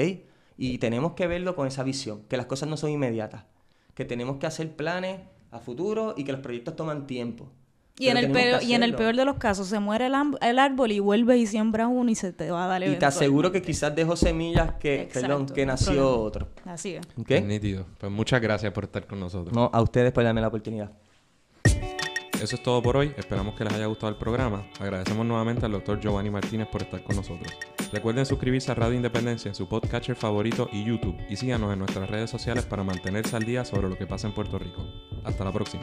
Y 0.56 0.78
tenemos 0.78 1.12
que 1.12 1.26
verlo 1.26 1.54
con 1.54 1.66
esa 1.66 1.82
visión, 1.84 2.22
que 2.28 2.36
las 2.36 2.46
cosas 2.46 2.68
no 2.68 2.76
son 2.76 2.90
inmediatas, 2.90 3.44
que 3.94 4.04
tenemos 4.04 4.38
que 4.38 4.46
hacer 4.46 4.74
planes 4.74 5.20
a 5.50 5.60
futuro 5.60 6.14
y 6.16 6.24
que 6.24 6.32
los 6.32 6.40
proyectos 6.40 6.76
toman 6.76 7.06
tiempo. 7.06 7.50
Y 8.00 8.08
en, 8.08 8.16
el 8.16 8.30
peor, 8.30 8.60
que 8.60 8.66
y 8.66 8.74
en 8.74 8.82
el 8.82 8.90
hacerlo. 8.90 8.98
peor 8.98 9.16
de 9.16 9.24
los 9.24 9.36
casos, 9.38 9.66
se 9.66 9.80
muere 9.80 10.06
el, 10.06 10.14
el 10.40 10.58
árbol 10.58 10.92
y 10.92 11.00
vuelves 11.00 11.38
y 11.38 11.46
siembras 11.46 11.88
uno 11.90 12.10
y 12.10 12.14
se 12.14 12.32
te 12.32 12.50
va 12.50 12.64
a 12.64 12.68
dar 12.68 12.82
Y 12.86 12.96
te 12.96 13.06
aseguro 13.06 13.50
que 13.50 13.60
quizás 13.60 13.94
dejó 13.94 14.14
semillas 14.16 14.74
que, 14.78 15.02
Exacto, 15.02 15.20
perdón, 15.28 15.46
que 15.46 15.52
no 15.66 15.72
hay 15.72 15.76
nació 15.78 15.92
problema. 15.92 16.16
otro. 16.16 16.48
Así 16.64 16.94
es. 16.94 17.06
¿Ok? 17.18 17.26
Pues 17.26 17.44
nítido. 17.44 17.86
Pues 17.98 18.12
muchas 18.12 18.40
gracias 18.40 18.72
por 18.72 18.84
estar 18.84 19.06
con 19.06 19.18
nosotros. 19.18 19.54
No, 19.54 19.68
a 19.72 19.82
ustedes 19.82 20.12
por 20.12 20.22
darme 20.24 20.40
la 20.40 20.48
oportunidad. 20.48 20.90
Eso 22.40 22.54
es 22.54 22.62
todo 22.62 22.80
por 22.80 22.96
hoy. 22.96 23.12
Esperamos 23.16 23.56
que 23.56 23.64
les 23.64 23.72
haya 23.72 23.86
gustado 23.86 24.10
el 24.12 24.16
programa. 24.16 24.64
Agradecemos 24.78 25.26
nuevamente 25.26 25.66
al 25.66 25.72
doctor 25.72 25.98
Giovanni 25.98 26.30
Martínez 26.30 26.68
por 26.68 26.82
estar 26.82 27.02
con 27.02 27.16
nosotros. 27.16 27.52
Recuerden 27.92 28.24
suscribirse 28.26 28.70
a 28.70 28.76
Radio 28.76 28.94
Independencia 28.94 29.48
en 29.48 29.56
su 29.56 29.68
podcatcher 29.68 30.14
favorito 30.14 30.68
y 30.72 30.84
YouTube. 30.84 31.16
Y 31.28 31.34
síganos 31.34 31.72
en 31.72 31.80
nuestras 31.80 32.08
redes 32.08 32.30
sociales 32.30 32.64
para 32.64 32.84
mantenerse 32.84 33.34
al 33.34 33.42
día 33.42 33.64
sobre 33.64 33.88
lo 33.88 33.98
que 33.98 34.06
pasa 34.06 34.28
en 34.28 34.34
Puerto 34.34 34.56
Rico. 34.56 34.86
Hasta 35.24 35.44
la 35.44 35.50
próxima. 35.52 35.82